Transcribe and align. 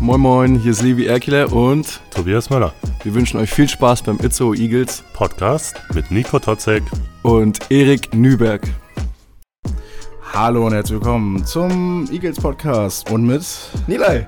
Moin 0.00 0.20
Moin, 0.20 0.58
hier 0.58 0.72
ist 0.72 0.82
Levi 0.82 1.06
Erkler 1.06 1.50
und 1.52 2.00
Tobias 2.10 2.50
Möller. 2.50 2.74
wir 3.02 3.14
wünschen 3.14 3.40
euch 3.40 3.50
viel 3.50 3.68
Spaß 3.68 4.02
beim 4.02 4.18
Itzo 4.20 4.52
Eagles 4.52 5.02
Podcast 5.14 5.80
mit 5.94 6.10
Nico 6.10 6.38
Totzek. 6.38 6.82
und 7.22 7.70
Erik 7.70 8.12
Nüberg. 8.12 8.62
Hallo 10.34 10.66
und 10.66 10.74
herzlich 10.74 11.00
willkommen 11.00 11.46
zum 11.46 12.06
Eagles 12.12 12.38
Podcast 12.38 13.10
und 13.10 13.26
mit 13.26 13.42
Nilay. 13.86 14.26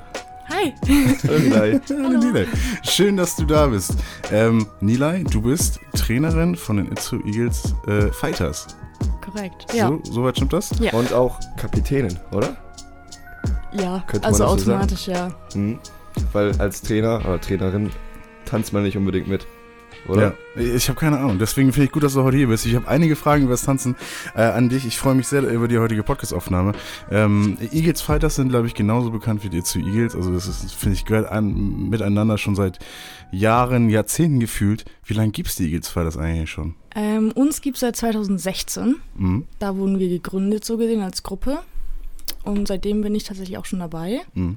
Hi. 0.49 0.73
Hallo 1.27 1.39
Nilay. 1.39 1.81
Hallo 1.91 2.19
Nilay. 2.19 2.47
Schön, 2.83 3.19
dass 3.19 3.37
du 3.37 3.45
da 3.45 3.67
bist. 3.67 3.95
Ähm, 4.33 4.67
Nilay, 4.81 5.23
du 5.25 5.43
bist 5.43 5.81
Trainerin 5.95 6.57
von 6.57 6.79
den 6.79 6.91
Itzu 6.93 7.17
Eagles 7.27 7.75
äh, 7.89 8.07
Fighters. 8.13 8.69
Korrekt. 9.21 9.75
Ja. 9.75 9.89
So, 9.89 10.01
soweit 10.05 10.37
stimmt 10.37 10.55
das? 10.55 10.71
Ja. 10.79 10.93
Und 10.95 11.13
auch 11.13 11.39
Kapitänin, 11.59 12.19
oder? 12.33 12.57
Ja. 13.75 14.03
Könnte 14.07 14.27
man 14.29 14.33
Also 14.35 14.45
das 14.45 14.53
so 14.53 14.59
sagen? 14.59 14.81
automatisch, 14.81 15.07
ja. 15.09 15.35
Hm. 15.53 15.79
Weil 16.33 16.61
als 16.61 16.81
Trainer 16.83 17.21
oder 17.21 17.41
Trainerin 17.41 17.91
tanzt 18.45 18.73
man 18.73 18.83
nicht 18.85 18.97
unbedingt 18.97 19.27
mit, 19.27 19.47
oder? 20.07 20.35
Ja. 20.57 20.63
Ich 20.63 20.89
habe 20.89 21.01
keine 21.01 21.19
Ahnung. 21.19 21.39
Deswegen 21.41 21.73
finde 21.73 21.87
ich 21.87 21.93
gut, 21.93 22.03
dass 22.05 22.13
du 22.15 22.23
heute 22.23 22.37
hier 22.37 22.47
bist. 22.47 22.67
Ich 22.67 22.77
habe 22.77 22.87
einige 22.87 23.17
Fragen 23.17 23.45
über 23.45 23.53
das 23.55 23.63
Tanzen 23.65 23.97
äh, 24.37 24.43
an 24.43 24.69
dich. 24.69 24.87
Ich 24.87 24.99
freue 24.99 25.15
mich 25.17 25.27
sehr 25.27 25.43
über 25.43 25.67
die 25.67 25.79
heutige 25.79 26.03
Podcast-Aufnahme. 26.05 26.73
Ähm, 27.11 27.57
Eagles 27.73 28.01
Fighters 28.03 28.37
sind, 28.37 28.51
glaube 28.51 28.67
ich, 28.69 28.75
genauso 28.75 29.11
bekannt 29.11 29.43
wie 29.43 29.49
die 29.49 29.59
Itzu 29.59 29.81
Eagles. 29.81 30.15
Also 30.15 30.33
das 30.33 30.47
ist, 30.47 30.73
finde 30.75 30.95
ich, 30.97 31.05
gehört 31.05 31.29
an, 31.31 31.89
miteinander 31.89 32.39
schon 32.39 32.55
seit 32.55 32.79
Jahren, 33.33 33.89
Jahrzehnten 33.91 34.39
gefühlt. 34.39 34.85
Wie 35.05 35.15
lange 35.15 35.33
gibt 35.33 35.49
es 35.49 35.57
die 35.57 35.65
Eagles 35.65 35.89
Fighters 35.89 36.17
eigentlich 36.17 36.51
schon? 36.51 36.77
Ähm, 36.95 37.33
uns 37.35 37.61
gibt 37.61 37.77
es 37.77 37.81
seit 37.81 37.97
2016. 37.97 38.97
Mhm. 39.17 39.47
Da 39.59 39.77
wurden 39.77 39.99
wir 39.99 40.09
gegründet, 40.09 40.65
so 40.65 40.77
gesehen, 40.77 41.03
als 41.03 41.25
Gruppe. 41.25 41.59
Und 42.45 42.69
seitdem 42.69 43.01
bin 43.03 43.15
ich 43.15 43.25
tatsächlich 43.25 43.59
auch 43.59 43.65
schon 43.65 43.79
dabei. 43.81 44.21
Mhm. 44.35 44.57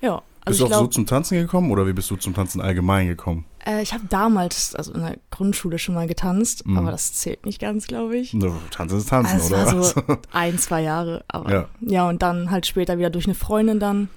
Ja. 0.00 0.22
Bist 0.46 0.58
Also 0.62 0.64
du 0.64 0.68
ich 0.68 0.72
auch 0.72 0.76
so 0.76 0.80
glaube, 0.84 0.94
zum 0.94 1.06
Tanzen 1.06 1.38
gekommen 1.38 1.70
oder 1.70 1.86
wie 1.86 1.92
bist 1.92 2.10
du 2.10 2.16
zum 2.16 2.32
Tanzen 2.34 2.60
allgemein 2.62 3.06
gekommen? 3.08 3.44
äh, 3.66 3.82
ich 3.82 3.92
habe 3.92 4.04
damals, 4.08 4.74
also 4.74 4.94
in 4.94 5.00
der 5.00 5.18
Grundschule 5.30 5.78
schon 5.78 5.94
mal 5.94 6.06
getanzt, 6.06 6.66
Mhm. 6.66 6.78
aber 6.78 6.90
das 6.90 7.12
zählt 7.12 7.44
nicht 7.44 7.60
ganz, 7.60 7.86
glaube 7.86 8.16
ich. 8.16 8.32
No, 8.32 8.54
Tanzen 8.70 8.96
ist 8.98 9.08
Tanzen, 9.10 9.34
Also 9.34 9.54
oder? 9.54 9.66
war 9.66 9.82
so 9.82 10.02
ein, 10.32 10.58
zwei 10.58 10.80
Jahre. 10.82 11.22
Aber 11.28 11.52
Ja. 11.52 11.68
ja. 11.82 12.08
und 12.08 12.22
dann 12.22 12.50
halt 12.50 12.66
später 12.66 12.96
wieder 12.96 13.10
durch 13.10 13.26
eine 13.26 13.34
Freundin 13.34 13.78
dann 13.80 14.08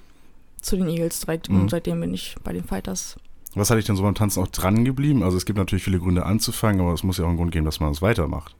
zu 0.62 0.76
den 0.76 0.88
Eagles 0.88 1.20
direkt. 1.20 1.50
Mhm. 1.50 1.60
Und 1.60 1.70
seitdem 1.70 2.00
bin 2.00 2.14
ich 2.14 2.36
bei 2.42 2.54
den 2.54 2.64
Fighters. 2.64 3.16
Was 3.54 3.68
hat 3.70 3.76
dich 3.76 3.84
denn 3.84 3.94
so 3.96 4.02
beim 4.02 4.14
Tanzen 4.14 4.42
auch 4.42 4.48
dran 4.48 4.84
geblieben? 4.84 5.22
Also 5.22 5.36
es 5.36 5.44
gibt 5.44 5.58
natürlich 5.58 5.84
viele 5.84 5.98
Gründe 6.00 6.24
anzufangen, 6.24 6.80
aber 6.80 6.92
es 6.94 7.02
muss 7.02 7.18
ja 7.18 7.24
auch 7.24 7.28
einen 7.28 7.36
Grund 7.36 7.52
geben, 7.52 7.66
dass 7.66 7.80
man 7.80 7.92
es 7.92 8.00
weitermacht. 8.00 8.56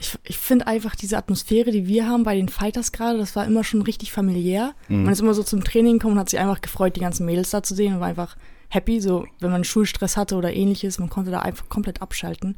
Ich, 0.00 0.18
ich 0.24 0.38
finde 0.38 0.66
einfach 0.66 0.96
diese 0.96 1.16
Atmosphäre, 1.18 1.70
die 1.70 1.86
wir 1.86 2.08
haben 2.08 2.24
bei 2.24 2.34
den 2.34 2.48
Fighters 2.48 2.90
gerade, 2.90 3.18
das 3.18 3.36
war 3.36 3.44
immer 3.44 3.62
schon 3.62 3.82
richtig 3.82 4.10
familiär. 4.12 4.74
Mhm. 4.88 5.04
Man 5.04 5.12
ist 5.12 5.20
immer 5.20 5.34
so 5.34 5.42
zum 5.42 5.62
Training 5.62 5.98
gekommen 5.98 6.14
und 6.14 6.20
hat 6.20 6.30
sich 6.30 6.40
einfach 6.40 6.62
gefreut, 6.62 6.96
die 6.96 7.00
ganzen 7.00 7.26
Mädels 7.26 7.50
da 7.50 7.62
zu 7.62 7.74
sehen 7.74 7.94
und 7.94 8.00
war 8.00 8.08
einfach 8.08 8.36
happy. 8.70 9.00
So, 9.00 9.26
wenn 9.40 9.50
man 9.50 9.62
Schulstress 9.62 10.16
hatte 10.16 10.36
oder 10.36 10.52
ähnliches, 10.52 10.98
man 10.98 11.10
konnte 11.10 11.30
da 11.30 11.40
einfach 11.40 11.68
komplett 11.68 12.00
abschalten. 12.02 12.56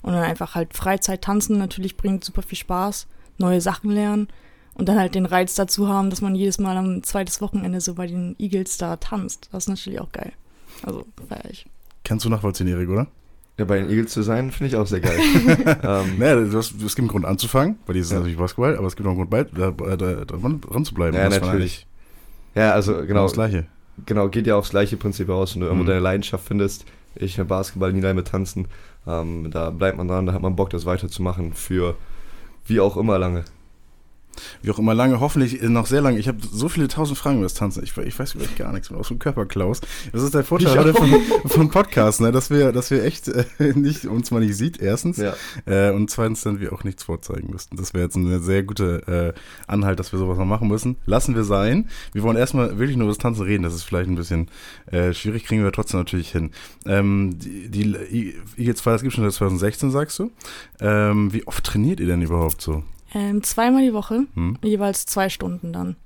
Und 0.00 0.14
dann 0.14 0.22
einfach 0.22 0.54
halt 0.54 0.74
Freizeit 0.74 1.22
tanzen 1.22 1.58
natürlich 1.58 1.96
bringt 1.96 2.24
super 2.24 2.42
viel 2.42 2.58
Spaß, 2.58 3.06
neue 3.36 3.60
Sachen 3.60 3.90
lernen 3.90 4.28
und 4.74 4.88
dann 4.88 4.98
halt 4.98 5.14
den 5.14 5.26
Reiz 5.26 5.56
dazu 5.56 5.88
haben, 5.88 6.08
dass 6.08 6.22
man 6.22 6.34
jedes 6.34 6.58
Mal 6.58 6.76
am 6.76 7.02
zweites 7.02 7.40
Wochenende 7.40 7.80
so 7.80 7.94
bei 7.94 8.06
den 8.06 8.36
Eagles 8.38 8.78
da 8.78 8.96
tanzt. 8.96 9.48
Das 9.52 9.64
ist 9.64 9.68
natürlich 9.68 10.00
auch 10.00 10.12
geil. 10.12 10.32
Also, 10.84 11.04
feier 11.28 11.50
ich. 11.50 11.66
Kannst 12.04 12.24
du 12.24 12.28
nachvollziehen, 12.28 12.68
Erik, 12.68 12.88
oder? 12.88 13.08
Ja, 13.58 13.64
bei 13.64 13.78
den 13.80 13.90
Eagles 13.90 14.12
zu 14.12 14.22
sein, 14.22 14.52
finde 14.52 14.68
ich 14.68 14.76
auch 14.76 14.86
sehr 14.86 15.00
geil. 15.00 15.18
ähm, 15.82 16.18
Naja, 16.18 16.36
du 16.36 16.56
hast, 16.56 16.74
es 16.80 16.94
gibt 16.94 16.98
einen 17.00 17.08
Grund 17.08 17.24
anzufangen, 17.24 17.76
weil 17.86 17.94
die 17.94 18.00
ist 18.00 18.10
Ja. 18.12 18.18
natürlich 18.18 18.38
Basketball, 18.38 18.76
aber 18.76 18.86
es 18.86 18.94
gibt 18.96 19.06
auch 19.06 19.10
einen 19.10 19.18
Grund, 19.18 19.30
bei, 19.30 19.42
da, 19.44 19.72
da, 19.72 19.96
da, 19.96 20.24
dran, 20.24 20.60
dran 20.60 20.84
zu 20.84 20.94
bleiben. 20.94 21.16
Ja, 21.16 21.28
Das 21.28 21.40
war 21.40 21.48
natürlich. 21.48 21.86
ja, 22.54 22.72
also 22.72 22.92
Genau 22.94 23.06
genau, 23.06 23.22
das 23.24 23.32
Gleiche. 23.32 23.66
genau, 24.06 24.28
geht 24.28 24.46
ja 24.46 24.54
aufs 24.56 24.70
gleiche 24.70 24.96
Prinzip 24.96 25.28
aus. 25.28 25.54
Wenn 25.54 25.60
du 25.62 25.66
irgendwo 25.66 25.82
Mhm. 25.84 25.88
deine 25.88 26.00
Leidenschaft 26.00 26.46
findest, 26.46 26.84
ich 27.16 27.36
mit 27.36 27.48
Basketball, 27.48 27.92
Nilay 27.92 28.14
mit 28.14 28.28
Tanzen, 28.28 28.68
ähm, 29.08 29.50
da 29.50 29.70
bleibt 29.70 29.98
man 29.98 30.06
dran, 30.06 30.26
da 30.26 30.32
hat 30.34 30.42
man 30.42 30.54
Bock, 30.54 30.70
das 30.70 30.86
weiterzumachen 30.86 31.52
für 31.52 31.96
wie 32.66 32.78
auch 32.78 32.96
immer 32.96 33.18
lange. 33.18 33.44
Wie 34.62 34.70
auch 34.70 34.78
immer 34.78 34.94
lange, 34.94 35.20
hoffentlich 35.20 35.60
noch 35.62 35.86
sehr 35.86 36.00
lange. 36.00 36.18
Ich 36.18 36.28
habe 36.28 36.38
so 36.50 36.68
viele 36.68 36.88
tausend 36.88 37.18
Fragen 37.18 37.36
über 37.36 37.44
das 37.44 37.54
Tanzen. 37.54 37.82
Ich, 37.82 37.96
ich 37.96 38.18
weiß 38.18 38.36
wirklich 38.36 38.56
gar 38.56 38.72
nichts 38.72 38.90
mehr 38.90 39.00
aus 39.00 39.08
dem 39.08 39.18
Körperklaus. 39.18 39.80
Das 40.12 40.22
ist 40.22 40.34
der 40.34 40.44
Vorteil 40.44 40.92
von, 40.92 41.10
von 41.46 41.70
Podcasts, 41.70 42.20
ne? 42.20 42.32
dass 42.32 42.50
wir, 42.50 42.72
dass 42.72 42.90
wir 42.90 43.04
echt 43.04 43.28
äh, 43.28 43.44
nicht, 43.74 44.06
uns 44.06 44.30
mal 44.30 44.40
nicht 44.40 44.56
sieht, 44.56 44.80
erstens. 44.80 45.18
Ja. 45.18 45.34
Äh, 45.66 45.92
und 45.92 46.10
zweitens 46.10 46.42
dann 46.42 46.60
wir 46.60 46.72
auch 46.72 46.84
nichts 46.84 47.04
vorzeigen 47.04 47.50
müssten. 47.50 47.76
Das 47.76 47.94
wäre 47.94 48.04
jetzt 48.04 48.16
eine 48.16 48.40
sehr 48.40 48.62
gute 48.62 49.34
äh, 49.36 49.70
Anhalt, 49.70 49.98
dass 49.98 50.12
wir 50.12 50.18
sowas 50.18 50.38
noch 50.38 50.44
machen 50.44 50.68
müssen. 50.68 50.96
Lassen 51.06 51.34
wir 51.34 51.44
sein. 51.44 51.88
Wir 52.12 52.22
wollen 52.22 52.36
erstmal 52.36 52.78
wirklich 52.78 52.96
nur 52.96 53.06
über 53.06 53.14
das 53.14 53.18
Tanzen 53.18 53.42
reden. 53.42 53.62
Das 53.62 53.74
ist 53.74 53.84
vielleicht 53.84 54.08
ein 54.08 54.16
bisschen 54.16 54.48
äh, 54.86 55.12
schwierig, 55.12 55.44
kriegen 55.44 55.62
wir 55.62 55.72
trotzdem 55.72 56.00
natürlich 56.00 56.30
hin. 56.30 56.50
Ähm, 56.86 57.38
die, 57.38 57.68
die 57.68 58.34
Eagles 58.56 58.80
Fighters 58.80 59.02
gibt 59.02 59.14
schon 59.14 59.24
seit 59.24 59.34
2016, 59.34 59.90
sagst 59.90 60.18
du. 60.18 60.30
Ähm, 60.80 61.32
wie 61.32 61.46
oft 61.46 61.64
trainiert 61.64 62.00
ihr 62.00 62.06
denn 62.06 62.22
überhaupt 62.22 62.60
so? 62.60 62.82
Ähm, 63.14 63.42
zweimal 63.42 63.82
die 63.82 63.94
Woche, 63.94 64.24
Hm? 64.34 64.58
jeweils 64.62 65.06
zwei 65.06 65.28
Stunden 65.28 65.72
dann. 65.72 65.96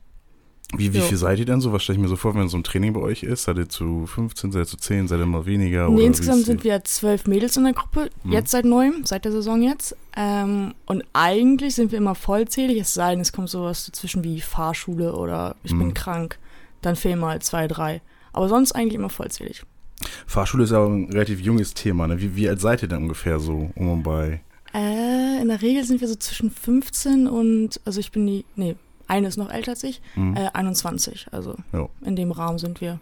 Wie, 0.74 0.94
wie 0.94 0.98
Jo. 0.98 1.04
viel 1.04 1.18
seid 1.18 1.38
ihr 1.38 1.44
denn 1.44 1.60
so? 1.60 1.72
Was 1.74 1.82
stelle 1.82 1.98
ich 1.98 2.02
mir 2.02 2.08
so 2.08 2.16
vor, 2.16 2.34
wenn 2.34 2.48
so 2.48 2.56
ein 2.56 2.64
Training 2.64 2.94
bei 2.94 3.00
euch 3.00 3.24
ist? 3.24 3.42
Seid 3.42 3.58
ihr 3.58 3.68
zu 3.68 4.06
15, 4.06 4.52
seid 4.52 4.62
ihr 4.62 4.66
zu 4.66 4.76
10, 4.78 5.06
seid 5.06 5.18
ihr 5.18 5.26
mal 5.26 5.44
weniger? 5.44 5.88
Nee, 5.90 5.96
oder 5.96 6.04
insgesamt 6.04 6.46
sind 6.46 6.64
wir 6.64 6.82
zwölf 6.84 7.26
Mädels 7.26 7.58
in 7.58 7.64
der 7.64 7.74
Gruppe, 7.74 8.08
Mhm. 8.24 8.32
jetzt 8.32 8.52
seit 8.52 8.64
neuem, 8.64 9.04
seit 9.04 9.26
der 9.26 9.32
Saison 9.32 9.60
jetzt. 9.62 9.94
Ähm, 10.16 10.72
und 10.86 11.04
eigentlich 11.12 11.74
sind 11.74 11.92
wir 11.92 11.98
immer 11.98 12.14
vollzählig, 12.14 12.78
es 12.80 12.94
sei 12.94 13.10
denn, 13.10 13.20
es 13.20 13.32
kommt 13.34 13.50
sowas 13.50 13.84
dazwischen 13.84 14.24
wie 14.24 14.40
Fahrschule 14.40 15.14
oder 15.14 15.56
ich 15.62 15.74
Mhm. 15.74 15.78
bin 15.80 15.94
krank. 15.94 16.38
Dann 16.80 16.96
fehlen 16.96 17.18
mal 17.18 17.42
zwei, 17.42 17.68
drei. 17.68 18.00
Aber 18.32 18.48
sonst 18.48 18.72
eigentlich 18.72 18.94
immer 18.94 19.10
vollzählig. 19.10 19.64
Fahrschule 20.26 20.64
ist 20.64 20.70
ja 20.70 20.78
auch 20.78 20.88
ein 20.88 21.10
relativ 21.12 21.40
junges 21.40 21.74
Thema. 21.74 22.06
Ne? 22.08 22.18
Wie, 22.20 22.34
wie 22.34 22.48
alt 22.48 22.60
seid 22.62 22.80
ihr 22.80 22.88
denn 22.88 23.02
ungefähr 23.02 23.38
so 23.40 23.70
um 23.74 23.88
und 23.90 24.02
bei? 24.04 24.40
In 25.42 25.48
der 25.48 25.60
Regel 25.60 25.82
sind 25.84 26.00
wir 26.00 26.06
so 26.08 26.14
zwischen 26.14 26.50
15 26.50 27.26
und, 27.26 27.80
also 27.84 27.98
ich 27.98 28.12
bin 28.12 28.24
die, 28.28 28.44
nee, 28.54 28.76
eine 29.08 29.26
ist 29.26 29.36
noch 29.36 29.50
älter 29.50 29.72
als 29.72 29.82
ich, 29.82 30.00
Hm? 30.14 30.36
äh, 30.36 30.48
21. 30.54 31.26
Also 31.32 31.56
Ja. 31.72 31.88
in 32.04 32.14
dem 32.14 32.30
Rahmen 32.30 32.58
sind 32.58 32.80
wir. 32.80 33.00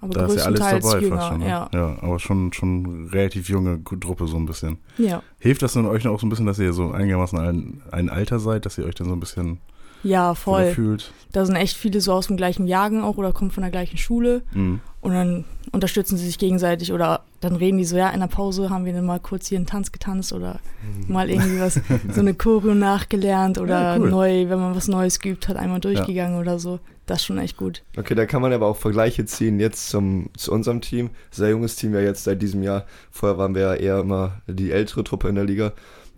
Aber 0.00 0.14
da 0.14 0.26
ist 0.26 0.36
ja 0.36 0.44
alles 0.44 0.60
größtenteils 0.60 0.84
dabei 0.84 1.00
jünger, 1.02 1.16
fast 1.16 1.28
schon. 1.30 1.38
Ne? 1.40 1.48
ja. 1.48 1.68
ja, 1.74 1.98
aber 2.00 2.18
schon, 2.20 2.52
schon 2.52 3.08
relativ 3.08 3.48
junge 3.48 3.82
Truppe 3.82 4.28
so 4.28 4.36
ein 4.36 4.46
bisschen. 4.46 4.78
ja. 4.98 5.20
Hilft 5.40 5.62
das 5.62 5.72
denn 5.72 5.86
euch 5.86 6.06
auch 6.06 6.20
so 6.20 6.26
ein 6.26 6.30
bisschen, 6.30 6.46
dass 6.46 6.60
ihr 6.60 6.72
so 6.72 6.92
einigermaßen 6.92 7.36
ein, 7.40 7.82
ein 7.90 8.08
Alter 8.08 8.38
seid, 8.38 8.64
dass 8.64 8.78
ihr 8.78 8.84
euch 8.84 8.94
dann 8.94 9.08
so 9.08 9.14
ein 9.14 9.20
bisschen 9.20 9.58
Ja, 10.02 10.34
voll. 10.34 10.72
fühlt? 10.72 11.12
Da 11.32 11.44
sind 11.44 11.56
echt 11.56 11.76
viele 11.76 12.00
so 12.00 12.12
aus 12.12 12.28
dem 12.28 12.36
gleichen 12.36 12.66
Jahrgang 12.66 13.04
auch 13.04 13.16
oder 13.16 13.32
kommen 13.32 13.50
von 13.50 13.62
der 13.62 13.70
gleichen 13.70 13.98
Schule. 13.98 14.42
Mhm. 14.52 14.80
Und 15.00 15.12
dann 15.12 15.44
unterstützen 15.72 16.16
sie 16.16 16.26
sich 16.26 16.38
gegenseitig 16.38 16.92
oder 16.92 17.20
dann 17.40 17.54
reden 17.54 17.78
die 17.78 17.84
so, 17.84 17.96
ja, 17.96 18.08
in 18.10 18.20
der 18.20 18.26
Pause 18.26 18.70
haben 18.70 18.84
wir 18.84 18.92
dann 18.92 19.06
mal 19.06 19.20
kurz 19.20 19.46
hier 19.46 19.58
einen 19.58 19.66
Tanz 19.66 19.92
getanzt 19.92 20.32
oder 20.32 20.58
mal 21.06 21.30
irgendwie 21.30 21.60
was, 21.60 21.80
so 22.12 22.20
eine 22.20 22.34
Choreo 22.38 22.74
nachgelernt 22.74 23.58
oder 23.58 23.96
Ja, 23.96 23.96
cool. 23.98 24.10
neu, 24.10 24.48
wenn 24.48 24.58
man 24.58 24.74
was 24.74 24.88
Neues 24.88 25.20
geübt 25.20 25.48
hat, 25.48 25.56
einmal 25.56 25.80
durchgegangen 25.80 26.40
oder 26.40 26.58
so. 26.58 26.80
Das 27.06 27.20
ist 27.20 27.24
schon 27.26 27.38
echt 27.38 27.56
gut. 27.56 27.82
Okay, 27.96 28.14
da 28.14 28.26
kann 28.26 28.42
man 28.42 28.52
aber 28.52 28.66
auch 28.66 28.76
Vergleiche 28.76 29.24
ziehen 29.24 29.60
jetzt 29.60 29.88
zum, 29.88 30.28
zu 30.36 30.52
unserem 30.52 30.80
Team. 30.82 31.10
Sehr 31.30 31.50
junges 31.50 31.76
Team 31.76 31.94
ja 31.94 32.00
jetzt 32.00 32.24
seit 32.24 32.42
diesem 32.42 32.62
Jahr. 32.62 32.84
Vorher 33.10 33.38
waren 33.38 33.54
wir 33.54 33.62
ja 33.62 33.74
eher 33.74 34.00
immer 34.00 34.42
die 34.46 34.72
ältere 34.72 35.04
Truppe 35.04 35.28
in 35.28 35.34
der 35.34 35.44
Liga. 35.44 35.72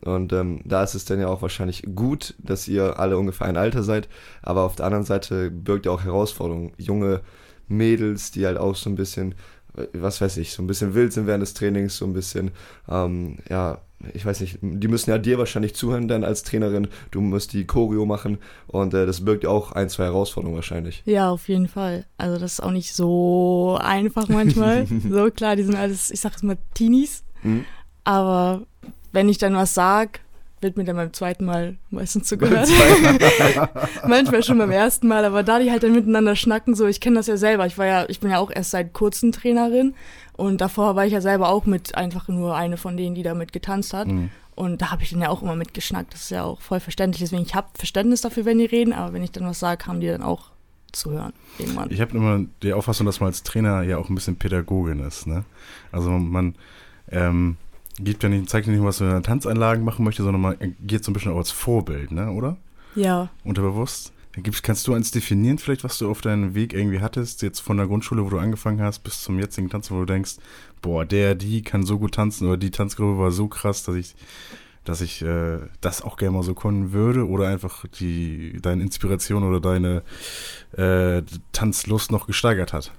Und 0.05 0.33
ähm, 0.33 0.61
da 0.65 0.83
ist 0.83 0.95
es 0.95 1.05
dann 1.05 1.21
ja 1.21 1.29
auch 1.29 1.43
wahrscheinlich 1.43 1.85
gut, 1.95 2.35
dass 2.39 2.69
ihr 2.69 2.99
alle 2.99 3.19
ungefähr 3.19 3.47
ein 3.47 3.57
Alter 3.57 3.83
seid. 3.83 4.09
Aber 4.43 4.63
auf 4.63 4.77
der 4.77 4.87
anderen 4.87 5.05
Seite 5.05 5.51
birgt 5.51 5.87
ja 5.87 5.93
auch 5.93 6.05
Herausforderungen. 6.05 6.73
Junge 6.79 7.21
Mädels, 7.69 8.31
die 8.31 8.47
halt 8.47 8.59
auch 8.59 8.75
so 8.75 8.91
ein 8.91 8.97
bisschen, 8.97 9.35
was 9.93 10.21
weiß 10.21 10.37
ich, 10.39 10.53
so 10.53 10.63
ein 10.63 10.67
bisschen 10.67 10.95
wild 10.95 11.13
sind 11.13 11.27
während 11.27 11.43
des 11.43 11.55
Trainings, 11.55 11.97
so 11.97 12.05
ein 12.05 12.13
bisschen, 12.13 12.51
ähm, 12.89 13.39
ja, 13.49 13.81
ich 14.15 14.25
weiß 14.25 14.41
nicht, 14.41 14.59
die 14.63 14.89
müssen 14.89 15.11
ja 15.11 15.19
dir 15.19 15.39
wahrscheinlich 15.39 15.75
zuhören 15.75 16.09
dann 16.09 16.25
als 16.25 16.43
Trainerin. 16.43 16.89
Du 17.11 17.21
musst 17.21 17.53
die 17.53 17.67
Choreo 17.67 18.07
machen 18.07 18.39
und 18.67 18.95
äh, 18.95 19.05
das 19.05 19.25
birgt 19.25 19.45
ja 19.45 19.51
auch 19.51 19.73
ein, 19.73 19.91
zwei 19.91 20.05
Herausforderungen 20.05 20.57
wahrscheinlich. 20.57 21.03
Ja, 21.05 21.31
auf 21.31 21.49
jeden 21.49 21.69
Fall. 21.69 22.07
Also 22.17 22.39
das 22.39 22.55
ist 22.55 22.61
auch 22.61 22.71
nicht 22.71 22.95
so 22.95 23.79
einfach 23.81 24.29
manchmal. 24.29 24.87
so 25.11 25.31
klar, 25.31 25.55
die 25.55 25.65
sind 25.65 25.77
alles, 25.77 26.11
ich 26.11 26.21
sag 26.21 26.33
jetzt 26.33 26.43
mal 26.43 26.57
Teenies. 26.73 27.25
Mhm. 27.43 27.67
Aber 28.05 28.67
wenn 29.13 29.29
ich 29.29 29.39
dann 29.39 29.55
was 29.55 29.75
sag, 29.75 30.21
wird 30.61 30.77
mir 30.77 30.85
dann 30.85 30.97
beim 30.97 31.13
zweiten 31.13 31.45
Mal 31.45 31.77
meistens 31.91 32.29
zugehört. 32.29 32.69
Manchmal 34.07 34.43
schon 34.43 34.59
beim 34.59 34.71
ersten 34.71 35.09
Mal, 35.09 35.25
aber 35.25 35.43
da 35.43 35.59
die 35.59 35.71
halt 35.71 35.83
dann 35.83 35.93
miteinander 35.93 36.37
schnacken, 36.37 36.75
so, 36.75 36.87
ich 36.87 37.01
kenne 37.01 37.17
das 37.17 37.27
ja 37.27 37.37
selber. 37.37 37.67
Ich 37.67 37.79
war 37.79 37.87
ja, 37.87 38.05
ich 38.09 38.21
bin 38.21 38.31
ja 38.31 38.39
auch 38.39 38.51
erst 38.51 38.73
seit 38.73 38.93
kurzem 38.93 39.33
Trainerin 39.33 39.95
und 40.37 40.61
davor 40.61 40.97
war 40.97 41.07
ich 41.07 41.13
ja 41.13 41.21
selber 41.21 41.49
auch 41.49 41.65
mit 41.65 41.95
einfach 41.95 42.29
nur 42.29 42.57
eine 42.57 42.77
von 42.77 42.97
denen, 42.97 43.15
die 43.15 43.23
damit 43.23 43.53
getanzt 43.53 43.95
hat. 43.95 44.09
Mhm. 44.09 44.31
Und 44.55 44.83
da 44.83 44.91
habe 44.91 45.03
ich 45.03 45.11
dann 45.11 45.23
ja 45.23 45.31
auch 45.31 45.43
immer 45.43 45.57
mitgeschnackt. 45.57 46.13
Das 46.13 46.23
ist 46.23 46.31
ja 46.31 46.45
auch 46.45 46.61
voll 46.61 46.81
verständlich. 46.81 47.21
Deswegen, 47.21 47.43
ich 47.43 47.55
habe 47.55 47.69
Verständnis 47.75 48.21
dafür, 48.21 48.45
wenn 48.45 48.59
die 48.59 48.67
reden, 48.67 48.93
aber 48.93 49.15
wenn 49.15 49.23
ich 49.23 49.33
dann 49.33 49.47
was 49.47 49.59
sage, 49.59 49.87
haben 49.87 50.01
die 50.01 50.09
dann 50.09 50.23
auch 50.23 50.51
zu 50.93 51.13
hören. 51.13 51.33
Irgendwann. 51.59 51.91
Ich 51.91 52.01
habe 52.01 52.15
immer 52.15 52.45
die 52.63 52.75
Auffassung, 52.75 53.07
dass 53.07 53.21
man 53.21 53.29
als 53.29 53.43
Trainer 53.43 53.83
ja 53.83 53.97
auch 53.97 54.11
ein 54.11 54.15
bisschen 54.15 54.37
Pädagogin 54.37 55.01
ist. 55.01 55.27
Ne? 55.27 55.45
Also 55.93 56.11
man 56.11 56.57
ähm, 57.11 57.57
gibt 58.05 58.23
ja 58.23 58.29
nicht, 58.29 58.49
zeigt 58.49 58.67
ja 58.67 58.73
nicht, 58.73 58.83
was 58.83 59.01
man 59.01 59.17
in 59.17 59.23
Tanzeinlagen 59.23 59.85
machen 59.85 60.05
möchte, 60.05 60.23
sondern 60.23 60.41
man 60.41 60.57
geht 60.81 61.05
so 61.05 61.11
ein 61.11 61.15
bisschen 61.15 61.33
auch 61.33 61.39
als 61.39 61.51
Vorbild, 61.51 62.13
ne? 62.13 62.31
oder? 62.31 62.57
Ja, 62.95 63.31
Unterbewusst. 63.45 64.13
Kannst 64.63 64.87
du 64.87 64.95
eins 64.95 65.11
definieren, 65.11 65.59
vielleicht, 65.59 65.83
was 65.83 65.99
du 65.99 66.09
auf 66.09 66.21
deinem 66.21 66.55
Weg 66.55 66.73
irgendwie 66.73 67.01
hattest, 67.01 67.43
jetzt 67.43 67.59
von 67.59 67.77
der 67.77 67.89
Grundschule, 67.89 68.25
wo 68.25 68.31
du 68.31 68.39
angefangen 68.39 68.81
hast, 68.81 69.01
bis 69.01 69.23
zum 69.23 69.41
jetzigen 69.41 69.69
Tanzen, 69.69 69.97
wo 69.97 70.01
du 70.01 70.07
denkst, 70.07 70.37
boah, 70.81 71.05
der, 71.05 71.35
die 71.35 71.63
kann 71.63 71.85
so 71.85 71.99
gut 71.99 72.15
tanzen 72.15 72.47
oder 72.47 72.57
die 72.57 72.71
Tanzgruppe 72.71 73.19
war 73.19 73.33
so 73.33 73.49
krass, 73.49 73.83
dass 73.83 73.97
ich, 73.97 74.15
dass 74.85 75.01
ich 75.01 75.23
äh, 75.23 75.59
das 75.81 76.03
auch 76.03 76.17
gerne 76.17 76.37
mal 76.37 76.43
so 76.45 76.55
können 76.55 76.93
würde 76.93 77.29
oder 77.29 77.49
einfach 77.49 77.87
die, 77.99 78.59
deine 78.63 78.85
Inspiration 78.85 79.43
oder 79.43 79.61
deine 79.61 80.03
äh, 80.77 81.23
Tanzlust 81.51 82.13
noch 82.13 82.29
gesteigert 82.29 82.73
hat? 82.73 82.93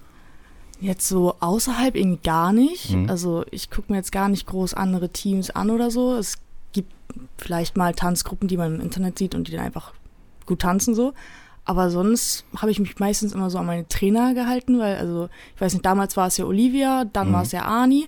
Jetzt 0.81 1.07
so 1.07 1.35
außerhalb 1.39 1.95
irgendwie 1.95 2.19
gar 2.23 2.51
nicht. 2.51 2.89
Mhm. 2.91 3.09
Also 3.09 3.45
ich 3.51 3.69
gucke 3.69 3.91
mir 3.91 3.97
jetzt 3.99 4.11
gar 4.11 4.27
nicht 4.29 4.47
groß 4.47 4.73
andere 4.73 5.09
Teams 5.09 5.49
an 5.51 5.69
oder 5.69 5.91
so. 5.91 6.15
Es 6.15 6.39
gibt 6.73 6.91
vielleicht 7.37 7.77
mal 7.77 7.93
Tanzgruppen, 7.93 8.47
die 8.47 8.57
man 8.57 8.75
im 8.75 8.81
Internet 8.81 9.17
sieht 9.17 9.35
und 9.35 9.47
die 9.47 9.51
dann 9.51 9.65
einfach 9.65 9.93
gut 10.45 10.59
tanzen 10.59 10.95
so. 10.95 11.13
Aber 11.65 11.91
sonst 11.91 12.43
habe 12.57 12.71
ich 12.71 12.79
mich 12.79 12.97
meistens 12.97 13.33
immer 13.33 13.51
so 13.51 13.59
an 13.59 13.67
meine 13.67 13.87
Trainer 13.87 14.33
gehalten, 14.33 14.79
weil, 14.79 14.97
also, 14.97 15.29
ich 15.55 15.61
weiß 15.61 15.73
nicht, 15.73 15.85
damals 15.85 16.17
war 16.17 16.25
es 16.27 16.37
ja 16.37 16.45
Olivia, 16.45 17.05
dann 17.05 17.29
Mhm. 17.29 17.33
war 17.33 17.43
es 17.43 17.51
ja 17.51 17.61
Ani. 17.65 18.07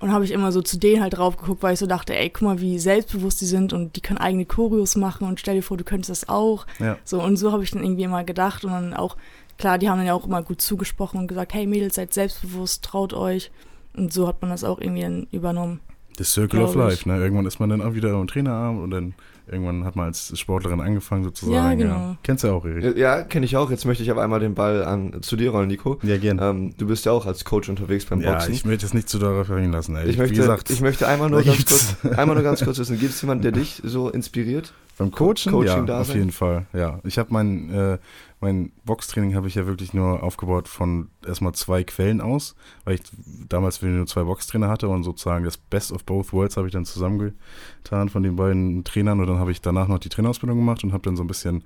Und 0.00 0.10
habe 0.12 0.24
ich 0.24 0.32
immer 0.32 0.52
so 0.52 0.60
zu 0.60 0.78
denen 0.78 1.02
halt 1.02 1.16
drauf 1.16 1.36
geguckt, 1.36 1.62
weil 1.62 1.74
ich 1.74 1.78
so 1.80 1.86
dachte, 1.86 2.14
ey, 2.16 2.28
guck 2.28 2.42
mal, 2.42 2.60
wie 2.60 2.78
selbstbewusst 2.78 3.40
die 3.40 3.46
sind 3.46 3.72
und 3.72 3.96
die 3.96 4.00
können 4.00 4.18
eigene 4.18 4.44
Choreos 4.44 4.96
machen 4.96 5.26
und 5.26 5.38
stell 5.40 5.54
dir 5.54 5.62
vor, 5.62 5.76
du 5.76 5.84
könntest 5.84 6.10
das 6.10 6.28
auch. 6.28 6.66
Ja. 6.78 6.96
So, 7.04 7.22
und 7.22 7.36
so 7.36 7.52
habe 7.52 7.62
ich 7.62 7.70
dann 7.70 7.82
irgendwie 7.84 8.02
immer 8.02 8.24
gedacht 8.24 8.64
und 8.64 8.72
dann 8.72 8.92
auch, 8.94 9.16
klar, 9.58 9.78
die 9.78 9.88
haben 9.88 9.98
dann 9.98 10.06
ja 10.06 10.14
auch 10.14 10.26
immer 10.26 10.42
gut 10.42 10.60
zugesprochen 10.60 11.20
und 11.20 11.26
gesagt, 11.26 11.54
hey 11.54 11.66
Mädels, 11.66 11.94
seid 11.96 12.14
selbstbewusst, 12.14 12.84
traut 12.84 13.12
euch. 13.12 13.50
Und 13.96 14.12
so 14.12 14.26
hat 14.26 14.42
man 14.42 14.50
das 14.50 14.64
auch 14.64 14.80
irgendwie 14.80 15.02
dann 15.02 15.26
übernommen. 15.30 15.80
The 16.18 16.24
Circle 16.24 16.62
of. 16.62 16.74
Life, 16.74 17.08
ne? 17.08 17.18
Irgendwann 17.18 17.46
ist 17.46 17.58
man 17.58 17.70
dann 17.70 17.82
auch 17.82 17.94
wieder 17.94 18.10
im 18.10 18.26
Trainerarm 18.26 18.80
und 18.82 18.90
dann 18.90 19.14
irgendwann 19.46 19.84
hat 19.84 19.96
man 19.96 20.06
als 20.06 20.38
Sportlerin 20.38 20.80
angefangen 20.80 21.24
sozusagen. 21.24 21.54
Ja, 21.54 21.74
genau. 21.74 22.16
Kennst 22.22 22.44
du 22.44 22.48
ja 22.48 22.54
auch, 22.54 22.64
Erik? 22.64 22.96
Ja, 22.96 23.22
kenne 23.22 23.44
ich 23.46 23.56
auch. 23.56 23.70
Jetzt 23.70 23.84
möchte 23.84 24.02
ich 24.02 24.10
aber 24.10 24.22
einmal 24.22 24.40
den 24.40 24.54
Ball 24.54 24.84
an, 24.84 25.22
zu 25.22 25.36
dir 25.36 25.50
rollen, 25.50 25.68
Nico. 25.68 25.98
Ja, 26.02 26.16
gerne. 26.16 26.42
Ähm, 26.42 26.74
du 26.78 26.86
bist 26.86 27.04
ja 27.04 27.12
auch 27.12 27.26
als 27.26 27.44
Coach 27.44 27.68
unterwegs 27.68 28.06
beim 28.06 28.20
Ja, 28.20 28.32
Boxen. 28.32 28.54
ich 28.54 28.64
möchte 28.64 28.86
es 28.86 28.94
nicht 28.94 29.08
zu 29.08 29.18
darauf 29.18 29.46
verringern 29.46 29.72
lassen. 29.72 29.96
Ey. 29.96 30.08
Ich 30.08 30.16
möchte, 30.16 30.34
Wie 30.34 30.38
gesagt, 30.38 30.70
ich 30.70 30.80
möchte 30.80 31.06
einmal 31.08 31.30
nur 31.30 31.42
ganz 31.42 31.66
kurz, 31.66 31.96
einmal 32.16 32.36
nur 32.36 32.44
ganz 32.44 32.64
kurz 32.64 32.78
wissen, 32.78 32.98
gibt 32.98 33.12
es 33.12 33.20
jemanden, 33.20 33.42
der 33.42 33.52
dich 33.52 33.82
so 33.84 34.08
inspiriert? 34.08 34.72
beim 34.96 35.10
Coachen, 35.10 35.50
Coaching 35.52 35.86
ja, 35.86 36.00
auf 36.00 36.14
jeden 36.14 36.30
Fall. 36.30 36.66
Ja, 36.72 37.00
ich 37.04 37.18
habe 37.18 37.32
mein 37.32 37.70
äh, 37.70 37.98
mein 38.44 38.72
Boxtraining 38.84 39.34
habe 39.34 39.48
ich 39.48 39.54
ja 39.54 39.66
wirklich 39.66 39.94
nur 39.94 40.22
aufgebaut 40.22 40.68
von 40.68 41.08
erstmal 41.26 41.54
zwei 41.54 41.82
Quellen 41.82 42.20
aus, 42.20 42.54
weil 42.84 42.96
ich 42.96 43.00
damals 43.48 43.80
nur 43.80 44.06
zwei 44.06 44.24
Boxtrainer 44.24 44.68
hatte 44.68 44.88
und 44.88 45.02
sozusagen 45.02 45.46
das 45.46 45.56
Best 45.56 45.92
of 45.92 46.04
Both 46.04 46.32
Worlds 46.34 46.58
habe 46.58 46.66
ich 46.68 46.72
dann 46.74 46.84
zusammengetan 46.84 48.10
von 48.10 48.22
den 48.22 48.36
beiden 48.36 48.84
Trainern 48.84 49.20
und 49.20 49.26
dann 49.28 49.38
habe 49.38 49.50
ich 49.50 49.62
danach 49.62 49.88
noch 49.88 49.98
die 49.98 50.10
Trainerausbildung 50.10 50.58
gemacht 50.58 50.84
und 50.84 50.92
habe 50.92 51.02
dann 51.02 51.16
so 51.16 51.24
ein 51.24 51.26
bisschen 51.26 51.64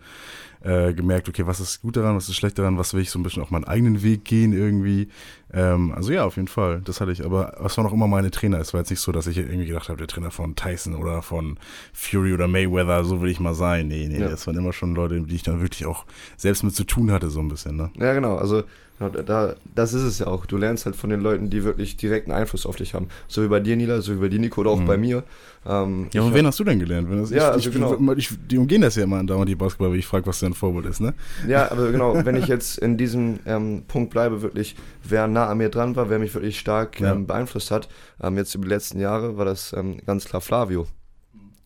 äh, 0.63 0.93
gemerkt, 0.93 1.29
okay, 1.29 1.47
was 1.47 1.61
ist 1.61 1.83
gut 1.83 1.97
daran, 1.97 2.17
was 2.17 2.29
ist 2.29 2.37
schlecht 2.37 2.59
daran, 2.59 2.79
was 2.79 2.95
will 2.95 3.01
ich 3.03 3.11
so 3.11 3.19
ein 3.19 3.23
bisschen 3.23 3.43
auf 3.43 3.51
meinen 3.51 3.65
eigenen 3.65 4.03
Weg 4.03 4.25
gehen 4.25 4.53
irgendwie. 4.53 5.09
Ähm, 5.53 5.93
also 5.95 6.13
ja, 6.13 6.25
auf 6.25 6.37
jeden 6.37 6.49
Fall, 6.49 6.81
das 6.85 7.01
hatte 7.01 7.13
ich. 7.13 7.25
Aber 7.25 7.55
was 7.59 7.77
war 7.77 7.85
noch 7.85 7.93
immer 7.93 8.07
meine 8.07 8.31
Trainer? 8.31 8.59
Es 8.59 8.75
war 8.75 8.81
jetzt 8.81 8.91
nicht 8.91 9.01
so, 9.01 9.13
dass 9.13 9.27
ich 9.27 9.39
irgendwie 9.39 9.67
gedacht 9.67 9.89
habe, 9.89 9.99
der 9.99 10.09
Trainer 10.09 10.31
von 10.31 10.57
Tyson 10.57 10.95
oder 10.95 11.23
von 11.23 11.59
Fury 11.93 12.33
oder 12.35 12.49
Mayweather, 12.49 13.05
so 13.05 13.21
will 13.23 13.31
ich 13.31 13.41
mal 13.41 13.55
sein. 13.55 13.89
Nee, 13.89 14.09
nee, 14.09 14.19
Ja. 14.21 14.29
das 14.29 14.47
waren 14.47 14.57
immer 14.57 14.73
schon 14.73 14.95
Leute, 14.95 15.21
die 15.23 15.35
ich 15.35 15.43
dann 15.43 15.61
wirklich 15.63 15.87
auch 15.87 16.05
selbst 16.37 16.65
mit 16.65 16.75
zu 16.75 16.85
tun 16.85 17.11
hatte, 17.13 17.31
so 17.31 17.41
ein 17.41 17.49
bisschen, 17.49 17.77
ne? 17.77 17.91
Ja, 17.99 18.13
genau. 18.15 18.37
Also 18.37 18.65
genau, 18.99 19.11
da, 19.23 19.55
das 19.75 19.93
ist 19.93 20.03
es 20.03 20.19
ja 20.19 20.27
auch. 20.27 20.47
Du 20.47 20.56
lernst 20.56 20.87
halt 20.87 20.97
von 20.97 21.11
den 21.11 21.21
Leuten, 21.21 21.50
die 21.50 21.65
wirklich 21.65 21.97
direkten 21.97 22.33
Einfluss 22.33 22.67
auf 22.67 22.77
dich 22.77 22.95
haben. 22.95 23.09
So 23.27 23.43
wie 23.43 23.49
bei 23.49 23.61
dir, 23.61 23.77
Nila, 23.77 24.00
so 24.00 24.15
wie 24.17 24.21
bei 24.21 24.29
dir, 24.29 24.39
Nico, 24.39 24.61
oder 24.61 24.71
auch 24.71 24.81
Mhm. 24.81 24.87
bei 24.87 24.97
mir. 24.99 25.23
Ähm, 25.67 26.09
Ja, 26.12 26.23
und 26.23 26.35
wen 26.35 26.47
hast 26.47 26.59
du 26.61 26.65
denn 26.65 26.79
gelernt? 26.79 27.11
Wenn 27.11 27.21
das, 27.21 27.31
Ja, 27.31 27.49
ich, 27.49 27.55
also 27.55 27.69
ich, 27.71 27.75
genau. 27.75 28.12
Ich, 28.15 28.31
die 28.49 28.59
umgehen 28.59 28.81
das 28.83 28.97
ja 28.97 29.05
immer 29.05 29.19
andauernd, 29.19 29.49
die 29.49 29.55
Basketballer, 29.55 29.93
wenn 29.93 29.99
ich 29.99 30.06
frage, 30.06 30.27
was 30.27 30.41
dein 30.41 30.55
Vorbild 30.55 30.87
ist, 30.87 31.00
ne? 31.00 31.15
Ja, 31.47 31.69
aber 31.71 31.91
genau, 31.93 32.25
wenn 32.25 32.37
ich 32.37 32.47
jetzt 32.47 32.79
in 32.79 32.97
diesem 32.97 33.39
ähm, 33.47 33.83
Punkt 33.89 34.11
bleibe, 34.11 34.43
wirklich, 34.43 34.77
wer 35.05 35.27
nah 35.27 35.47
an 35.49 35.59
mir 35.59 35.69
dran 35.69 35.95
war, 35.97 36.09
wer 36.11 36.19
mich 36.19 36.33
wirklich 36.35 36.59
stark 36.59 37.00
Ja. 37.00 37.12
ähm, 37.12 37.27
beeinflusst 37.27 37.71
hat, 37.71 37.89
ähm, 38.23 38.37
jetzt 38.37 38.55
über 38.55 38.65
die 38.65 38.71
letzten 38.71 39.00
Jahre, 39.00 39.37
war 39.37 39.45
das 39.45 39.73
ähm, 39.77 39.99
ganz 40.06 40.25
klar 40.25 40.41
Flavio. 40.41 40.87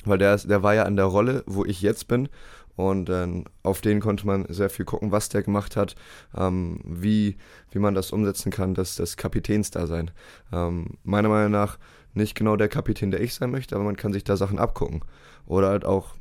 Weil 0.05 0.19
der, 0.19 0.37
der 0.37 0.65
war 0.65 0.75
ja 0.75 0.83
in 0.85 0.97
der 0.97 1.05
Rolle, 1.05 1.45
wo 1.47 1.65
ich 1.65 1.81
jetzt 1.81 2.09
bin. 2.09 2.29
Und 2.77 3.11
ähm, 3.11 3.45
auf 3.63 3.81
den 3.81 4.01
konnte 4.01 4.27
man 4.27 4.47
sehr 4.49 4.71
viel 4.71 4.85
gucken, 4.85 5.13
was 5.13 5.29
der 5.29 5.43
gemacht 5.43 5.77
hat, 5.77 5.95
ähm, 6.37 6.81
wie, 6.85 7.37
wie 7.71 7.79
man 7.79 7.95
das 7.95 8.13
umsetzen 8.13 8.51
kann, 8.51 8.75
das, 8.75 8.97
das 8.97 9.17
Kapitänsdasein. 9.17 10.11
Ähm, 10.53 10.99
meiner 11.05 11.29
Meinung 11.29 11.53
nach 11.53 11.79
nicht 12.15 12.35
genau 12.35 12.57
der 12.57 12.69
Kapitän, 12.69 13.11
der 13.11 13.21
ich 13.21 13.35
sein 13.35 13.51
möchte, 13.51 13.75
aber 13.75 13.85
man 13.85 13.97
kann 13.97 14.13
sich 14.13 14.25
da 14.25 14.37
Sachen 14.37 14.59
abgucken. 14.59 15.03
Oder 15.47 15.69
halt 15.69 15.85
auch 15.85 16.15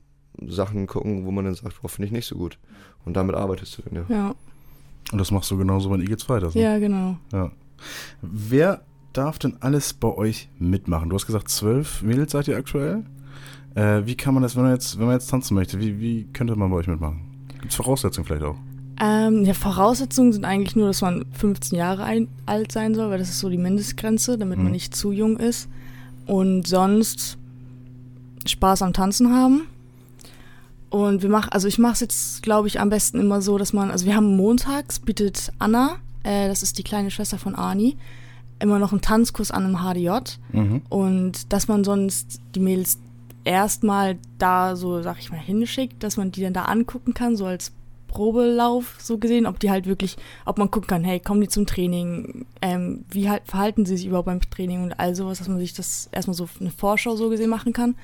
Sachen 0.47 0.87
gucken, 0.87 1.25
wo 1.25 1.31
man 1.31 1.45
dann 1.45 1.53
sagt, 1.53 1.81
boah, 1.81 1.89
finde 1.89 2.07
ich 2.07 2.11
nicht 2.11 2.27
so 2.27 2.35
gut. 2.35 2.57
Und 3.05 3.15
damit 3.15 3.35
arbeitest 3.35 3.77
du 3.77 3.81
dann, 3.83 3.95
ja. 3.95 4.15
Ja, 4.15 4.35
Und 5.11 5.17
das 5.17 5.31
machst 5.31 5.51
du 5.51 5.57
genauso 5.57 5.89
bei 5.89 5.97
Eagles 5.97 6.23
Fighters, 6.23 6.55
ne? 6.55 6.61
ja, 6.61 6.79
genau. 6.79 7.17
Ja. 7.31 7.51
Wer 8.21 8.83
darf 9.13 9.39
denn 9.39 9.57
alles 9.61 9.93
bei 9.93 10.07
euch 10.07 10.49
mitmachen? 10.59 11.09
Du 11.09 11.15
hast 11.15 11.25
gesagt, 11.25 11.49
zwölf 11.49 12.01
Mädels 12.01 12.31
seid 12.31 12.47
ihr 12.47 12.57
aktuell. 12.57 13.03
Äh, 13.75 14.05
wie 14.05 14.15
kann 14.15 14.33
man 14.33 14.43
das, 14.43 14.55
wenn 14.55 14.63
man 14.63 14.73
jetzt, 14.73 14.97
wenn 14.99 15.05
man 15.05 15.15
jetzt 15.15 15.29
tanzen 15.29 15.53
möchte, 15.55 15.79
wie, 15.79 15.99
wie 15.99 16.23
könnte 16.33 16.55
man 16.55 16.69
bei 16.71 16.77
euch 16.77 16.87
mitmachen? 16.87 17.21
Gibt 17.59 17.71
es 17.71 17.75
Voraussetzungen 17.75 18.25
vielleicht 18.25 18.43
auch? 18.43 18.55
Ähm, 18.99 19.45
ja, 19.45 19.53
Voraussetzungen 19.53 20.33
sind 20.33 20.45
eigentlich 20.45 20.75
nur, 20.75 20.87
dass 20.87 21.01
man 21.01 21.25
15 21.31 21.77
Jahre 21.77 22.03
ein, 22.03 22.27
alt 22.45 22.71
sein 22.71 22.93
soll, 22.93 23.09
weil 23.09 23.17
das 23.17 23.29
ist 23.29 23.39
so 23.39 23.49
die 23.49 23.57
Mindestgrenze, 23.57 24.37
damit 24.37 24.57
Mhm. 24.57 24.65
man 24.65 24.71
nicht 24.73 24.95
zu 24.95 25.11
jung 25.11 25.37
ist. 25.37 25.69
Und 26.27 26.67
sonst 26.67 27.37
Spaß 28.45 28.81
am 28.83 28.93
Tanzen 28.93 29.33
haben. 29.33 29.61
Und 30.89 31.21
wir 31.21 31.29
machen, 31.29 31.49
also 31.51 31.67
ich 31.67 31.79
mache 31.79 31.93
es 31.93 31.99
jetzt, 32.01 32.43
glaube 32.43 32.67
ich, 32.67 32.79
am 32.79 32.89
besten 32.89 33.19
immer 33.19 33.41
so, 33.41 33.57
dass 33.57 33.71
man, 33.73 33.91
also 33.91 34.05
wir 34.05 34.15
haben 34.15 34.35
montags, 34.35 34.99
bietet 34.99 35.51
Anna, 35.57 35.95
äh, 36.23 36.47
das 36.47 36.63
ist 36.63 36.77
die 36.77 36.83
kleine 36.83 37.09
Schwester 37.11 37.37
von 37.37 37.55
Ani, 37.55 37.95
immer 38.59 38.77
noch 38.77 38.91
einen 38.91 39.01
Tanzkurs 39.01 39.51
an 39.51 39.65
im 39.65 39.77
HDJ. 39.77 40.09
Mhm. 40.51 40.81
Und 40.89 41.51
dass 41.53 41.67
man 41.67 41.83
sonst 41.83 42.41
die 42.53 42.59
Mädels 42.59 42.99
erstmal 43.43 44.17
da 44.37 44.75
so, 44.75 45.01
sag 45.01 45.19
ich 45.19 45.31
mal, 45.31 45.39
hinschickt, 45.39 46.03
dass 46.03 46.17
man 46.17 46.31
die 46.31 46.41
dann 46.41 46.53
da 46.53 46.65
angucken 46.65 47.13
kann, 47.13 47.35
so 47.35 47.45
als 47.45 47.73
Probelauf 48.07 48.97
so 48.99 49.17
gesehen, 49.17 49.45
ob 49.45 49.59
die 49.59 49.71
halt 49.71 49.87
wirklich, 49.87 50.17
ob 50.45 50.57
man 50.57 50.69
gucken 50.69 50.87
kann, 50.87 51.03
hey, 51.03 51.19
kommen 51.19 51.41
die 51.41 51.47
zum 51.47 51.65
Training, 51.65 52.45
ähm, 52.61 53.05
wie 53.09 53.29
halt 53.29 53.43
verhalten 53.45 53.85
sie 53.85 53.95
sich 53.95 54.05
überhaupt 54.05 54.25
beim 54.25 54.41
Training 54.41 54.83
und 54.83 54.93
all 54.93 55.15
sowas, 55.15 55.39
dass 55.39 55.47
man 55.47 55.59
sich 55.59 55.73
das 55.73 56.09
erstmal 56.11 56.35
so 56.35 56.47
eine 56.59 56.71
Vorschau 56.71 57.15
so 57.15 57.29
gesehen 57.29 57.49
machen 57.49 57.73
kann. 57.73 57.95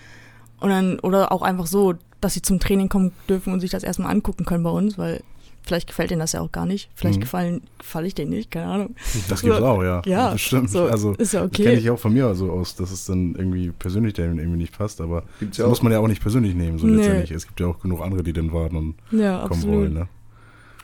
Und 0.60 0.70
dann, 0.70 1.00
oder 1.00 1.32
auch 1.32 1.42
einfach 1.42 1.68
so, 1.68 1.96
dass 2.22 2.34
sie 2.34 2.42
zum 2.42 2.60
Training 2.60 2.90
kommen 2.90 3.12
dürfen 3.30 3.54
und 3.54 3.60
sich 3.60 3.70
das 3.70 3.84
erstmal 3.84 4.12
angucken 4.12 4.46
können 4.46 4.64
bei 4.64 4.70
uns, 4.70 4.98
weil 4.98 5.22
vielleicht 5.68 5.88
gefällt 5.88 6.10
denen 6.10 6.20
das 6.22 6.32
ja 6.32 6.42
auch 6.42 6.52
gar 6.52 6.66
nicht. 6.66 6.90
Vielleicht 6.96 7.18
Mhm. 7.18 7.22
gefallen, 7.22 7.62
gefalle 7.78 8.08
ich 8.08 8.16
denen 8.16 8.32
nicht, 8.32 8.50
keine 8.50 8.66
Ahnung. 8.68 8.96
Das 9.30 9.42
gibt's 9.42 9.58
So, 9.60 9.66
auch, 9.66 9.84
ja. 9.84 10.02
Ja, 10.06 10.32
Bestimmt. 10.32 10.70
so, 10.70 10.86
also, 10.86 11.14
ist 11.14 11.34
ja 11.34 11.42
das 11.42 11.52
kenne 11.52 11.70
okay. 11.72 11.78
ich 11.80 11.90
auch 11.90 12.00
von 12.00 12.14
mir 12.14 12.34
so 12.36 12.52
aus, 12.52 12.76
dass 12.76 12.92
es 12.92 13.06
dann 13.06 13.36
irgendwie 13.36 13.70
persönlich 13.72 14.14
denen 14.14 14.40
irgendwie 14.40 14.58
nicht 14.58 14.78
passt, 14.78 15.02
aber 15.02 15.24
Gibt's 15.40 15.58
das 15.58 15.64
ja 15.64 15.70
muss 15.70 15.80
auch. 15.80 15.84
man 15.84 15.92
ja 15.92 16.00
auch 16.00 16.08
nicht 16.08 16.22
persönlich 16.22 16.56
nehmen, 16.56 16.80
so 16.80 16.88
Nee. 16.88 16.96
letztendlich. 16.98 17.32
Es 17.32 17.46
gibt 17.46 17.60
ja 17.60 17.68
auch 17.68 17.80
genug 17.80 18.02
andere, 18.02 18.24
die 18.24 18.34
dann 18.34 18.52
warten 18.54 18.76
und 18.78 18.96
Ja, 19.12 19.40
kommen 19.40 19.52
absolut. 19.52 19.76
wollen, 19.78 19.94
ne? 19.94 20.08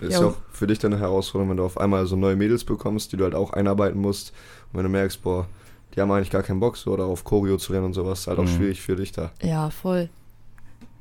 Ist 0.01 0.13
Ja. 0.13 0.21
ja 0.21 0.27
auch 0.27 0.35
für 0.51 0.67
dich 0.67 0.79
dann 0.79 0.91
eine 0.93 1.01
Herausforderung, 1.01 1.51
wenn 1.51 1.57
du 1.57 1.63
auf 1.63 1.77
einmal 1.79 2.05
so 2.05 2.15
neue 2.15 2.35
Mädels 2.35 2.63
bekommst, 2.65 3.11
die 3.13 3.17
du 3.17 3.23
halt 3.23 3.35
auch 3.35 3.53
einarbeiten 3.53 4.01
musst. 4.01 4.33
Und 4.71 4.77
wenn 4.79 4.83
du 4.83 4.89
merkst, 4.89 5.21
boah, 5.23 5.47
die 5.95 6.01
haben 6.01 6.11
eigentlich 6.11 6.31
gar 6.31 6.43
keinen 6.43 6.59
Bock 6.59 6.75
so 6.75 6.91
oder 6.91 7.05
auf 7.05 7.23
Choreo 7.23 7.55
zu 7.57 7.71
rennen 7.71 7.85
und 7.85 7.93
sowas, 7.93 8.21
ist 8.21 8.27
halt 8.27 8.39
auch 8.39 8.43
Mhm. 8.43 8.47
schwierig 8.57 8.81
für 8.81 8.95
dich 8.95 9.11
da. 9.13 9.31
Ja, 9.41 9.69
voll. 9.69 10.09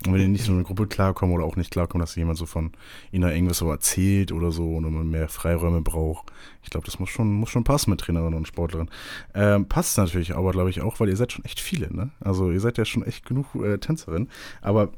Und 0.07 0.15
wenn 0.15 0.21
die 0.21 0.29
nicht 0.29 0.45
so 0.45 0.53
eine 0.53 0.65
Gruppe 0.65 0.87
klarkommen 0.87 1.35
oder 1.35 1.45
auch 1.45 1.57
nicht 1.57 1.71
klarkommen, 1.71 2.03
dass 2.03 2.15
jemand 2.15 2.39
so 2.39 2.47
von 2.47 2.73
ihnen 3.11 3.31
irgendwas 3.31 3.59
so 3.59 3.71
erzählt 3.71 4.33
oder 4.33 4.53
so 4.53 4.77
und 4.77 4.93
man 4.93 5.11
mehr 5.11 5.29
Freiräume 5.29 5.81
braucht. 5.81 6.33
Ich 6.63 6.71
glaube, 6.71 6.87
das 6.87 6.99
muss 6.99 7.11
schon, 7.11 7.33
muss 7.33 7.51
schon 7.51 7.65
passen 7.65 7.91
mit 7.91 8.01
Trainerin 8.01 8.35
und 8.35 8.47
Sportlerin. 8.47 8.91
Ähm, 9.35 9.67
passt 9.67 9.99
natürlich 9.99 10.35
aber, 10.35 10.53
glaube 10.53 10.71
ich, 10.71 10.81
auch, 10.81 11.01
weil 11.01 11.09
ihr 11.09 11.17
seid 11.17 11.33
schon 11.33 11.45
echt 11.45 11.61
viele, 11.61 11.95
ne? 11.95 12.11
Also 12.21 12.51
ihr 12.51 12.61
seid 12.61 12.79
ja 12.79 12.85
schon 12.85 13.05
echt 13.05 13.27
genug 13.27 13.55
äh, 13.55 13.79
Tänzerin. 13.79 14.29
Aber 14.61 14.91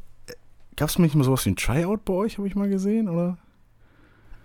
gab 0.76 0.88
es 0.88 0.98
nicht 0.98 1.14
mal 1.14 1.24
sowas 1.24 1.44
wie 1.46 1.50
ein 1.50 1.56
Tryout 1.56 2.04
bei 2.04 2.12
euch, 2.12 2.38
habe 2.38 2.48
ich 2.48 2.54
mal 2.54 2.68
gesehen, 2.68 3.08
oder? 3.08 3.38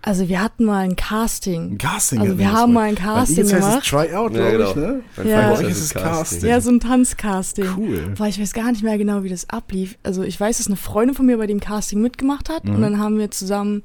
Also 0.02 0.28
wir 0.30 0.40
hatten 0.42 0.64
mal 0.64 0.78
ein 0.78 0.96
Casting. 0.96 1.72
Ein 1.72 1.78
Casting. 1.78 2.20
Also 2.20 2.30
hatten 2.30 2.38
wir 2.38 2.52
haben 2.52 2.72
bei- 2.74 2.80
mal 2.80 2.88
ein 2.88 2.94
Bei 2.94 3.00
Casting 3.02 3.36
Eagles 3.36 3.52
heißt 3.52 3.64
es 3.64 3.90
gemacht. 3.90 4.08
Tryout, 4.10 4.34
Ja, 4.34 4.50
glaube 4.50 4.64
ich, 4.68 4.74
genau. 4.74 4.86
ne? 4.94 5.02
Beim 5.16 5.28
Ja. 5.28 5.50
Bei 5.52 5.58
euch 5.58 5.68
ist 5.70 5.80
es 5.80 5.94
Casting. 5.94 6.48
Ja, 6.48 6.60
so 6.60 6.70
ein 6.70 6.80
Tanzcasting. 6.80 7.66
Cool. 7.76 8.14
Boah, 8.16 8.26
ich 8.26 8.40
weiß 8.40 8.52
gar 8.54 8.70
nicht 8.72 8.82
mehr 8.82 8.96
genau, 8.96 9.22
wie 9.24 9.28
das 9.28 9.48
ablief. 9.50 9.98
Also 10.02 10.22
ich 10.22 10.40
weiß, 10.40 10.56
dass 10.58 10.66
eine 10.68 10.76
Freundin 10.76 11.14
von 11.14 11.26
mir 11.26 11.36
bei 11.36 11.46
dem 11.46 11.60
Casting 11.60 12.00
mitgemacht 12.00 12.48
hat 12.48 12.64
Mhm. 12.64 12.76
und 12.76 12.80
dann 12.82 12.98
haben 12.98 13.18
wir 13.18 13.30
zusammen, 13.30 13.82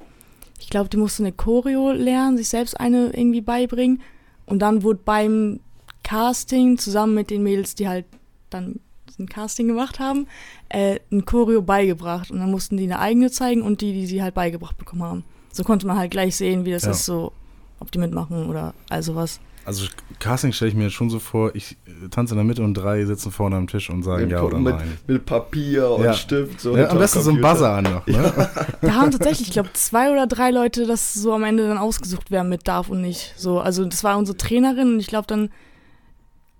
ich 0.60 0.70
glaube, 0.70 0.88
die 0.90 0.98
musste 0.98 1.24
eine 1.24 1.34
Choreo 1.34 1.92
lernen, 1.92 2.38
sich 2.38 2.48
selbst 2.48 2.80
eine 2.80 3.08
irgendwie 3.14 3.42
beibringen 3.42 4.02
und 4.46 4.60
dann 4.60 4.84
wurde 4.84 5.00
beim 5.04 5.60
Casting 6.04 6.78
zusammen 6.78 7.14
mit 7.14 7.30
den 7.30 7.44
Mädels, 7.44 7.76
die 7.76 7.88
halt 7.90 8.06
dann 8.50 8.80
ein 9.20 9.28
Casting 9.28 9.68
gemacht 9.68 10.00
haben, 10.00 10.28
äh, 10.70 11.00
ein 11.12 11.26
Choreo 11.26 11.62
beigebracht 11.62 12.32
und 12.32 12.40
dann 12.40 12.52
mussten 12.52 12.78
die 12.78 12.84
eine 12.84 13.00
eigene 13.00 13.32
zeigen 13.32 13.62
und 13.62 13.82
die, 13.82 13.94
die 13.94 14.06
sie 14.08 14.22
halt 14.22 14.34
beigebracht 14.34 14.78
bekommen 14.78 15.04
haben. 15.04 15.24
So 15.56 15.64
konnte 15.64 15.88
man 15.88 15.98
halt 15.98 16.12
gleich 16.12 16.36
sehen, 16.36 16.66
wie 16.66 16.72
das 16.72 16.84
Ja. 16.84 16.92
ist, 16.92 17.06
so, 17.06 17.32
ob 17.80 17.90
die 17.92 17.98
mitmachen 18.00 18.50
oder 18.50 18.74
all 18.90 19.02
sowas. 19.02 19.40
Also 19.64 19.88
Casting 20.20 20.52
stelle 20.52 20.70
ich 20.70 20.76
mir 20.76 20.84
jetzt 20.84 20.94
schon 20.94 21.10
so 21.10 21.18
vor, 21.18 21.56
ich 21.56 21.78
äh, 21.88 22.10
tanze 22.10 22.34
in 22.34 22.38
der 22.38 22.44
Mitte 22.44 22.62
und 22.62 22.74
drei 22.76 23.04
sitzen 23.06 23.32
vorne 23.32 23.56
am 23.56 23.66
Tisch 23.68 23.90
und 23.90 24.04
sagen 24.04 24.30
ja 24.30 24.42
oder 24.42 24.60
mit, 24.60 24.76
nein. 24.76 24.98
mit 25.08 25.26
Papier 25.26 25.90
und 25.90 26.04
Ja. 26.04 26.14
Stift. 26.14 26.60
So 26.60 26.76
Ja, 26.78 26.90
am 26.90 27.00
besten 27.00 27.22
so 27.22 27.32
ein. 27.32 27.42
Buzzer 27.42 27.72
an 27.72 27.84
noch, 27.86 28.06
ne? 28.06 28.50
Da 28.82 28.94
haben 28.96 29.12
tatsächlich, 29.12 29.48
ich 29.48 29.54
glaube, 29.54 29.72
zwei 29.74 30.12
oder 30.12 30.28
drei 30.28 30.52
Leute 30.52 30.86
das 30.86 31.14
so 31.16 31.34
am 31.34 31.44
Ende 31.44 31.68
dann 31.68 31.78
ausgesucht, 31.80 32.28
wer 32.30 32.44
mit 32.44 32.68
darf 32.68 32.90
und 32.90 33.02
nicht. 33.02 33.34
So, 33.38 33.60
also 33.60 33.86
das 33.86 34.04
war 34.04 34.18
unsere 34.18 34.38
Trainerin 34.38 34.94
und 34.96 35.00
ich 35.00 35.08
glaube 35.08 35.26
dann, 35.26 35.50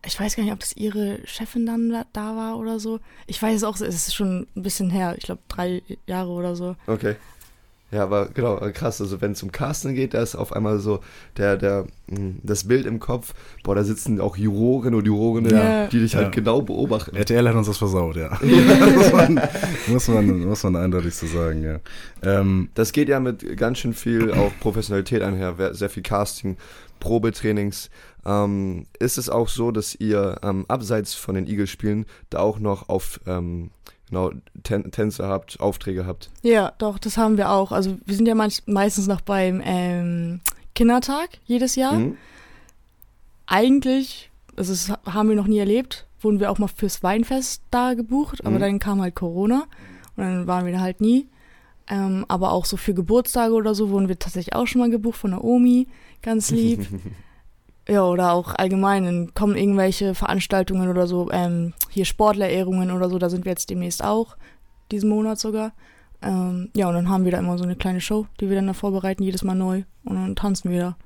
ich 0.04 0.20
weiß 0.20 0.36
gar 0.36 0.44
nicht, 0.44 0.54
ob 0.54 0.60
das 0.60 0.76
ihre 0.76 1.20
Chefin 1.26 1.66
dann 1.66 1.90
da, 1.90 2.06
da 2.14 2.36
war 2.36 2.58
oder 2.58 2.80
so. 2.80 3.00
Ich 3.28 3.42
weiß 3.42 3.58
es 3.58 3.64
auch, 3.64 3.76
es 3.76 3.82
ist 3.82 4.16
schon 4.16 4.48
ein 4.56 4.64
bisschen 4.64 4.90
her, 4.90 5.16
ich 5.18 5.26
glaube 5.26 5.42
drei 5.48 5.84
Jahre 6.08 6.30
oder 6.30 6.56
so. 6.56 6.76
Okay. 6.88 7.16
Ja, 7.92 8.04
aber 8.04 8.28
genau, 8.34 8.58
krass. 8.74 9.00
Also 9.00 9.22
wenn 9.22 9.34
es 9.34 9.44
um 9.44 9.52
Casting 9.52 9.94
geht, 9.96 10.14
da 10.16 10.22
ist 10.22 10.36
auf 10.36 10.52
einmal 10.54 10.80
so 10.80 11.00
der, 11.38 11.56
der, 11.56 11.86
mh, 12.08 12.36
das 12.44 12.68
Bild 12.68 12.86
im 12.88 13.00
Kopf, 13.00 13.34
boah, 13.64 13.76
da 13.76 13.84
sitzen 13.84 14.20
auch 14.20 14.36
Juroren 14.38 14.96
und 14.96 15.06
Jurorinnen, 15.06 15.52
Ja. 15.52 15.88
die 15.88 16.00
dich 16.00 16.16
halt 16.16 16.26
Ja. 16.26 16.32
genau 16.32 16.62
beobachten. 16.62 17.16
RTL 17.16 17.48
hat 17.48 17.56
uns 17.56 17.68
das 17.68 17.78
versaut, 17.78 18.16
ja. 18.16 18.38
muss, 18.96 19.12
man, 19.14 19.42
muss, 19.88 20.08
man, 20.08 20.40
muss 20.46 20.64
man 20.64 20.76
eindeutig 20.76 21.14
so 21.16 21.28
sagen, 21.28 21.64
ja. 21.64 21.80
Ähm, 22.24 22.70
Das 22.74 22.92
geht 22.92 23.08
ja 23.08 23.20
mit 23.20 23.56
ganz 23.56 23.78
schön 23.78 23.94
viel 23.94 24.32
auch 24.34 24.52
Professionalität 24.60 25.22
einher, 25.22 25.56
sehr 25.74 25.90
viel 25.90 26.04
Casting, 26.04 26.58
Probetrainings. 27.00 27.90
Ähm, 28.26 28.88
ist 29.00 29.20
es 29.20 29.30
auch 29.30 29.48
so, 29.48 29.70
dass 29.72 29.94
ihr 29.96 30.40
ähm, 30.44 30.66
abseits 30.68 31.14
von 31.14 31.36
den 31.36 31.46
Eagles-Spielen 31.48 32.08
da 32.32 32.40
auch 32.40 32.58
noch 32.60 32.90
auf 32.90 33.20
ähm, 33.28 33.70
genau, 34.10 34.32
Tän 34.64 34.92
Tänze 34.92 35.28
habt, 35.28 35.60
Aufträge 35.60 36.06
habt? 36.06 36.30
Ja, 36.42 36.74
doch, 36.78 36.98
das 37.00 37.18
haben 37.18 37.38
wir 37.38 37.52
auch. 37.52 37.72
Also 37.72 37.98
wir 38.06 38.16
sind 38.16 38.28
ja 38.28 38.36
meistens 38.36 39.08
noch 39.08 39.22
beim 39.22 39.62
ähm, 39.64 40.40
Kindertag 40.74 41.30
jedes 41.46 41.76
Jahr. 41.76 41.94
Mhm. 41.94 42.18
Eigentlich, 43.48 44.32
also 44.56 44.74
das 44.74 44.92
haben 45.14 45.30
wir 45.30 45.36
noch 45.36 45.48
nie 45.48 45.60
erlebt, 45.60 46.08
wurden 46.22 46.40
wir 46.40 46.50
auch 46.52 46.58
mal 46.58 46.68
fürs 46.68 47.04
Weinfest 47.04 47.62
da 47.70 47.94
gebucht, 47.94 48.42
aber 48.46 48.56
Mhm. 48.56 48.60
dann 48.60 48.80
kam 48.80 49.02
halt 49.02 49.16
Corona 49.16 49.66
und 50.16 50.24
dann 50.24 50.48
waren 50.48 50.66
wir 50.66 50.74
da 50.74 50.80
halt 50.80 51.02
nie. 51.02 51.28
Ähm, 51.88 52.26
aber 52.28 52.52
auch 52.52 52.66
so 52.66 52.78
für 52.78 52.96
Geburtstage 52.96 53.54
oder 53.54 53.76
so 53.76 53.90
wurden 53.92 54.08
wir 54.08 54.18
tatsächlich 54.18 54.56
auch 54.56 54.66
schon 54.66 54.82
mal 54.82 54.90
gebucht 54.90 55.20
von 55.20 55.32
der 55.32 55.44
Omi, 55.44 55.88
ganz 56.24 56.50
lieb. 56.50 56.88
ja, 57.88 58.04
oder 58.04 58.34
auch 58.34 58.54
allgemein, 58.56 59.06
dann 59.06 59.34
kommen 59.34 59.56
irgendwelche 59.56 60.16
Veranstaltungen 60.16 60.90
oder 60.90 61.08
so, 61.08 61.30
ähm, 61.32 61.74
hier 61.90 62.06
Sportlerehrungen 62.06 62.92
oder 62.92 63.10
so, 63.10 63.20
da 63.20 63.30
sind 63.30 63.46
wir 63.46 63.52
jetzt 63.52 63.70
demnächst 63.70 64.04
auch, 64.04 64.36
diesen 64.92 65.10
Monat 65.10 65.40
sogar. 65.40 65.72
Ähm, 66.22 66.70
ja, 66.76 66.88
und 66.88 66.96
dann 66.96 67.10
haben 67.10 67.26
wir 67.26 67.32
da 67.32 67.40
immer 67.40 67.58
so 67.58 67.64
eine 67.64 67.76
kleine 67.76 68.02
Show, 68.02 68.26
die 68.40 68.50
wir 68.50 68.56
dann 68.56 68.68
da 68.68 68.74
vorbereiten, 68.74 69.22
jedes 69.24 69.44
Mal 69.44 69.54
neu. 69.56 69.84
Und 70.04 70.16
dann 70.16 70.36
tanzen 70.36 70.72
wir 70.72 70.80
da. 70.80 70.98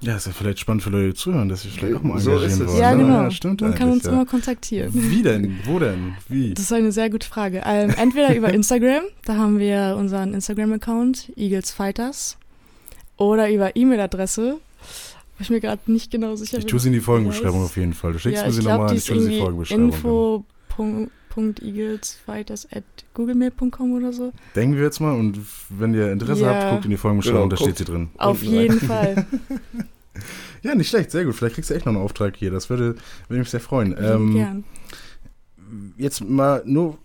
ja, 0.00 0.16
ist 0.16 0.26
ja 0.26 0.32
vielleicht 0.32 0.58
spannend 0.58 0.82
für 0.82 0.90
Leute, 0.90 1.08
die 1.08 1.14
zuhören, 1.14 1.48
dass 1.48 1.62
sie 1.62 1.68
vielleicht 1.68 1.94
auch 1.96 2.02
mal 2.02 2.18
So 2.18 2.32
engagieren 2.32 2.52
ist 2.52 2.60
es. 2.60 2.68
wollen. 2.72 2.80
ja, 2.82 2.94
ne? 2.94 3.02
genau. 3.04 3.22
Ja, 3.22 3.30
stimmt 3.30 3.60
Man 3.62 3.74
kann 3.74 3.90
uns 3.90 4.04
ja. 4.04 4.12
immer 4.12 4.26
kontaktieren. 4.26 4.90
Wie 4.92 5.22
denn? 5.22 5.58
Wo 5.64 5.78
denn? 5.78 6.14
Wie? 6.28 6.52
Das 6.52 6.64
ist 6.64 6.72
eine 6.72 6.92
sehr 6.92 7.08
gute 7.08 7.26
Frage. 7.26 7.62
Ähm, 7.64 7.94
entweder 7.96 8.34
über 8.34 8.52
Instagram, 8.52 9.04
da 9.24 9.36
haben 9.36 9.58
wir 9.58 9.96
unseren 9.98 10.34
Instagram-Account, 10.34 11.32
Eagles 11.36 11.70
Fighters, 11.70 12.36
oder 13.16 13.50
über 13.50 13.74
E-Mail-Adresse, 13.74 14.58
wo 15.38 15.42
ich 15.42 15.50
mir 15.50 15.60
gerade 15.60 15.80
nicht 15.90 16.10
genau 16.10 16.34
sicher 16.36 16.58
Ich 16.58 16.64
bin. 16.64 16.70
tue 16.70 16.80
sie 16.80 16.88
in 16.88 16.94
die 16.94 17.00
Folgenbeschreibung 17.00 17.62
auf 17.64 17.76
jeden 17.76 17.94
Fall. 17.94 18.12
Du 18.12 18.18
schickst 18.18 18.36
ja, 18.38 18.42
mir 18.44 18.48
ich 18.50 18.56
sie 18.56 18.62
nochmal, 18.62 18.88
die 18.90 18.96
ich 18.96 19.04
tue 19.04 19.20
sie 19.20 19.24
in 19.26 19.30
die 19.30 19.38
Folgenbeschreibung. 19.40 20.44
at 22.72 22.84
googlemail.com 23.14 23.92
oder 23.92 24.12
so. 24.12 24.32
Denken 24.56 24.76
wir 24.76 24.82
jetzt 24.82 25.00
mal 25.00 25.14
und 25.14 25.38
wenn 25.68 25.94
ihr 25.94 26.10
Interesse 26.12 26.42
Ja. 26.42 26.48
habt, 26.54 26.70
guckt 26.72 26.84
in 26.86 26.90
die 26.90 26.96
Folgenbeschreibung, 26.96 27.48
Genau, 27.48 27.56
da 27.56 27.56
steht 27.56 27.78
sie 27.78 27.84
drin. 27.84 28.10
Auf 28.18 28.42
Unten 28.42 28.54
jeden 28.54 28.80
Fall. 28.80 29.26
Ja, 30.64 30.74
nicht 30.74 30.88
schlecht, 30.88 31.12
sehr 31.12 31.24
gut. 31.24 31.36
Vielleicht 31.36 31.54
kriegst 31.54 31.70
du 31.70 31.74
echt 31.74 31.86
noch 31.86 31.92
einen 31.92 32.02
Auftrag 32.02 32.36
hier. 32.36 32.50
Das 32.50 32.68
würde, 32.68 32.96
würde 33.28 33.38
mich 33.38 33.50
sehr 33.50 33.60
freuen. 33.60 33.94
Ähm, 33.96 34.34
gern. 34.34 34.64
jetzt 35.96 36.20
mal 36.28 36.62
nur 36.66 36.98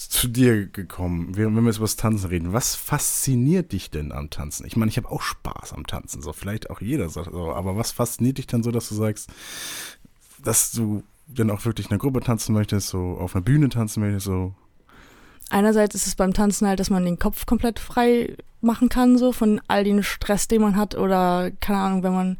zu 0.00 0.28
dir 0.28 0.66
gekommen, 0.66 1.36
wenn 1.36 1.54
wir 1.54 1.62
jetzt 1.62 1.76
über 1.76 1.84
das 1.84 1.96
Tanzen 1.96 2.28
reden. 2.28 2.52
Was 2.52 2.74
fasziniert 2.74 3.72
dich 3.72 3.90
denn 3.90 4.12
am 4.12 4.30
Tanzen? 4.30 4.66
Ich 4.66 4.76
meine, 4.76 4.90
ich 4.90 4.96
habe 4.96 5.10
auch 5.10 5.22
Spaß 5.22 5.72
am 5.72 5.86
Tanzen, 5.86 6.22
so 6.22 6.32
vielleicht 6.32 6.70
auch 6.70 6.80
jeder 6.80 7.08
so, 7.08 7.20
aber 7.52 7.76
was 7.76 7.92
fasziniert 7.92 8.38
dich 8.38 8.46
dann 8.46 8.62
so, 8.62 8.70
dass 8.70 8.88
du 8.88 8.94
sagst, 8.94 9.30
dass 10.42 10.72
du 10.72 11.02
dann 11.26 11.50
auch 11.50 11.64
wirklich 11.64 11.86
in 11.86 11.92
einer 11.92 11.98
Gruppe 11.98 12.20
tanzen 12.20 12.54
möchtest, 12.54 12.88
so 12.88 13.18
auf 13.18 13.34
einer 13.34 13.44
Bühne 13.44 13.68
tanzen 13.68 14.00
möchtest, 14.00 14.26
so 14.26 14.54
Einerseits 15.50 15.94
ist 15.94 16.06
es 16.06 16.14
beim 16.14 16.34
Tanzen 16.34 16.68
halt, 16.68 16.78
dass 16.78 16.90
man 16.90 17.04
den 17.04 17.18
Kopf 17.18 17.46
komplett 17.46 17.78
frei 17.78 18.36
machen 18.60 18.88
kann, 18.88 19.16
so 19.16 19.32
von 19.32 19.60
all 19.66 19.84
den 19.84 20.02
Stress, 20.02 20.46
den 20.48 20.60
man 20.60 20.76
hat 20.76 20.94
oder 20.94 21.50
keine 21.60 21.78
Ahnung, 21.78 22.02
wenn 22.02 22.12
man 22.12 22.38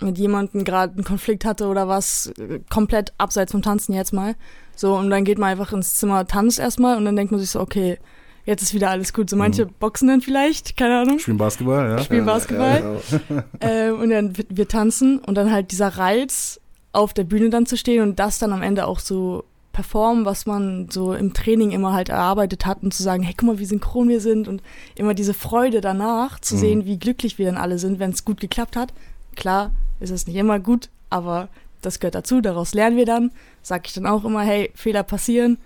mit 0.00 0.18
jemandem 0.18 0.64
gerade 0.64 0.94
einen 0.94 1.04
Konflikt 1.04 1.44
hatte 1.44 1.66
oder 1.66 1.86
was, 1.86 2.28
äh, 2.38 2.60
komplett 2.70 3.12
abseits 3.18 3.52
vom 3.52 3.62
Tanzen 3.62 3.92
jetzt 3.92 4.12
mal. 4.12 4.34
So, 4.80 4.94
und 4.94 5.10
dann 5.10 5.24
geht 5.24 5.38
man 5.38 5.48
einfach 5.50 5.72
ins 5.72 5.96
Zimmer, 5.96 6.24
tanzt 6.26 6.60
erstmal 6.60 6.96
und 6.96 7.04
dann 7.04 7.16
denkt 7.16 7.32
man 7.32 7.40
sich 7.40 7.50
so, 7.50 7.58
okay, 7.60 7.98
jetzt 8.46 8.62
ist 8.62 8.74
wieder 8.74 8.90
alles 8.90 9.12
gut. 9.12 9.28
So 9.28 9.34
manche 9.34 9.66
boxen 9.66 10.06
dann 10.06 10.20
vielleicht, 10.20 10.76
keine 10.76 11.00
Ahnung, 11.00 11.18
spielen 11.18 11.36
Basketball, 11.36 11.90
ja? 11.90 11.98
spielen 11.98 12.24
Basketball. 12.24 13.00
Ja, 13.10 13.18
genau. 13.28 13.42
Ähm, 13.60 13.98
und 14.00 14.10
dann 14.10 14.36
wir, 14.36 14.44
wir 14.48 14.68
tanzen 14.68 15.18
und 15.18 15.34
dann 15.34 15.50
halt 15.50 15.72
dieser 15.72 15.88
Reiz, 15.88 16.60
auf 16.92 17.12
der 17.12 17.24
Bühne 17.24 17.50
dann 17.50 17.66
zu 17.66 17.76
stehen 17.76 18.02
und 18.04 18.20
das 18.20 18.38
dann 18.38 18.52
am 18.52 18.62
Ende 18.62 18.86
auch 18.86 19.00
so 19.00 19.42
performen, 19.72 20.24
was 20.24 20.46
man 20.46 20.88
so 20.90 21.12
im 21.12 21.34
Training 21.34 21.72
immer 21.72 21.92
halt 21.92 22.08
erarbeitet 22.08 22.64
hat 22.64 22.82
und 22.82 22.94
zu 22.94 23.02
sagen, 23.02 23.22
hey, 23.24 23.34
guck 23.36 23.46
mal, 23.48 23.58
wie 23.58 23.64
synchron 23.66 24.08
wir 24.08 24.20
sind 24.20 24.46
und 24.48 24.62
immer 24.94 25.14
diese 25.14 25.34
Freude 25.34 25.80
danach 25.80 26.38
zu 26.40 26.54
Mhm. 26.54 26.58
sehen, 26.60 26.84
wie 26.86 26.98
glücklich 26.98 27.36
wir 27.38 27.46
dann 27.46 27.56
alle 27.56 27.78
sind, 27.78 27.98
wenn 27.98 28.10
es 28.10 28.24
gut 28.24 28.40
geklappt 28.40 28.76
hat. 28.76 28.92
Klar 29.36 29.72
ist 30.00 30.10
es 30.10 30.26
nicht 30.28 30.36
immer 30.36 30.58
gut, 30.60 30.88
aber 31.10 31.48
das 31.82 32.00
gehört 32.00 32.14
dazu, 32.14 32.40
daraus 32.40 32.74
lernen 32.74 32.96
wir 32.96 33.06
dann. 33.06 33.30
Sag 33.62 33.86
ich 33.86 33.94
dann 33.94 34.06
auch 34.06 34.24
immer, 34.24 34.42
hey, 34.42 34.70
Fehler 34.74 35.02
passieren. 35.02 35.58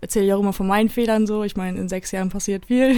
Erzähle 0.00 0.26
ich 0.26 0.32
auch 0.32 0.40
immer 0.40 0.52
von 0.52 0.66
meinen 0.66 0.88
Fehlern 0.88 1.26
so. 1.26 1.42
Ich 1.42 1.56
meine, 1.56 1.78
in 1.78 1.88
sechs 1.88 2.12
Jahren 2.12 2.28
passiert 2.28 2.66
viel. 2.66 2.94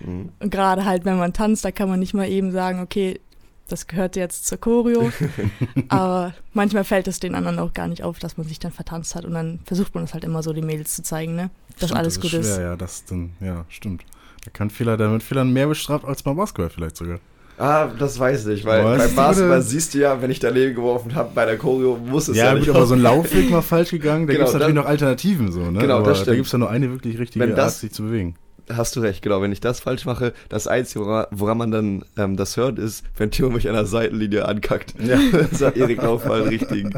Mhm. 0.00 0.30
Und 0.38 0.50
gerade 0.50 0.84
halt, 0.84 1.04
wenn 1.04 1.16
man 1.16 1.32
tanzt, 1.32 1.64
da 1.64 1.70
kann 1.70 1.88
man 1.88 1.98
nicht 1.98 2.14
mal 2.14 2.28
eben 2.28 2.52
sagen, 2.52 2.80
okay, 2.80 3.20
das 3.68 3.86
gehört 3.86 4.16
jetzt 4.16 4.46
zur 4.46 4.58
Choreo. 4.58 5.10
Aber 5.88 6.34
manchmal 6.52 6.84
fällt 6.84 7.08
es 7.08 7.20
den 7.20 7.34
anderen 7.34 7.58
auch 7.58 7.72
gar 7.72 7.88
nicht 7.88 8.02
auf, 8.02 8.18
dass 8.18 8.36
man 8.36 8.46
sich 8.46 8.58
dann 8.58 8.72
vertanzt 8.72 9.14
hat. 9.14 9.24
Und 9.24 9.32
dann 9.32 9.60
versucht 9.64 9.94
man 9.94 10.04
es 10.04 10.12
halt 10.12 10.24
immer 10.24 10.42
so 10.42 10.52
den 10.52 10.66
Mädels 10.66 10.94
zu 10.94 11.02
zeigen, 11.02 11.34
ne? 11.34 11.50
Dass 11.78 11.88
Stimmt, 11.88 11.98
alles 11.98 12.14
das 12.14 12.22
gut 12.22 12.32
ist. 12.34 12.46
ist. 12.46 12.54
Schwer, 12.56 12.64
ja, 12.64 12.76
das 12.76 13.04
dann, 13.06 13.32
ja, 13.40 13.64
stimmt. 13.68 14.04
Da 14.44 14.50
kann 14.50 14.68
Fehler, 14.68 14.96
da 14.96 15.10
wird 15.10 15.22
Fehlern 15.22 15.52
mehr 15.52 15.68
bestraft 15.68 16.04
als 16.04 16.22
beim 16.22 16.36
Basketball 16.36 16.68
vielleicht 16.68 16.96
sogar. 16.96 17.18
Ah, 17.62 17.90
das 17.98 18.18
weiß 18.18 18.46
ich, 18.48 18.64
weil 18.64 18.84
Weißt 18.84 19.14
beim 19.14 19.14
Basketball 19.26 19.62
siehst 19.62 19.94
du 19.94 19.98
ja, 19.98 20.20
wenn 20.20 20.30
ich 20.32 20.40
daneben 20.40 20.74
geworfen 20.74 21.14
habe, 21.14 21.30
bei 21.32 21.44
der 21.46 21.58
Choreo 21.58 21.96
muss 21.96 22.26
es 22.28 22.36
ja, 22.36 22.46
Ja, 22.46 22.54
nicht 22.54 22.66
gut, 22.66 22.74
aber 22.74 22.86
so 22.86 22.94
ein 22.94 23.00
Laufweg 23.02 23.50
mal 23.50 23.62
falsch 23.62 23.90
gegangen, 23.90 24.26
da 24.26 24.32
Genau, 24.32 24.44
gibt 24.46 24.48
es 24.48 24.54
natürlich 24.54 24.74
das- 24.74 24.84
noch 24.84 24.90
Alternativen 24.90 25.52
so, 25.52 25.70
ne? 25.70 25.78
Genau, 25.78 25.98
aber 25.98 26.08
das 26.08 26.18
Da 26.18 26.22
stimmt. 26.24 26.36
gibt 26.38 26.46
es 26.46 26.52
ja 26.52 26.58
nur 26.58 26.70
eine 26.70 26.90
wirklich 26.90 27.18
richtige 27.20 27.44
Wenn 27.44 27.54
das- 27.54 27.74
Art, 27.74 27.80
sich 27.80 27.92
zu 27.92 28.02
bewegen. 28.02 28.34
Hast 28.72 28.94
du 28.96 29.00
recht, 29.00 29.22
genau. 29.22 29.42
Wenn 29.42 29.50
ich 29.50 29.60
das 29.60 29.80
falsch 29.80 30.06
mache, 30.06 30.32
das 30.48 30.66
Einzige, 30.68 31.04
woran, 31.04 31.26
woran 31.32 31.58
man 31.58 31.70
dann 31.72 32.04
ähm, 32.16 32.36
das 32.36 32.56
hört, 32.56 32.78
ist, 32.78 33.04
wenn 33.16 33.30
Timo 33.30 33.50
mich 33.50 33.68
an 33.68 33.74
der 33.74 33.86
Seitenlinie 33.86 34.46
ankackt. 34.46 34.94
Ja. 35.04 35.18
sagt 35.52 35.76
Erik 35.76 36.00
Lauf 36.02 36.24
mal 36.26 36.42
richtigen, 36.42 36.94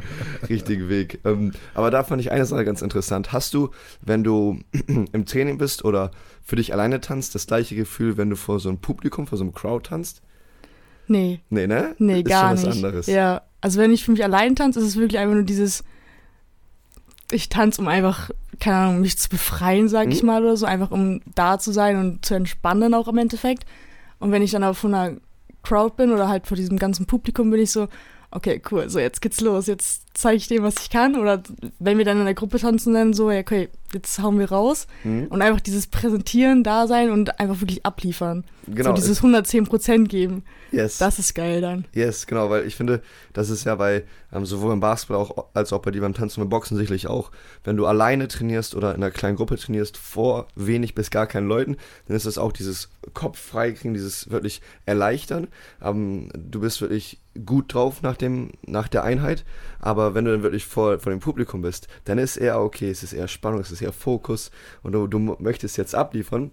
richtigen 0.48 0.88
Weg. 0.90 1.20
Ähm, 1.24 1.52
aber 1.74 1.90
da 1.90 2.04
fand 2.04 2.20
ich 2.20 2.30
eine 2.32 2.44
Sache 2.44 2.64
ganz 2.66 2.82
interessant. 2.82 3.32
Hast 3.32 3.54
du, 3.54 3.70
wenn 4.02 4.22
du 4.24 4.58
im 5.12 5.24
Training 5.26 5.56
bist 5.58 5.84
oder 5.84 6.10
für 6.42 6.56
dich 6.56 6.72
alleine 6.74 7.00
tanzt, 7.00 7.34
das 7.34 7.46
gleiche 7.46 7.74
Gefühl, 7.76 8.16
wenn 8.18 8.30
du 8.30 8.36
vor 8.36 8.60
so 8.60 8.68
einem 8.68 8.78
Publikum, 8.78 9.26
vor 9.26 9.38
so 9.38 9.44
einem 9.44 9.54
Crowd 9.54 9.88
tanzt? 9.88 10.20
Nee, 11.06 11.40
Nee, 11.50 11.66
ne? 11.66 11.94
nee, 11.98 12.20
ist 12.20 12.28
gar 12.28 12.54
nicht. 12.54 12.66
anderes. 12.66 13.06
Ja, 13.06 13.42
also 13.60 13.80
wenn 13.80 13.92
ich 13.92 14.04
für 14.04 14.12
mich 14.12 14.24
allein 14.24 14.56
tanze, 14.56 14.80
ist 14.80 14.86
es 14.86 14.96
wirklich 14.96 15.18
einfach 15.18 15.34
nur 15.34 15.44
dieses, 15.44 15.84
ich 17.30 17.48
tanze, 17.48 17.80
um 17.80 17.88
einfach, 17.88 18.30
keine 18.60 18.76
Ahnung, 18.76 19.00
mich 19.00 19.18
zu 19.18 19.28
befreien, 19.28 19.88
sag 19.88 20.12
ich 20.12 20.22
Mhm. 20.22 20.26
mal, 20.26 20.42
oder 20.42 20.56
so, 20.56 20.66
einfach 20.66 20.90
um 20.90 21.20
da 21.34 21.58
zu 21.58 21.72
sein 21.72 21.96
und 21.98 22.24
zu 22.24 22.34
entspannen 22.34 22.94
auch 22.94 23.08
im 23.08 23.18
Endeffekt. 23.18 23.64
Und 24.18 24.30
wenn 24.32 24.42
ich 24.42 24.52
dann 24.52 24.62
aber 24.62 24.74
von 24.74 24.94
einer 24.94 25.16
Crowd 25.62 25.94
bin 25.96 26.12
oder 26.12 26.28
halt 26.28 26.46
vor 26.46 26.56
diesem 26.56 26.78
ganzen 26.78 27.06
Publikum, 27.06 27.50
bin 27.50 27.60
ich 27.60 27.70
so, 27.72 27.88
okay, 28.30 28.60
cool, 28.70 28.88
so 28.90 28.98
jetzt 28.98 29.20
geht's 29.22 29.40
los, 29.40 29.66
jetzt 29.66 30.02
zeige 30.14 30.36
ich 30.36 30.48
dem, 30.48 30.62
was 30.62 30.74
ich 30.80 30.90
kann. 30.90 31.16
Oder 31.16 31.42
wenn 31.78 31.98
wir 31.98 32.04
dann 32.04 32.18
in 32.18 32.24
der 32.24 32.34
Gruppe 32.34 32.58
tanzen, 32.58 32.92
dann 32.94 33.12
so, 33.14 33.30
ja, 33.30 33.40
okay, 33.40 33.68
jetzt 33.94 34.18
hauen 34.20 34.38
wir 34.38 34.50
raus. 34.50 34.86
Mhm. 35.04 35.26
Und 35.28 35.42
einfach 35.42 35.60
dieses 35.60 35.86
Präsentieren, 35.86 36.62
da 36.62 36.86
sein 36.86 37.10
und 37.10 37.38
einfach 37.40 37.60
wirklich 37.60 37.84
abliefern. 37.86 38.44
Genau. 38.66 38.90
So 38.90 38.94
dieses 38.94 39.22
110% 39.22 40.06
geben. 40.06 40.44
yes. 40.70 40.98
Das 40.98 41.18
ist 41.18 41.34
geil 41.34 41.60
dann. 41.60 41.84
Yes, 41.92 42.26
genau, 42.26 42.50
weil 42.50 42.66
ich 42.66 42.76
finde, 42.76 43.02
das 43.32 43.50
ist 43.50 43.64
ja 43.64 43.74
bei 43.74 44.04
ähm, 44.32 44.44
sowohl 44.46 44.70
beim 44.70 44.80
Basketball 44.80 45.18
auch, 45.18 45.46
als 45.54 45.72
auch 45.72 45.80
bei 45.80 45.90
dir 45.90 46.00
beim 46.00 46.14
Tanzen 46.14 46.40
und 46.40 46.48
beim 46.48 46.58
Boxen 46.58 46.76
sicherlich 46.76 47.06
auch, 47.06 47.30
wenn 47.62 47.76
du 47.76 47.86
alleine 47.86 48.28
trainierst 48.28 48.74
oder 48.74 48.94
in 48.94 49.02
einer 49.02 49.10
kleinen 49.10 49.36
Gruppe 49.36 49.56
trainierst, 49.56 49.96
vor 49.96 50.48
wenig 50.56 50.94
bis 50.94 51.10
gar 51.10 51.26
keinen 51.26 51.48
Leuten, 51.48 51.76
dann 52.08 52.16
ist 52.16 52.26
es 52.26 52.38
auch 52.38 52.52
dieses 52.52 52.90
Kopf 53.12 53.38
freikriegen, 53.38 53.94
dieses 53.94 54.30
wirklich 54.30 54.60
erleichtern. 54.86 55.48
Ähm, 55.82 56.30
du 56.34 56.60
bist 56.60 56.80
wirklich 56.80 57.20
gut 57.44 57.74
drauf 57.74 58.02
nach, 58.02 58.16
dem, 58.16 58.52
nach 58.64 58.88
der 58.88 59.02
Einheit, 59.02 59.44
aber 59.80 60.14
wenn 60.14 60.24
du 60.24 60.32
dann 60.32 60.42
wirklich 60.42 60.66
vor, 60.66 60.98
vor 61.00 61.10
dem 61.10 61.20
Publikum 61.20 61.62
bist, 61.62 61.88
dann 62.04 62.18
ist 62.18 62.36
eher 62.36 62.60
okay, 62.60 62.90
es 62.90 63.02
ist 63.02 63.12
eher 63.12 63.28
Spannung, 63.28 63.60
es 63.60 63.72
ist 63.72 63.82
eher 63.84 63.92
Fokus 63.92 64.50
und 64.82 64.92
du, 64.92 65.06
du 65.06 65.18
möchtest 65.18 65.76
jetzt 65.76 65.94
abliefern 65.94 66.50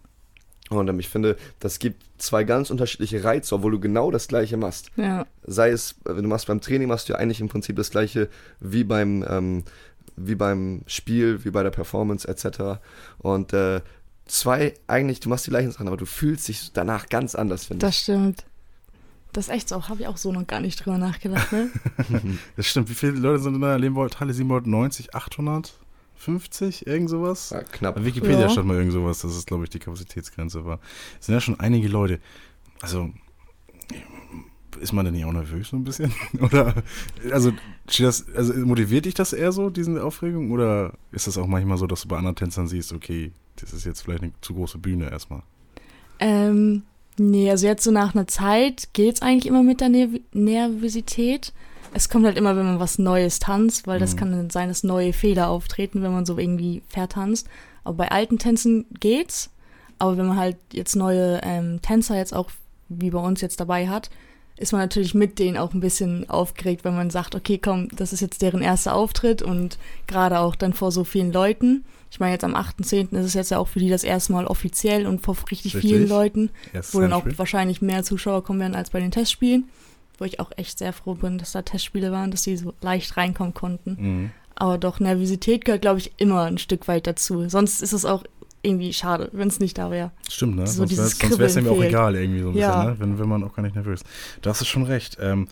Und 0.70 0.88
ähm, 0.88 1.00
ich 1.00 1.10
finde, 1.10 1.36
das 1.60 1.80
gibt 1.80 2.04
zwei 2.18 2.44
ganz 2.46 2.70
unterschiedliche 2.70 3.24
Reize, 3.24 3.56
obwohl 3.56 3.72
du 3.72 3.80
genau 3.80 4.12
das 4.12 4.28
gleiche 4.28 4.56
machst. 4.58 4.92
Ja. 4.96 5.26
Sei 5.44 5.70
es, 5.72 5.96
äh, 6.06 6.14
du 6.14 6.28
machst 6.28 6.48
beim 6.48 6.62
Training, 6.62 6.88
machst 6.88 7.10
du 7.10 7.14
ja 7.14 7.20
eigentlich 7.20 7.42
im 7.42 7.50
Prinzip 7.50 7.76
das 7.76 7.90
gleiche 7.90 8.30
wie 8.60 8.84
beim, 8.84 9.26
ähm, 9.28 9.64
wie 10.16 10.36
beim 10.36 10.84
Spiel, 10.88 11.44
wie 11.46 11.52
bei 11.52 11.64
der 11.64 11.72
Performance 11.72 12.28
etc. 12.28 12.80
Und 13.18 13.54
äh, 13.54 13.82
zwei, 14.28 14.74
eigentlich, 14.88 15.20
du 15.20 15.28
machst 15.30 15.46
die 15.48 15.52
gleichen 15.52 15.72
Sachen, 15.72 15.88
aber 15.88 15.98
du 15.98 16.06
fühlst 16.06 16.48
dich 16.48 16.72
danach 16.74 17.08
ganz 17.10 17.36
anders, 17.36 17.66
finde 17.66 17.86
Das 17.86 17.96
ich. 17.96 18.02
stimmt. 18.04 18.46
Das 19.34 19.48
ist 19.48 19.54
echt 19.54 19.70
so, 19.70 19.88
habe 19.88 20.02
ich 20.02 20.08
auch 20.08 20.18
so 20.18 20.32
noch 20.34 20.46
gar 20.46 20.60
nicht 20.60 20.84
drüber 20.86 20.98
nachgedacht, 20.98 21.52
ne? 21.54 21.70
Das 22.58 22.66
stimmt. 22.68 22.90
Wie 22.90 22.94
viele 22.94 23.14
Leute 23.14 23.42
sind 23.44 23.56
in 23.56 23.62
der 23.62 23.80
Lehmbold-Halle? 23.80 24.34
790, 24.34 25.16
850, 26.22 26.88
irgend 26.88 27.10
sowas? 27.10 27.50
Ja, 27.50 27.64
knapp. 27.64 27.96
Bei 27.96 28.06
Wikipedia 28.06 28.42
Ja. 28.42 28.50
stand 28.50 28.68
mal 28.68 28.78
irgend 28.78 28.94
sowas, 28.94 29.20
dass 29.22 29.32
es, 29.36 29.46
glaube 29.46 29.64
ich, 29.64 29.70
die 29.70 29.80
Kapazitätsgrenze 29.80 30.66
war. 30.66 30.80
Es 31.20 31.26
sind 31.26 31.34
ja 31.36 31.42
schon 31.42 31.60
einige 31.60 31.88
Leute. 31.88 32.20
Also, 32.82 33.10
ist 34.80 34.94
man 34.94 35.06
denn 35.06 35.14
nicht 35.14 35.26
auch 35.26 35.34
nervös 35.34 35.70
so 35.70 35.78
ein 35.78 35.84
bisschen? 35.84 36.14
Oder, 36.40 36.76
also, 37.32 37.52
das, 38.00 38.26
also 38.36 38.54
motiviert 38.54 39.06
dich 39.06 39.14
das 39.14 39.34
eher 39.34 39.52
so, 39.52 39.70
diese 39.70 40.04
Aufregung? 40.04 40.52
Oder 40.52 40.94
ist 41.12 41.28
das 41.28 41.38
auch 41.38 41.48
manchmal 41.48 41.78
so, 41.78 41.88
dass 41.88 42.04
du 42.04 42.08
bei 42.08 42.18
anderen 42.18 42.36
Tänzern 42.36 42.68
siehst, 42.68 42.94
okay, 42.94 43.32
das 43.58 43.74
ist 43.74 43.86
jetzt 43.86 44.02
vielleicht 44.02 44.24
eine 44.24 44.32
zu 44.42 44.54
große 44.54 44.78
Bühne 44.78 45.10
erstmal? 45.10 45.44
Ähm, 46.20 46.84
nee, 47.18 47.50
also 47.50 47.68
jetzt 47.68 47.84
so 47.84 47.92
nach 47.92 48.14
einer 48.14 48.28
Zeit 48.28 48.90
geht's 48.94 49.22
eigentlich 49.22 49.48
immer 49.48 49.64
mit 49.64 49.82
der 49.82 49.90
Nerv 49.90 50.12
Nervosität. 50.34 51.52
Es 51.94 52.10
kommt 52.10 52.26
halt 52.26 52.38
immer, 52.38 52.56
wenn 52.56 52.66
man 52.66 52.80
was 52.80 52.98
Neues 53.00 53.40
tanzt, 53.40 53.86
weil 53.88 54.00
das 54.00 54.14
Mhm. 54.14 54.18
kann 54.20 54.32
dann 54.32 54.50
sein, 54.50 54.70
dass 54.70 54.84
neue 54.84 55.14
Fehler 55.14 55.50
auftreten, 55.50 56.02
wenn 56.02 56.14
man 56.14 56.26
so 56.26 56.38
irgendwie 56.38 56.82
vertanzt. 56.88 57.48
Aber 57.84 57.98
bei 57.98 58.12
alten 58.12 58.38
Tänzen 58.40 58.86
geht's. 59.00 59.50
Aber 60.00 60.18
wenn 60.18 60.28
man 60.28 60.38
halt 60.38 60.58
jetzt 60.74 60.96
neue 60.96 61.42
ähm, 61.44 61.82
Tänzer 61.82 62.18
jetzt 62.18 62.34
auch 62.34 62.50
wie 62.90 63.12
bei 63.12 63.20
uns 63.20 63.42
jetzt 63.42 63.60
dabei 63.60 63.88
hat, 63.88 64.10
ist 64.58 64.72
man 64.74 64.82
natürlich 64.82 65.14
mit 65.16 65.40
denen 65.40 65.58
auch 65.58 65.74
ein 65.74 65.80
bisschen 65.80 66.30
aufgeregt, 66.30 66.84
wenn 66.84 66.96
man 66.96 67.10
sagt, 67.10 67.36
okay, 67.36 67.58
komm, 67.58 67.88
das 67.96 68.14
ist 68.14 68.20
jetzt 68.20 68.42
deren 68.42 68.62
erster 68.62 68.96
Auftritt 68.96 69.42
und 69.42 69.78
gerade 70.08 70.40
auch 70.40 70.56
dann 70.56 70.74
vor 70.74 70.92
so 70.92 71.04
vielen 71.04 71.32
Leuten. 71.34 71.84
Ich 72.12 72.20
meine, 72.20 72.34
jetzt 72.34 72.44
am 72.44 72.56
8.10. 72.56 73.16
ist 73.18 73.26
es 73.26 73.34
jetzt 73.34 73.52
ja 73.52 73.58
auch 73.58 73.68
für 73.70 73.80
die 73.80 73.90
das 73.90 74.04
erste 74.04 74.34
Mal 74.34 74.46
offiziell 74.46 75.08
und 75.08 75.22
vor 75.22 75.36
richtig, 75.50 75.74
Richtig. 75.76 75.82
vielen 75.90 76.08
Leuten, 76.08 76.50
Erstes 76.74 76.94
wo 76.94 77.00
dann 77.02 77.14
auch 77.14 77.26
wahrscheinlich 77.38 77.82
mehr 77.82 78.04
Zuschauer 78.04 78.44
kommen 78.44 78.60
werden 78.60 78.76
als 78.76 78.90
bei 78.92 79.00
den 79.00 79.12
Testspielen. 79.12 79.70
Wo 80.22 80.26
ich 80.26 80.40
auch 80.40 80.52
echt 80.56 80.78
sehr 80.78 80.94
froh 80.94 81.16
bin, 81.16 81.40
dass 81.40 81.52
da 81.54 81.64
Testspiele 81.64 82.12
waren, 82.12 82.30
dass 82.30 82.44
die 82.44 82.56
so 82.56 82.76
leicht 82.82 83.18
reinkommen 83.18 83.56
konnten. 83.56 83.98
Mhm. 84.00 84.32
Aber 84.54 84.78
doch, 84.78 85.00
Nervosität 85.00 85.66
gehört, 85.66 85.82
glaube 85.82 85.98
ich, 85.98 86.12
immer 86.18 86.44
ein 86.44 86.60
Stück 86.60 86.88
weit 86.88 87.08
dazu. 87.08 87.50
Sonst 87.50 87.82
ist 87.82 87.92
es 87.92 88.06
auch 88.06 88.24
irgendwie 88.62 88.94
schade, 88.94 89.30
wenn 89.32 89.48
es 89.48 89.60
nicht 89.60 89.80
da 89.80 89.90
wäre. 89.90 90.12
Stimmt, 90.30 90.58
ne? 90.58 90.68
So 90.68 90.86
sonst 90.86 91.22
wäre 91.40 91.46
es 91.46 91.56
ihm 91.56 91.68
auch 91.68 91.82
egal 91.82 92.16
irgendwie 92.16 92.42
so 92.42 92.50
ein 92.50 92.56
Ja. 92.56 92.68
bisschen, 92.68 92.86
ne? 92.94 93.00
wenn, 93.00 93.20
wenn 93.20 93.30
man 93.30 93.44
auch 93.44 93.56
gar 93.56 93.64
nicht 93.64 93.74
nervös 93.74 94.02
ist. 94.02 94.08
Da 94.44 94.52
hast 94.52 94.62
du 94.62 94.66
schon 94.66 94.84
recht. 94.84 95.18
Ähm, 95.20 95.48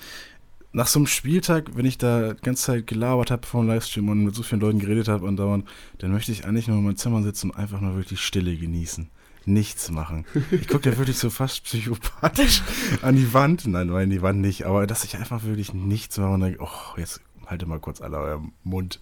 nach 0.71 0.85
so 0.85 0.99
einem 0.99 1.07
Spieltag, 1.07 1.71
wenn 1.75 1.85
ich 1.87 1.97
da 1.97 2.33
die 2.33 2.41
ganze 2.43 2.65
Zeit 2.65 2.85
gelabert 2.85 3.31
habe 3.31 3.47
vor 3.47 3.63
dem 3.63 3.69
Livestream 3.69 4.07
und 4.09 4.23
mit 4.23 4.35
so 4.35 4.43
vielen 4.43 4.61
Leuten 4.61 4.77
geredet 4.77 5.07
habe 5.07 5.25
und 5.25 5.37
dauernd, 5.37 5.65
dann 5.97 6.11
möchte 6.11 6.31
ich 6.31 6.45
eigentlich 6.45 6.67
nur 6.67 6.77
in 6.77 6.83
meinem 6.83 6.97
Zimmer 6.97 7.23
sitzen 7.23 7.49
und 7.49 7.57
einfach 7.57 7.81
nur 7.81 7.95
wirklich 7.95 8.19
Stille 8.21 8.55
genießen. 8.55 9.09
Nichts 9.45 9.89
machen. 9.89 10.25
Ich 10.51 10.67
gucke 10.67 10.89
ja 10.89 10.97
wirklich 10.97 11.17
so 11.17 11.29
fast 11.29 11.63
psychopathisch 11.63 12.61
an 13.01 13.15
die 13.15 13.33
Wand. 13.33 13.65
Nein, 13.67 13.87
nein, 13.87 14.09
die 14.09 14.21
Wand 14.21 14.41
nicht, 14.41 14.65
aber 14.65 14.85
dass 14.85 15.03
ich 15.03 15.17
einfach 15.17 15.43
wirklich 15.43 15.73
nichts 15.73 16.17
mache 16.17 16.29
und 16.29 16.41
denke, 16.41 16.59
oh, 16.61 16.97
jetzt 16.97 17.21
haltet 17.49 17.67
mal 17.67 17.79
kurz 17.79 18.01
alle 18.01 18.17
euren 18.17 18.51
Mund. 18.63 18.99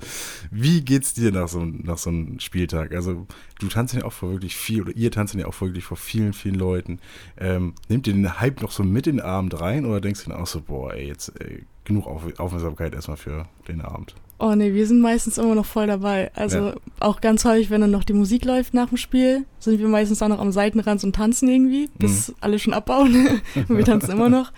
Wie 0.52 0.82
geht's 0.82 1.14
dir 1.14 1.32
nach 1.32 1.48
so, 1.48 1.66
nach 1.66 1.98
so 1.98 2.10
einem 2.10 2.40
Spieltag? 2.40 2.94
Also, 2.94 3.28
du 3.60 3.68
tanzt 3.68 3.94
ja 3.94 4.04
auch 4.06 4.14
vor 4.14 4.32
wirklich 4.32 4.56
viel, 4.56 4.82
oder 4.82 4.96
ihr 4.96 5.12
tanzt 5.12 5.34
ja 5.36 5.46
auch 5.46 5.60
wirklich 5.62 5.84
vor 5.84 5.98
vielen, 5.98 6.34
vielen 6.34 6.56
Leuten. 6.56 7.00
Ähm, 7.38 7.74
nehmt 7.90 8.08
ihr 8.08 8.14
den 8.14 8.40
Hype 8.40 8.62
noch 8.62 8.72
so 8.72 8.84
mit 8.84 9.08
in 9.08 9.18
den 9.18 9.26
Abend 9.26 9.60
rein 9.60 9.86
oder 9.86 10.02
denkst 10.02 10.24
du 10.24 10.30
dann 10.30 10.40
auch 10.40 10.48
so, 10.48 10.62
boah, 10.62 10.94
ey, 10.94 11.08
jetzt 11.08 11.34
ey, 11.42 11.66
genug 11.84 12.08
Auf 12.08 12.24
Aufmerksamkeit 12.40 12.94
erstmal 12.94 13.18
für 13.18 13.48
den 13.68 13.82
Abend? 13.82 14.16
Oh 14.40 14.54
nee, 14.54 14.74
wir 14.74 14.86
sind 14.86 15.02
meistens 15.02 15.38
immer 15.40 15.56
noch 15.56 15.66
voll 15.66 15.88
dabei. 15.88 16.30
Also 16.36 16.58
Ja. 16.60 16.76
auch 17.00 17.22
ganz 17.22 17.44
häufig, 17.44 17.70
wenn 17.72 17.82
dann 17.82 17.90
noch 17.92 18.04
die 18.04 18.14
Musik 18.14 18.46
läuft 18.46 18.74
nach 18.76 18.90
dem 18.90 18.98
Spiel, 18.98 19.46
sind 19.60 19.80
wir 19.80 19.88
meistens 19.88 20.22
auch 20.22 20.28
noch 20.28 20.40
am 20.40 20.52
Seitenrand 20.52 21.04
und 21.04 21.16
tanzen 21.16 21.50
irgendwie, 21.50 21.90
bis 21.98 22.34
alle 22.40 22.60
schon 22.60 22.74
abbauen. 22.74 23.42
und 23.68 23.70
wir 23.78 23.84
tanzen 23.86 24.12
immer 24.12 24.30
noch. 24.30 24.52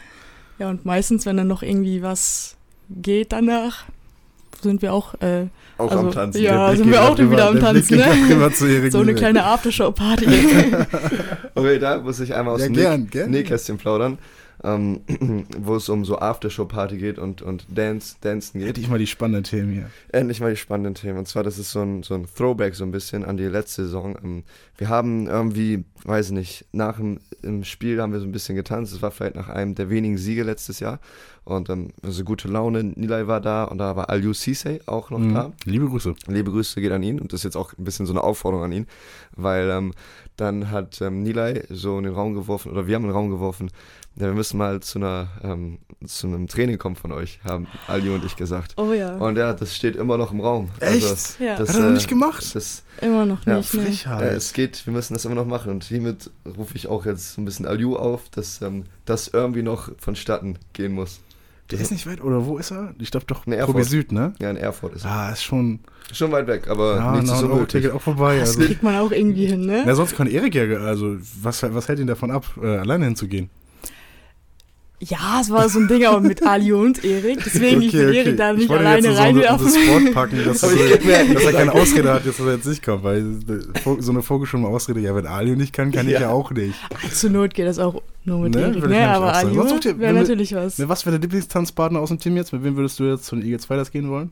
Ja, 0.59 0.69
und 0.69 0.83
meistens, 0.85 1.25
wenn 1.25 1.37
dann 1.37 1.47
noch 1.47 1.63
irgendwie 1.63 2.01
was 2.01 2.57
geht 2.89 3.31
danach, 3.31 3.85
sind 4.61 4.81
wir 4.81 4.93
auch 4.93 5.13
äh, 5.21 5.45
Auch 5.77 5.89
Also, 5.91 6.07
am 6.07 6.11
Tanzen. 6.11 6.41
ja. 6.41 6.75
Sind 6.75 6.91
wir 6.91 7.01
auch 7.01 7.17
rüber- 7.17 7.31
wieder 7.31 7.47
am 7.47 7.59
Tanzen, 7.61 7.97
ne? 7.99 8.89
so 8.91 8.99
eine 8.99 9.13
kleine 9.15 9.45
Aftershow-Party. 9.45 10.25
Okay, 11.55 11.79
da 11.79 11.97
muss 11.99 12.19
ich 12.19 12.33
einmal 12.35 12.55
aus 12.55 12.61
Ja, 12.67 12.97
dem. 12.97 13.31
Nähkästchen 13.31 13.77
plaudern, 13.77 14.17
ähm, 14.63 15.01
wo 15.59 15.75
es 15.75 15.89
um 15.89 16.05
so 16.05 16.19
Aftershow-Party 16.19 16.97
geht 16.97 17.17
und, 17.19 17.41
und 17.41 17.65
Dance, 17.69 18.15
Dancen 18.21 18.59
geht. 18.59 18.69
Hätte 18.69 18.81
ich 18.81 18.89
mal 18.89 18.99
die 18.99 19.07
spannenden 19.07 19.43
Themen 19.43 19.71
hier. 19.73 19.89
Endlich 20.11 20.41
mal 20.41 20.49
die 20.51 20.57
spannenden 20.57 20.95
Themen. 20.95 21.17
Und 21.19 21.27
zwar, 21.27 21.43
das 21.43 21.57
ist 21.57 21.71
so 21.71 21.81
ein, 21.81 22.03
so 22.03 22.13
ein 22.15 22.27
Throwback 22.35 22.75
so 22.75 22.83
ein 22.83 22.91
bisschen 22.91 23.23
an 23.25 23.37
die 23.37 23.43
letzte 23.45 23.83
Saison. 23.83 24.17
Ähm, 24.23 24.43
Wir 24.77 24.89
haben 24.89 25.27
irgendwie, 25.27 25.83
weiß 26.03 26.27
ich 26.27 26.31
nicht, 26.33 26.65
nach 26.71 26.97
dem 26.97 27.19
im 27.41 27.63
Spiel 27.63 28.01
haben 28.01 28.11
wir 28.11 28.19
so 28.19 28.25
ein 28.25 28.33
bisschen 28.33 28.55
getanzt. 28.55 28.93
Es 28.93 29.01
war 29.01 29.11
vielleicht 29.11 29.35
nach 29.35 29.47
einem 29.49 29.75
der 29.75 29.89
wenigen 29.89 30.17
Siege 30.17 30.43
letztes 30.43 30.79
Jahr. 30.81 30.99
Und 31.45 31.69
ähm, 31.69 31.91
also 32.03 32.23
gute 32.25 32.47
Laune. 32.49 32.83
Nilay 32.83 33.27
war 33.27 33.39
da 33.41 33.63
und 33.63 33.77
da 33.77 33.95
war 33.95 34.09
Aliou 34.09 34.33
Cisse 34.33 34.81
auch 34.87 35.09
noch 35.09 35.19
Mhm. 35.19 35.33
da. 35.33 35.51
Liebe 35.65 35.87
Grüße. 35.87 36.13
Liebe 36.27 36.51
Grüße 36.51 36.79
geht 36.81 36.91
an 36.91 37.01
ihn 37.01 37.19
und 37.19 37.31
das 37.33 37.39
ist 37.39 37.43
jetzt 37.45 37.55
auch 37.57 37.73
ein 37.77 37.83
bisschen 37.85 38.05
so 38.05 38.13
eine 38.13 38.23
Aufforderung 38.23 38.65
an 38.65 38.71
ihn, 38.73 38.87
weil 39.35 39.69
ähm, 39.69 39.93
dann 40.35 40.69
hat 40.69 41.01
ähm, 41.01 41.23
Nilay 41.23 41.63
so 41.69 41.97
in 41.97 42.03
den 42.03 42.13
Raum 42.13 42.33
geworfen, 42.33 42.71
oder 42.71 42.87
wir 42.87 42.95
haben 42.95 43.03
in 43.03 43.09
den 43.09 43.15
Raum 43.15 43.29
geworfen, 43.29 43.71
ja, 44.15 44.27
wir 44.27 44.33
müssen 44.33 44.57
mal 44.57 44.79
zu 44.81 44.99
einer 44.99 45.29
zu 46.05 46.27
einem 46.27 46.47
Training 46.47 46.77
kommen 46.77 46.95
von 46.95 47.11
euch, 47.11 47.39
haben 47.43 47.67
Ali 47.87 48.09
und 48.09 48.23
ich 48.23 48.35
gesagt. 48.37 48.73
oh 48.77 48.93
ja, 48.93 49.17
Und 49.17 49.37
ja, 49.37 49.53
das 49.53 49.75
steht 49.75 49.95
immer 49.97 50.17
noch 50.17 50.31
im 50.31 50.39
Raum. 50.39 50.69
Echt? 50.79 51.39
ja. 51.39 51.57
das, 51.57 51.69
Hat 51.69 51.75
er 51.75 51.81
noch 51.81 51.89
äh, 51.89 51.93
nicht 51.93 52.07
gemacht? 52.07 52.55
Das, 52.55 52.83
immer 53.01 53.25
noch 53.25 53.45
ja, 53.45 53.57
nicht. 53.57 53.69
Frechheit. 53.69 54.21
äh, 54.21 54.35
es 54.35 54.53
geht, 54.53 54.85
wir 54.85 54.93
müssen 54.93 55.13
das 55.13 55.25
immer 55.25 55.35
noch 55.35 55.45
machen. 55.45 55.71
Und 55.71 55.83
hiermit 55.83 56.31
rufe 56.57 56.75
ich 56.75 56.87
auch 56.87 57.05
jetzt 57.05 57.33
so 57.33 57.41
ein 57.41 57.45
bisschen 57.45 57.65
Aliu 57.65 57.97
auf, 57.97 58.29
dass 58.29 58.61
ähm, 58.61 58.85
das 59.05 59.27
irgendwie 59.27 59.61
noch 59.61 59.91
vonstatten 59.97 60.57
gehen 60.71 60.93
muss. 60.93 61.19
Der 61.69 61.79
ist 61.79 61.91
nicht 61.91 62.07
weit, 62.07 62.21
oder 62.23 62.45
wo 62.45 62.57
ist 62.57 62.71
er? 62.71 62.95
Ich 62.97 63.11
glaube 63.11 63.25
doch 63.27 63.45
In 63.45 63.53
Erfurt. 63.53 63.85
Süd, 63.85 64.11
ne? 64.11 64.33
Ja, 64.39 64.49
in 64.49 64.57
Erfurt 64.57 64.95
ist 64.95 65.05
er. 65.05 65.11
Ah, 65.11 65.31
ist 65.31 65.43
schon. 65.43 65.79
Schon 66.11 66.31
weit 66.31 66.47
weg, 66.47 66.67
aber 66.67 66.95
Ja, 66.95 67.21
nicht 67.21 67.27
so 67.27 67.45
nötig. 67.45 67.67
Ticket 67.83 67.91
auch 67.91 68.01
vorbei. 68.01 68.39
Das 68.39 68.55
Also. 68.55 68.61
kriegt 68.61 68.81
man 68.81 68.95
auch 68.95 69.11
irgendwie 69.11 69.45
hin, 69.45 69.65
ne? 69.65 69.83
Na, 69.85 69.93
sonst 69.93 70.15
kann 70.15 70.27
Erik 70.27 70.55
ja, 70.55 70.63
also, 70.63 71.17
was, 71.41 71.61
was 71.61 71.87
hält 71.87 71.99
ihn 71.99 72.07
davon 72.07 72.31
ab, 72.31 72.45
äh, 72.63 72.77
alleine 72.77 73.05
hinzugehen? 73.05 73.51
Ja, 75.01 75.39
es 75.41 75.49
war 75.49 75.69
so 75.69 75.79
ein 75.79 75.87
Ding, 75.87 76.05
aber 76.05 76.19
mit 76.19 76.43
Ali 76.45 76.73
und 76.73 77.05
Erik. 77.05 77.39
Deswegen 77.45 77.81
ich 77.81 77.93
will 77.93 78.13
Erik 78.13 78.35
da 78.35 78.51
Ich 78.51 78.57
nicht 78.57 78.69
wollte 78.69 78.85
alleine 78.85 79.07
jetzt 79.07 79.15
so 79.15 79.21
reinwerfen. 79.21 79.69
So 79.69 79.79
Sport 79.79 80.13
packen, 80.13 80.43
dass, 80.43 80.59
so, 80.61 80.71
ich 80.71 81.05
mir- 81.05 81.33
dass 81.33 81.43
er 81.45 81.53
keine 81.53 81.71
Ausrede 81.71 82.13
hat, 82.13 82.25
dass 82.27 82.37
er 82.39 82.53
jetzt 82.55 82.65
nicht 82.67 82.83
kommt, 82.83 83.03
weil 83.05 83.25
so 83.99 84.11
eine 84.11 84.21
vorgeschobene 84.21 84.67
Ausrede, 84.67 84.99
ja, 84.99 85.15
wenn 85.15 85.25
Ali 85.25 85.55
nicht 85.55 85.71
kann, 85.71 85.91
kann 85.93 86.05
ich 86.07 86.13
Ja. 86.13 86.21
ja 86.21 86.29
auch 86.31 86.51
nicht. 86.51 86.75
Zur 87.13 87.29
Not 87.29 87.53
geht 87.53 87.65
das 87.67 87.79
auch 87.79 88.01
nur 88.25 88.39
mit 88.39 88.55
Ne, 88.55 88.61
Erik, 88.61 88.75
ich 88.75 88.83
ne? 88.89 89.09
Aber. 89.09 89.33
Ali 89.33 89.55
wäre 89.55 90.13
natürlich 90.13 90.53
was. 90.53 90.77
Ne, 90.77 90.89
was 90.89 91.05
wäre 91.05 91.13
der 91.17 91.21
Lieblingstanzpartner 91.21 91.99
aus 91.99 92.09
dem 92.09 92.19
Team 92.19 92.35
jetzt? 92.35 92.51
Mit 92.51 92.63
wem 92.65 92.75
würdest 92.75 92.99
du 92.99 93.05
jetzt 93.05 93.29
von 93.29 93.41
IG2 93.41 93.75
das 93.77 93.91
gehen 93.91 94.09
wollen? 94.09 94.31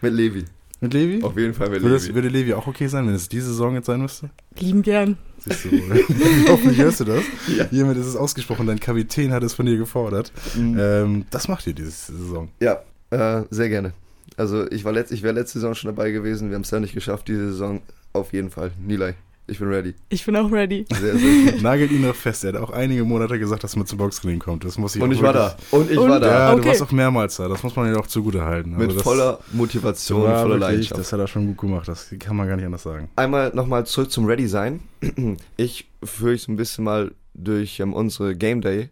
Mit 0.00 0.12
Levi. 0.12 0.44
Mit 0.84 0.92
Levi? 0.92 1.22
Auf 1.22 1.36
jeden 1.38 1.54
Fall 1.54 1.70
mit 1.70 1.82
Würde, 1.82 1.96
es, 1.96 2.02
Levi. 2.04 2.14
würde 2.14 2.28
Levi 2.28 2.52
auch 2.52 2.66
okay 2.66 2.88
sein, 2.88 3.06
wenn 3.06 3.14
es 3.14 3.28
diese 3.28 3.46
Saison 3.46 3.74
jetzt 3.74 3.86
sein 3.86 4.02
müsste? 4.02 4.28
Lieben 4.58 4.82
gern. 4.82 5.16
Siehst 5.38 5.64
du 5.64 5.70
wohl. 5.72 6.04
Hoffentlich 6.48 6.78
hörst 6.78 7.00
du 7.00 7.04
das. 7.04 7.24
Ja. 7.56 7.64
Hiermit 7.70 7.96
ist 7.96 8.06
es 8.06 8.16
ausgesprochen, 8.16 8.66
dein 8.66 8.78
Kapitän 8.78 9.32
hat 9.32 9.42
es 9.42 9.54
von 9.54 9.64
dir 9.64 9.78
gefordert. 9.78 10.30
Mhm. 10.54 10.76
Ähm, 10.78 11.24
das 11.30 11.48
macht 11.48 11.66
ihr 11.66 11.72
diese 11.72 11.90
Saison. 11.90 12.50
Ja, 12.60 12.82
äh, 13.08 13.44
sehr 13.50 13.70
gerne. 13.70 13.94
Also 14.36 14.70
ich 14.70 14.84
war 14.84 14.92
letzt, 14.92 15.10
ich 15.10 15.22
wäre 15.22 15.32
letzte 15.32 15.58
Saison 15.58 15.74
schon 15.74 15.88
dabei 15.88 16.10
gewesen. 16.10 16.50
Wir 16.50 16.56
haben 16.56 16.62
es 16.62 16.70
ja 16.70 16.80
nicht 16.80 16.92
geschafft, 16.94 17.28
diese 17.28 17.52
Saison. 17.52 17.80
Auf 18.12 18.34
jeden 18.34 18.50
Fall. 18.50 18.72
Nilay, 18.78 19.14
ich 19.46 19.58
bin 19.58 19.68
ready. 19.68 19.94
Ich 20.08 20.24
bin 20.24 20.34
auch 20.36 20.50
ready. 20.50 20.86
Sehr, 20.90 21.18
sehr 21.18 21.52
gut. 21.52 21.62
Nagelt 21.62 21.90
ihn 21.92 22.00
noch 22.02 22.14
fest. 22.14 22.44
Er 22.44 22.54
hat 22.54 22.60
auch 22.60 22.70
einige 22.70 23.04
Monate 23.04 23.38
gesagt, 23.38 23.62
dass 23.64 23.76
mit 23.76 23.86
zum 23.88 23.98
Boxtraining 23.98 24.38
kommt. 24.38 24.64
Das 24.64 24.78
muss 24.78 24.96
ich 24.96 25.02
Und 25.02 25.10
auch 25.10 25.14
ich 25.14 25.22
war 25.22 25.32
da. 25.32 25.56
Und 25.70 25.90
ich 25.90 25.98
Und- 25.98 26.08
war 26.08 26.20
da. 26.20 26.26
Ja, 26.26 26.52
du 26.52 26.58
Okay. 26.60 26.68
warst 26.68 26.82
auch 26.82 26.92
mehrmals 26.92 27.36
da. 27.36 27.48
Das 27.48 27.62
muss 27.62 27.76
man 27.76 27.92
ja 27.92 27.98
auch 27.98 28.06
zugute 28.06 28.42
halten. 28.42 28.76
Mit 28.76 28.94
das, 28.94 29.02
voller 29.02 29.38
Motivation, 29.52 30.22
war 30.22 30.42
voller 30.42 30.54
wirklich, 30.54 30.60
Leidenschaft. 30.60 31.00
Das 31.00 31.12
hat 31.12 31.20
er 31.20 31.26
schon 31.26 31.46
gut 31.48 31.58
gemacht. 31.58 31.88
Das 31.88 32.14
kann 32.18 32.36
man 32.36 32.48
gar 32.48 32.56
nicht 32.56 32.64
anders 32.66 32.82
sagen. 32.84 33.08
Einmal 33.16 33.50
nochmal 33.54 33.84
zurück 33.86 34.10
zum 34.10 34.26
Ready 34.26 34.46
sein. 34.48 34.80
Ich 35.56 35.86
führe 36.02 36.32
euch 36.32 36.42
so 36.42 36.52
ein 36.52 36.56
bisschen 36.56 36.84
mal 36.84 37.12
durch 37.34 37.80
ähm, 37.80 37.92
unsere 37.92 38.34
Game 38.36 38.60
Day 38.60 38.88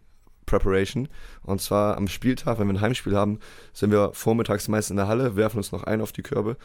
Preparation. 0.52 1.08
Und 1.42 1.62
zwar 1.62 1.96
am 1.96 2.08
Spieltag, 2.08 2.58
wenn 2.58 2.66
wir 2.66 2.74
ein 2.74 2.80
Heimspiel 2.80 3.16
haben, 3.16 3.38
sind 3.72 3.90
wir 3.90 4.10
vormittags 4.12 4.68
meist 4.68 4.90
in 4.90 4.96
der 4.96 5.08
Halle, 5.08 5.34
werfen 5.34 5.56
uns 5.56 5.72
noch 5.72 5.84
ein 5.84 6.02
auf 6.02 6.12
die 6.12 6.22
Körbe. 6.22 6.56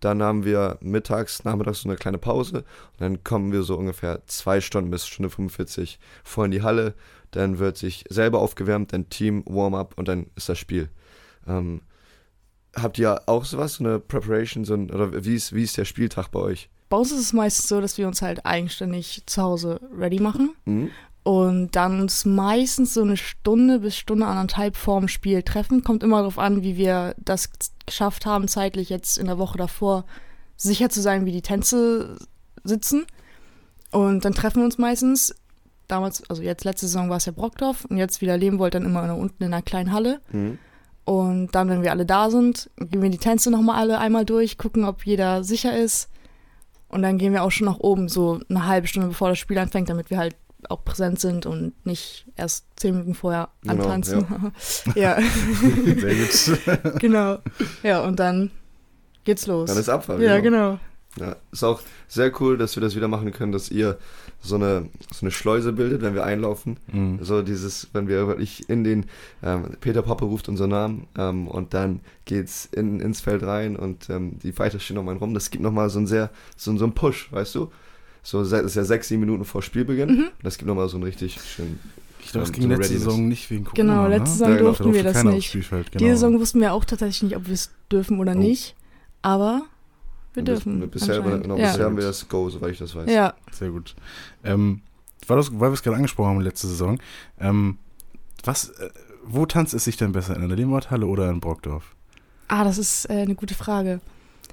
Dann 0.00 0.22
haben 0.22 0.44
wir 0.44 0.78
mittags, 0.80 1.44
nachmittags 1.44 1.82
so 1.82 1.88
eine 1.88 1.96
kleine 1.96 2.18
Pause. 2.18 2.58
Und 2.58 3.00
dann 3.00 3.24
kommen 3.24 3.52
wir 3.52 3.62
so 3.62 3.76
ungefähr 3.76 4.26
zwei 4.26 4.60
Stunden 4.60 4.90
bis 4.90 5.06
Stunde 5.06 5.30
45 5.30 6.00
vor 6.24 6.44
in 6.44 6.50
die 6.50 6.62
Halle. 6.62 6.94
Dann 7.30 7.58
wird 7.58 7.76
sich 7.76 8.04
selber 8.08 8.40
aufgewärmt, 8.40 8.92
dann 8.92 9.08
Team, 9.08 9.44
Warm-up 9.46 9.94
und 9.96 10.08
dann 10.08 10.26
ist 10.34 10.48
das 10.48 10.58
Spiel. 10.58 10.88
Ähm, 11.46 11.82
habt 12.74 12.98
ihr 12.98 13.22
auch 13.26 13.44
sowas, 13.44 13.74
so 13.74 13.84
eine 13.84 14.00
Preparation, 14.00 14.64
so 14.64 14.74
ein, 14.74 14.90
oder 14.90 15.24
wie 15.24 15.36
ist, 15.36 15.54
wie 15.54 15.62
ist 15.62 15.76
der 15.76 15.84
Spieltag 15.84 16.30
bei 16.30 16.40
euch? 16.40 16.68
bei 16.88 16.96
uns 16.96 17.10
ist 17.10 17.20
es 17.20 17.32
meistens 17.32 17.68
so, 17.68 17.80
dass 17.80 17.98
wir 17.98 18.06
uns 18.06 18.22
halt 18.22 18.46
eigenständig 18.46 19.22
zu 19.26 19.42
Hause 19.42 19.80
ready 19.96 20.20
machen 20.20 20.54
Mhm. 20.64 20.90
Und 21.26 21.74
dann 21.74 22.00
uns 22.02 22.24
meistens 22.24 22.94
so 22.94 23.02
eine 23.02 23.16
Stunde 23.16 23.80
bis 23.80 23.96
Stunde 23.96 24.26
anderthalb 24.26 24.76
vorm 24.76 25.08
Spiel 25.08 25.42
treffen. 25.42 25.82
Kommt 25.82 26.04
immer 26.04 26.18
darauf 26.18 26.38
an, 26.38 26.62
wie 26.62 26.76
wir 26.76 27.16
das 27.18 27.50
geschafft 27.84 28.26
haben, 28.26 28.46
zeitlich 28.46 28.90
jetzt 28.90 29.18
in 29.18 29.26
der 29.26 29.36
Woche 29.36 29.58
davor 29.58 30.04
sicher 30.56 30.88
zu 30.88 31.02
sein, 31.02 31.26
wie 31.26 31.32
die 31.32 31.42
Tänze 31.42 32.16
sitzen. 32.62 33.06
Und 33.90 34.24
dann 34.24 34.34
treffen 34.34 34.58
wir 34.58 34.66
uns 34.66 34.78
meistens. 34.78 35.34
Damals, 35.88 36.22
also 36.30 36.42
jetzt 36.42 36.62
letzte 36.62 36.86
Saison 36.86 37.10
war 37.10 37.16
es 37.16 37.26
ja 37.26 37.32
Brockdorf 37.32 37.86
und 37.86 37.96
jetzt 37.96 38.20
wieder 38.20 38.36
Lebenwold 38.36 38.74
dann 38.74 38.84
immer 38.84 39.04
nur 39.08 39.16
unten 39.16 39.42
in 39.42 39.52
einer 39.52 39.62
kleinen 39.62 39.90
Halle. 39.90 40.20
Mhm. 40.30 40.60
Und 41.06 41.56
dann, 41.56 41.68
wenn 41.68 41.82
wir 41.82 41.90
alle 41.90 42.06
da 42.06 42.30
sind, 42.30 42.70
gehen 42.76 43.02
wir 43.02 43.10
die 43.10 43.18
Tänze 43.18 43.50
nochmal 43.50 43.80
alle 43.80 43.98
einmal 43.98 44.26
durch, 44.26 44.58
gucken, 44.58 44.84
ob 44.84 45.04
jeder 45.04 45.42
sicher 45.42 45.76
ist. 45.76 46.08
Und 46.88 47.02
dann 47.02 47.18
gehen 47.18 47.32
wir 47.32 47.42
auch 47.42 47.50
schon 47.50 47.66
nach 47.66 47.80
oben, 47.80 48.08
so 48.08 48.38
eine 48.48 48.66
halbe 48.66 48.86
Stunde 48.86 49.08
bevor 49.08 49.30
das 49.30 49.40
Spiel 49.40 49.58
anfängt, 49.58 49.88
damit 49.88 50.08
wir 50.08 50.18
halt 50.18 50.36
auch 50.70 50.84
präsent 50.84 51.20
sind 51.20 51.46
und 51.46 51.72
nicht 51.86 52.26
erst 52.36 52.66
zehn 52.76 52.92
Minuten 52.94 53.14
vorher 53.14 53.48
Genau, 53.62 53.84
antanzen. 53.84 54.26
Ja, 54.94 55.18
Sehr 55.84 56.14
gut. 56.14 56.98
genau. 57.00 57.38
Ja, 57.82 58.00
und 58.00 58.18
dann 58.18 58.50
geht's 59.24 59.46
los. 59.46 59.68
Dann 59.70 59.78
ist 59.78 59.88
Abfahrt. 59.88 60.20
ja, 60.20 60.40
genau. 60.40 60.78
Ja, 61.18 61.36
ist 61.50 61.64
auch 61.64 61.80
sehr 62.08 62.30
cool, 62.42 62.58
dass 62.58 62.76
wir 62.76 62.82
das 62.82 62.94
wieder 62.94 63.08
machen 63.08 63.32
können, 63.32 63.50
dass 63.50 63.70
ihr 63.70 63.96
so 64.42 64.56
eine, 64.56 64.90
so 65.10 65.22
eine 65.22 65.30
Schleuse 65.30 65.72
bildet, 65.72 66.02
wenn 66.02 66.14
wir 66.14 66.24
einlaufen. 66.24 66.76
Mhm. 66.92 67.20
So 67.22 67.40
dieses, 67.40 67.88
wenn 67.94 68.06
wir 68.06 68.26
wirklich 68.28 68.68
in 68.68 68.84
den, 68.84 69.06
ähm, 69.42 69.70
Peter 69.80 70.02
Pappe 70.02 70.26
ruft 70.26 70.48
unseren 70.50 70.68
Namen 70.70 71.06
ähm, 71.16 71.48
und 71.48 71.72
dann 71.72 72.00
geht's 72.26 72.66
in, 72.70 73.00
ins 73.00 73.22
Feld 73.22 73.42
rein 73.44 73.76
und 73.76 74.10
ähm, 74.10 74.38
die 74.42 74.52
Fighter 74.52 74.78
stehen 74.78 74.98
um 74.98 75.08
einen 75.08 75.18
rum. 75.18 75.32
Das 75.32 75.48
gibt 75.50 75.62
nochmal 75.64 75.88
so 75.88 75.98
einen 75.98 76.06
sehr, 76.06 76.28
so, 76.54 76.76
so 76.76 76.84
einen 76.84 76.92
Push, 76.92 77.32
weißt 77.32 77.54
du? 77.54 77.70
So, 78.28 78.42
das 78.42 78.50
ist 78.64 78.74
ja 78.74 78.82
sechs, 78.82 79.06
sieben 79.06 79.20
Minuten 79.20 79.44
vor 79.44 79.62
Spielbeginn. 79.62 80.08
Mhm. 80.08 80.28
Das 80.42 80.58
gibt 80.58 80.66
nochmal 80.66 80.88
so 80.88 80.96
einen 80.96 81.04
richtig 81.04 81.40
schönen. 81.40 81.78
Ich 82.18 82.32
glaube, 82.32 82.42
es 82.42 82.48
ähm, 82.50 82.54
ging 82.56 82.68
letzte 82.70 82.82
Readiness. 82.94 83.04
Saison 83.04 83.28
nicht 83.28 83.50
wegen 83.50 83.64
Corona. 83.66 83.76
Genau, 83.76 84.02
ne? 84.08 84.18
letzte 84.18 84.30
Saison 84.32 84.48
Ja, 84.48 84.56
genau. 84.56 84.66
durften 84.70 84.94
wir 84.94 85.02
das 85.04 85.22
nicht. 85.22 85.52
Genau. 85.52 85.82
Diese 85.94 86.10
Saison 86.10 86.40
wussten 86.40 86.60
wir 86.60 86.72
auch 86.72 86.84
tatsächlich 86.84 87.22
nicht, 87.22 87.36
ob 87.36 87.46
wir 87.46 87.54
es 87.54 87.70
dürfen 87.92 88.18
oder 88.18 88.32
Oh. 88.32 88.38
nicht. 88.38 88.74
Aber 89.22 89.62
wir 90.34 90.42
Bis- 90.42 90.54
dürfen. 90.64 90.90
Bisher, 90.90 91.18
anscheinend. 91.18 91.42
genau, 91.44 91.56
ja. 91.56 91.70
bisher 91.70 91.84
haben 91.84 91.96
wir 91.96 92.02
das 92.04 92.28
Go, 92.28 92.50
soweit 92.50 92.72
ich 92.72 92.78
das 92.78 92.96
weiß. 92.96 93.08
ja, 93.08 93.34
Sehr 93.52 93.70
gut. 93.70 93.94
Ähm, 94.42 94.80
weil 95.28 95.38
wir 95.38 95.72
es 95.72 95.82
gerade 95.84 95.96
angesprochen 95.96 96.30
haben 96.30 96.40
letzte 96.40 96.66
Saison, 96.66 96.98
ähm, 97.38 97.78
was, 98.42 98.70
äh, 98.70 98.90
wo 99.24 99.46
tanzt 99.46 99.72
es 99.72 99.84
sich 99.84 99.96
denn 99.96 100.10
besser, 100.10 100.34
in 100.34 100.48
der 100.48 100.56
Leonhardhalle 100.56 101.06
oder 101.06 101.30
in 101.30 101.38
Brockdorf? 101.38 101.94
Ah, 102.48 102.64
das 102.64 102.78
ist 102.78 103.08
äh, 103.08 103.12
eine 103.22 103.36
gute 103.36 103.54
Frage. 103.54 104.00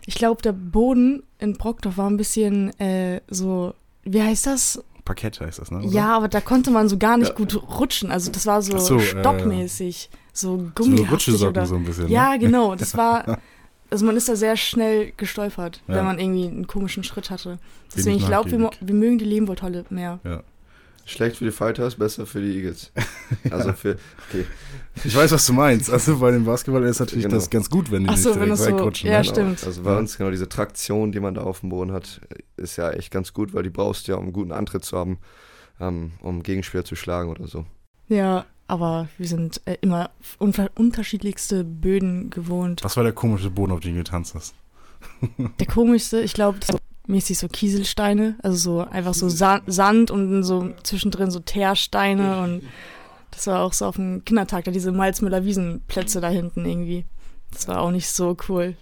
Ich 0.06 0.16
glaube, 0.16 0.42
der 0.42 0.52
Boden 0.52 1.24
in 1.40 1.54
Brockdorf 1.54 1.98
war 1.98 2.10
ein 2.10 2.18
bisschen 2.18 2.78
äh, 2.80 3.22
so, 3.30 3.74
wie 4.04 4.22
heißt 4.22 4.48
das? 4.48 4.84
Parkett 5.06 5.40
heißt 5.42 5.60
das, 5.60 5.72
ne? 5.72 5.80
oder? 5.80 5.88
Ja, 5.88 6.16
aber 6.16 6.28
da 6.28 6.42
konnte 6.42 6.72
man 6.72 6.88
so 6.90 6.98
gar 6.98 7.18
nicht 7.18 7.30
Ja. 7.30 7.36
gut 7.36 7.56
rutschen. 7.80 8.12
Also 8.12 8.32
das 8.32 8.46
war 8.46 8.62
so, 8.62 8.78
so, 8.78 8.98
äh, 8.98 9.02
stockmäßig, 9.02 10.10
so 10.34 10.58
so 10.58 10.72
gummihaftig 10.76 11.12
Rutschesocken 11.12 11.48
oder. 11.50 11.66
so 11.66 11.76
ein 11.76 11.84
bisschen. 11.84 12.08
Ja, 12.10 12.32
ne? 12.32 12.40
genau. 12.40 12.76
Das 12.84 12.96
war, 12.98 13.40
also 13.90 14.06
man 14.06 14.16
ist 14.18 14.28
da 14.30 14.36
sehr 14.36 14.56
schnell 14.58 15.12
gestolpert, 15.18 15.82
Ja. 15.88 15.96
wenn 15.96 16.06
man 16.06 16.20
irgendwie 16.20 16.48
einen 16.48 16.68
komischen 16.68 17.04
Schritt 17.04 17.30
hatte. 17.30 17.60
Deswegen, 17.96 18.18
ich 18.18 18.26
glaube, 18.26 18.50
wir, 18.52 18.70
wir 18.80 18.96
mögen 18.96 19.18
die 19.20 19.26
Lebenwoldhalle 19.26 19.86
mehr. 19.90 20.20
Schlecht 21.06 21.38
für 21.38 21.46
die 21.46 21.52
Fighters, 21.52 21.96
besser 21.96 22.26
für 22.26 22.42
die 22.42 22.56
Eagles. 22.58 22.92
Also 23.52 23.74
für, 23.74 23.98
okay, 24.30 24.46
Ich 25.04 25.16
weiß, 25.16 25.32
was 25.32 25.46
du 25.48 25.54
meinst. 25.54 25.90
Also 25.90 26.18
bei 26.20 26.32
dem 26.32 26.46
Basketball 26.46 26.84
ist 26.84 27.00
natürlich 27.00 27.26
Genau. 27.26 27.36
das 27.36 27.50
ganz 27.50 27.70
gut, 27.70 27.92
wenn 27.92 28.04
die 28.04 28.10
Ach 28.10 28.16
so, 28.18 28.30
nicht 28.30 28.36
direkt 28.36 28.52
das 28.54 28.60
so- 28.60 28.66
wegrutschen. 28.68 29.10
ja, 29.10 29.18
ne? 29.20 29.24
stimmt. 29.26 29.64
Also 29.66 29.82
bei 29.82 29.98
uns 29.98 30.18
genau 30.18 30.30
diese 30.32 30.48
Traktion, 30.48 31.12
die 31.12 31.20
man 31.20 31.34
da 31.34 31.42
auf 31.42 31.62
dem 31.62 31.70
Boden 31.70 31.92
hat, 31.92 32.22
ist 32.58 32.78
ja 32.78 32.92
echt 32.92 33.12
ganz 33.12 33.34
gut, 33.34 33.54
weil 33.54 33.64
die 33.64 33.70
brauchst 33.72 34.08
du 34.08 34.12
ja, 34.14 34.18
um 34.18 34.26
einen 34.26 34.34
guten 34.34 34.52
Antritt 34.52 34.86
zu 34.86 34.98
haben, 34.98 35.18
ähm, 35.80 36.12
um 36.22 36.44
Gegenspieler 36.44 36.86
zu 36.86 36.96
schlagen 36.96 37.30
oder 37.30 37.48
so. 37.48 37.66
Ja, 38.08 38.46
aber 38.68 39.10
wir 39.18 39.28
sind 39.28 39.62
äh, 39.66 39.78
immer 39.82 40.12
unterschiedlichste 40.76 41.64
Böden 41.64 42.30
gewohnt. 42.30 42.84
Was 42.84 42.96
war 42.98 43.04
der 43.04 43.14
komische 43.14 43.50
Boden, 43.50 43.72
auf 43.72 43.80
den 43.80 43.94
du 43.94 43.98
getanzt 44.00 44.36
hast? 44.36 44.54
Der 45.60 45.68
komischste, 45.68 46.22
ich 46.22 46.34
glaube, 46.34 46.60
so 46.64 46.78
mäßig 47.08 47.38
so 47.38 47.48
Kieselsteine, 47.48 48.38
also 48.44 48.58
so 48.58 48.88
einfach 48.90 49.14
so 49.14 49.30
Sa 49.30 49.62
Sand 49.68 50.12
und 50.12 50.44
so 50.44 50.74
zwischendrin 50.84 51.32
so 51.32 51.40
Teersteine 51.40 52.42
und 52.42 52.64
das 53.32 53.48
war 53.48 53.62
auch 53.62 53.74
so 53.74 53.86
auf 53.86 53.96
dem 53.96 54.24
Kindertag, 54.26 54.66
da 54.66 54.72
diese 54.72 54.92
Malzmüller 54.92 55.44
Wiesenplätze 55.44 56.22
da 56.22 56.30
hinten 56.30 56.66
irgendwie. 56.66 57.06
Das 57.52 57.68
war 57.68 57.82
auch 57.82 57.92
nicht 57.92 58.10
so 58.10 58.38
cool. 58.48 58.76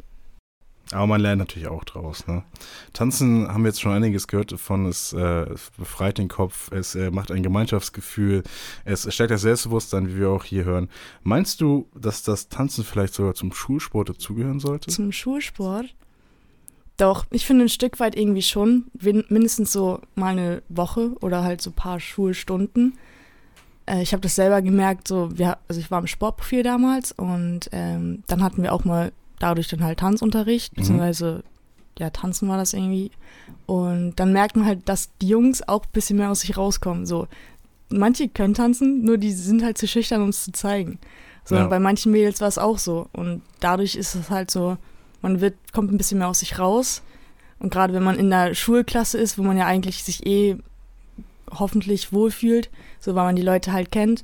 Aber 0.92 1.08
man 1.08 1.22
lernt 1.22 1.40
natürlich 1.40 1.70
auch 1.70 1.86
draus. 1.86 2.28
Ne? 2.28 2.44
Tanzen 2.92 3.48
haben 3.48 3.64
wir 3.64 3.70
jetzt 3.70 3.80
schon 3.80 3.94
einiges 3.94 4.28
gehört 4.28 4.52
davon. 4.52 4.86
Es, 4.86 5.14
äh, 5.14 5.46
befreit 5.78 6.18
den 6.18 6.28
Kopf, 6.28 6.70
es 6.72 6.96
äh, 6.96 7.12
macht 7.12 7.32
ein 7.32 7.44
Gemeinschaftsgefühl, 7.44 8.44
es 8.84 9.12
stärkt 9.14 9.32
das 9.32 9.42
Selbstbewusstsein, 9.42 10.10
wie 10.10 10.18
wir 10.18 10.30
auch 10.30 10.44
hier 10.44 10.66
hören. 10.66 10.90
Meinst 11.24 11.62
du, 11.62 11.88
dass 11.96 12.24
das 12.24 12.50
Tanzen 12.50 12.84
vielleicht 12.84 13.14
sogar 13.14 13.36
zum 13.36 13.54
Schulsport 13.54 14.10
dazugehören 14.10 14.60
sollte? 14.60 14.92
Zum 14.92 15.12
Schulsport? 15.14 15.96
Doch, 17.02 17.26
ich 17.32 17.48
finde 17.48 17.66
ein 17.66 17.70
Stück 17.70 18.00
weit 18.00 18.16
irgendwie 18.16 18.44
schon, 18.44 18.86
mindestens 19.30 19.72
so 19.72 20.02
mal 20.14 20.34
eine 20.38 20.62
Woche 20.70 21.12
oder 21.22 21.44
halt 21.44 21.60
so 21.62 21.72
ein 21.72 21.74
paar 21.74 22.00
Schulstunden. 22.00 22.96
Äh, 23.88 24.04
ich 24.04 24.14
habe 24.14 24.22
das 24.22 24.36
selber 24.36 24.62
gemerkt, 24.62 25.08
so, 25.08 25.36
wir, 25.36 25.58
also 25.68 25.82
ich 25.82 25.90
war 25.90 26.00
im 26.00 26.06
Sportprofil 26.06 26.62
damals 26.62 27.12
und 27.12 27.70
ähm, 27.72 28.22
dann 28.28 28.44
hatten 28.44 28.62
wir 28.62 28.72
auch 28.72 28.86
mal 28.86 29.12
dadurch 29.40 29.68
dann 29.68 29.84
halt 29.84 30.00
Tanzunterricht, 30.00 30.74
Mhm. 30.74 30.82
beziehungsweise 30.82 31.44
ja, 31.98 32.12
tanzen 32.12 32.48
war 32.48 32.58
das 32.58 32.74
irgendwie. 32.74 33.10
Und 33.66 34.16
dann 34.20 34.32
merkt 34.32 34.56
man 34.56 34.66
halt, 34.68 34.88
dass 34.88 35.10
die 35.22 35.28
Jungs 35.28 35.68
auch 35.68 35.84
ein 35.86 35.92
bisschen 35.94 36.18
mehr 36.18 36.30
aus 36.30 36.42
sich 36.42 36.56
rauskommen. 36.56 37.08
So, 37.08 37.28
manche 37.90 38.30
können 38.30 38.54
tanzen, 38.54 39.04
nur 39.04 39.18
die 39.18 39.32
sind 39.34 39.64
halt 39.64 39.78
zu 39.80 39.88
schüchtern, 39.88 40.22
um 40.22 40.30
es 40.30 40.44
zu 40.46 40.52
zeigen. 40.52 41.00
So, 41.46 41.56
Ja. 41.56 41.68
bei 41.68 41.80
manchen 41.80 42.12
Mädels 42.12 42.42
war 42.42 42.48
es 42.48 42.60
auch 42.60 42.78
so. 42.78 43.08
Und 43.12 43.42
dadurch 43.60 43.96
ist 43.96 44.14
es 44.14 44.30
halt 44.30 44.52
so, 44.52 44.78
man 45.22 45.42
wird, 45.42 45.56
kommt 45.74 45.92
ein 45.92 45.98
bisschen 45.98 46.18
mehr 46.20 46.28
aus 46.28 46.40
sich 46.40 46.58
raus. 46.60 47.02
Und 47.60 47.72
gerade 47.72 47.94
wenn 47.94 48.04
man 48.04 48.18
in 48.18 48.30
der 48.30 48.56
Schulklasse 48.56 49.18
ist, 49.18 49.38
wo 49.38 49.44
man 49.44 49.58
ja 49.58 49.66
eigentlich 49.68 50.04
sich 50.04 50.26
eh 50.26 50.58
hoffentlich 51.52 52.12
wohlfühlt, 52.14 52.70
so 53.00 53.16
weil 53.16 53.26
man 53.26 53.36
die 53.36 53.42
Leute 53.42 53.72
halt 53.74 53.92
kennt, 53.92 54.24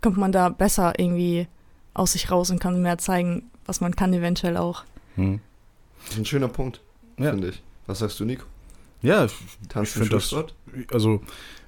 kommt 0.00 0.16
man 0.16 0.32
da 0.32 0.48
besser 0.48 0.92
irgendwie 0.98 1.46
aus 1.94 2.12
sich 2.12 2.30
raus 2.30 2.50
und 2.50 2.60
kann 2.60 2.80
mehr 2.82 2.98
zeigen, 2.98 3.50
was 3.66 3.80
man 3.80 3.96
kann 3.96 4.12
eventuell 4.12 4.56
auch. 4.56 4.84
Hm. 5.16 5.40
Das 6.04 6.12
ist 6.14 6.18
ein 6.18 6.24
schöner 6.24 6.48
Punkt, 6.48 6.80
Ja. 7.18 7.30
finde 7.30 7.48
ich. 7.48 7.62
Was 7.86 7.98
sagst 8.00 8.20
du, 8.20 8.24
Nico? 8.24 8.44
Ja, 9.02 9.24
ich 9.24 9.32
Tanzen 9.68 10.00
find 10.02 10.12
das- 10.12 10.34
also 10.92 11.22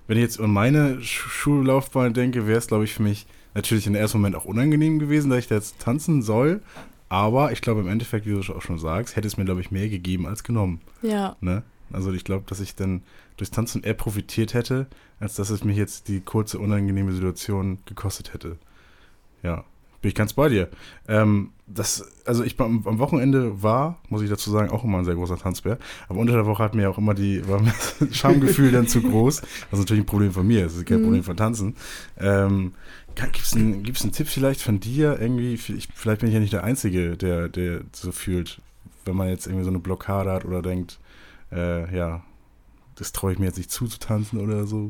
wenn 0.07 0.17
ich 0.17 0.23
jetzt 0.23 0.41
an 0.41 0.51
meine 0.51 0.97
Sch- 0.97 1.29
Schullaufbahn 1.29 2.13
denke, 2.15 2.47
wäre 2.47 2.59
es, 2.59 2.67
glaube 2.67 2.85
ich, 2.85 2.95
für 2.95 3.03
mich 3.03 3.27
natürlich 3.55 3.87
im 3.87 3.95
ersten 3.95 4.19
Moment 4.19 4.37
auch 4.37 4.45
unangenehm 4.45 4.99
gewesen, 4.99 5.31
dass 5.31 5.41
ich 5.41 5.49
da 5.49 5.55
jetzt 5.57 5.79
tanzen 5.81 6.23
soll. 6.23 6.61
Aber 7.11 7.51
ich 7.51 7.61
glaube, 7.61 7.81
im 7.81 7.89
Endeffekt, 7.89 8.25
wie 8.25 8.31
du 8.31 8.39
auch 8.39 8.63
schon 8.63 8.79
sagst, 8.79 9.17
hätte 9.17 9.27
es 9.27 9.37
mir, 9.37 9.45
glaube 9.45 9.61
ich, 9.61 9.73
mehr 9.73 9.89
gegeben 9.89 10.27
als 10.27 10.45
genommen. 10.45 10.81
Ja, 11.03 11.37
Ne? 11.41 11.65
Also 11.93 12.13
ich 12.13 12.23
glaube, 12.23 12.45
dass 12.47 12.61
ich 12.61 12.77
dann 12.77 13.03
durchs 13.37 13.51
Tanzen 13.51 13.83
eher 13.83 13.95
profitiert 13.95 14.55
hätte, 14.55 14.87
als 15.19 15.35
dass 15.35 15.51
es 15.51 15.65
mich 15.65 15.77
jetzt 15.77 16.07
die 16.07 16.21
kurze, 16.21 16.61
unangenehme 16.61 17.13
Situation 17.13 17.79
gekostet 17.85 18.33
hätte. 18.33 18.59
Ja, 19.43 19.65
bin 20.01 20.09
ich 20.09 20.15
ganz 20.15 20.33
bei 20.33 20.49
dir. 20.49 20.69
Ähm, 21.09 21.51
das, 21.67 22.05
also 22.25 22.43
ich 22.43 22.59
am, 22.59 22.87
am 22.87 22.99
Wochenende 22.99 23.63
war, 23.63 23.99
muss 24.09 24.23
ich 24.23 24.31
dazu 24.31 24.51
sagen, 24.51 24.71
auch 24.71 24.83
immer 24.85 24.99
ein 24.99 25.05
sehr 25.05 25.15
großer 25.15 25.39
Tanzbär. 25.39 25.79
Aber 26.09 26.19
unter 26.19 26.33
der 26.33 26.47
Woche 26.47 26.63
hat 26.63 26.75
mir 26.75 26.91
auch 26.91 26.99
immer 26.99 27.15
die, 27.15 27.47
war 27.49 27.61
mir 27.61 27.73
das 28.01 28.17
Schamgefühl 28.17 28.73
dann 28.73 28.89
zu 28.89 29.03
groß. 29.03 29.41
Das 29.41 29.51
ist 29.73 29.79
natürlich 29.79 30.03
ein 30.03 30.07
Problem 30.07 30.33
von 30.33 30.47
mir, 30.47 30.65
das 30.65 30.77
ist 30.77 30.87
kein 30.87 31.01
Mhm. 31.01 31.05
Problem 31.05 31.23
von 31.25 31.37
Tanzen. 31.37 31.77
Ähm, 32.19 32.73
Gibt 33.15 33.39
es 33.41 33.55
einen, 33.55 33.83
gibt's 33.83 34.03
einen 34.03 34.13
Tipp 34.13 34.29
vielleicht 34.29 34.63
von 34.63 34.81
dir 34.81 35.19
irgendwie? 35.21 35.55
Ich, 35.55 35.89
vielleicht 35.95 36.21
bin 36.21 36.29
ich 36.29 36.35
ja 36.35 36.41
nicht 36.41 36.53
der 36.53 36.65
Einzige, 36.65 37.17
der, 37.17 37.49
der 37.49 37.83
so 37.93 38.13
fühlt, 38.13 38.61
wenn 39.05 39.17
man 39.17 39.29
jetzt 39.29 39.47
irgendwie 39.47 39.65
so 39.65 39.71
eine 39.71 39.81
Blockade 39.81 40.31
hat 40.31 40.45
oder 40.45 40.63
denkt, 40.63 40.99
äh, 41.53 41.95
ja, 41.95 42.23
das 42.95 43.13
traue 43.13 43.33
ich 43.33 43.39
mir 43.39 43.47
jetzt 43.47 43.59
nicht 43.59 43.71
zu, 43.71 43.87
zu 43.87 43.99
tanzen 43.99 44.39
oder 44.41 44.67
so. 44.67 44.89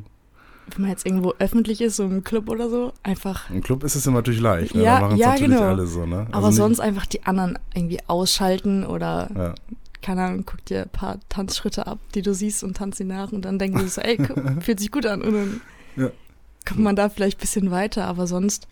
Wenn 0.74 0.82
man 0.82 0.90
jetzt 0.90 1.06
irgendwo 1.06 1.34
öffentlich 1.38 1.80
ist, 1.80 1.96
so 1.96 2.04
im 2.04 2.24
Club 2.24 2.48
oder 2.48 2.68
so, 2.70 2.92
einfach. 3.02 3.50
Im 3.50 3.62
Club 3.62 3.84
ist 3.84 3.94
es 3.94 4.06
immer 4.06 4.18
natürlich 4.18 4.40
leicht, 4.40 4.74
ne? 4.74 4.82
Ja, 4.82 4.94
da 4.96 5.00
machen 5.02 5.14
es 5.14 5.20
ja, 5.20 5.28
natürlich 5.30 5.50
genau. 5.56 5.68
alle 5.68 5.86
so, 5.86 6.06
ne? 6.06 6.26
Aber 6.32 6.48
nicht- 6.48 6.56
sonst 6.56 6.80
einfach 6.80 7.06
die 7.06 7.24
anderen 7.24 7.58
irgendwie 7.74 7.98
ausschalten 8.06 8.84
oder, 8.84 9.30
Ja. 9.36 9.54
keine 10.02 10.22
Ahnung, 10.22 10.44
guck 10.46 10.64
dir 10.64 10.82
ein 10.82 10.88
paar 10.88 11.18
Tanzschritte 11.28 11.86
ab, 11.86 11.98
die 12.14 12.22
du 12.22 12.32
siehst 12.34 12.62
und 12.64 12.76
tanz 12.76 12.96
sie 12.98 13.04
nach 13.04 13.32
und 13.32 13.44
dann 13.44 13.58
denken 13.58 13.78
sie 13.80 13.88
so, 13.88 14.00
ey, 14.00 14.16
fühlt 14.60 14.80
sich 14.80 14.90
gut 14.90 15.06
an. 15.06 15.22
Und 15.22 15.32
dann 15.34 15.60
Ja. 15.96 16.10
kommt 16.66 16.80
man 16.80 16.96
da 16.96 17.08
vielleicht 17.08 17.38
ein 17.38 17.40
bisschen 17.42 17.70
weiter, 17.70 18.06
aber 18.06 18.26
sonst 18.26 18.68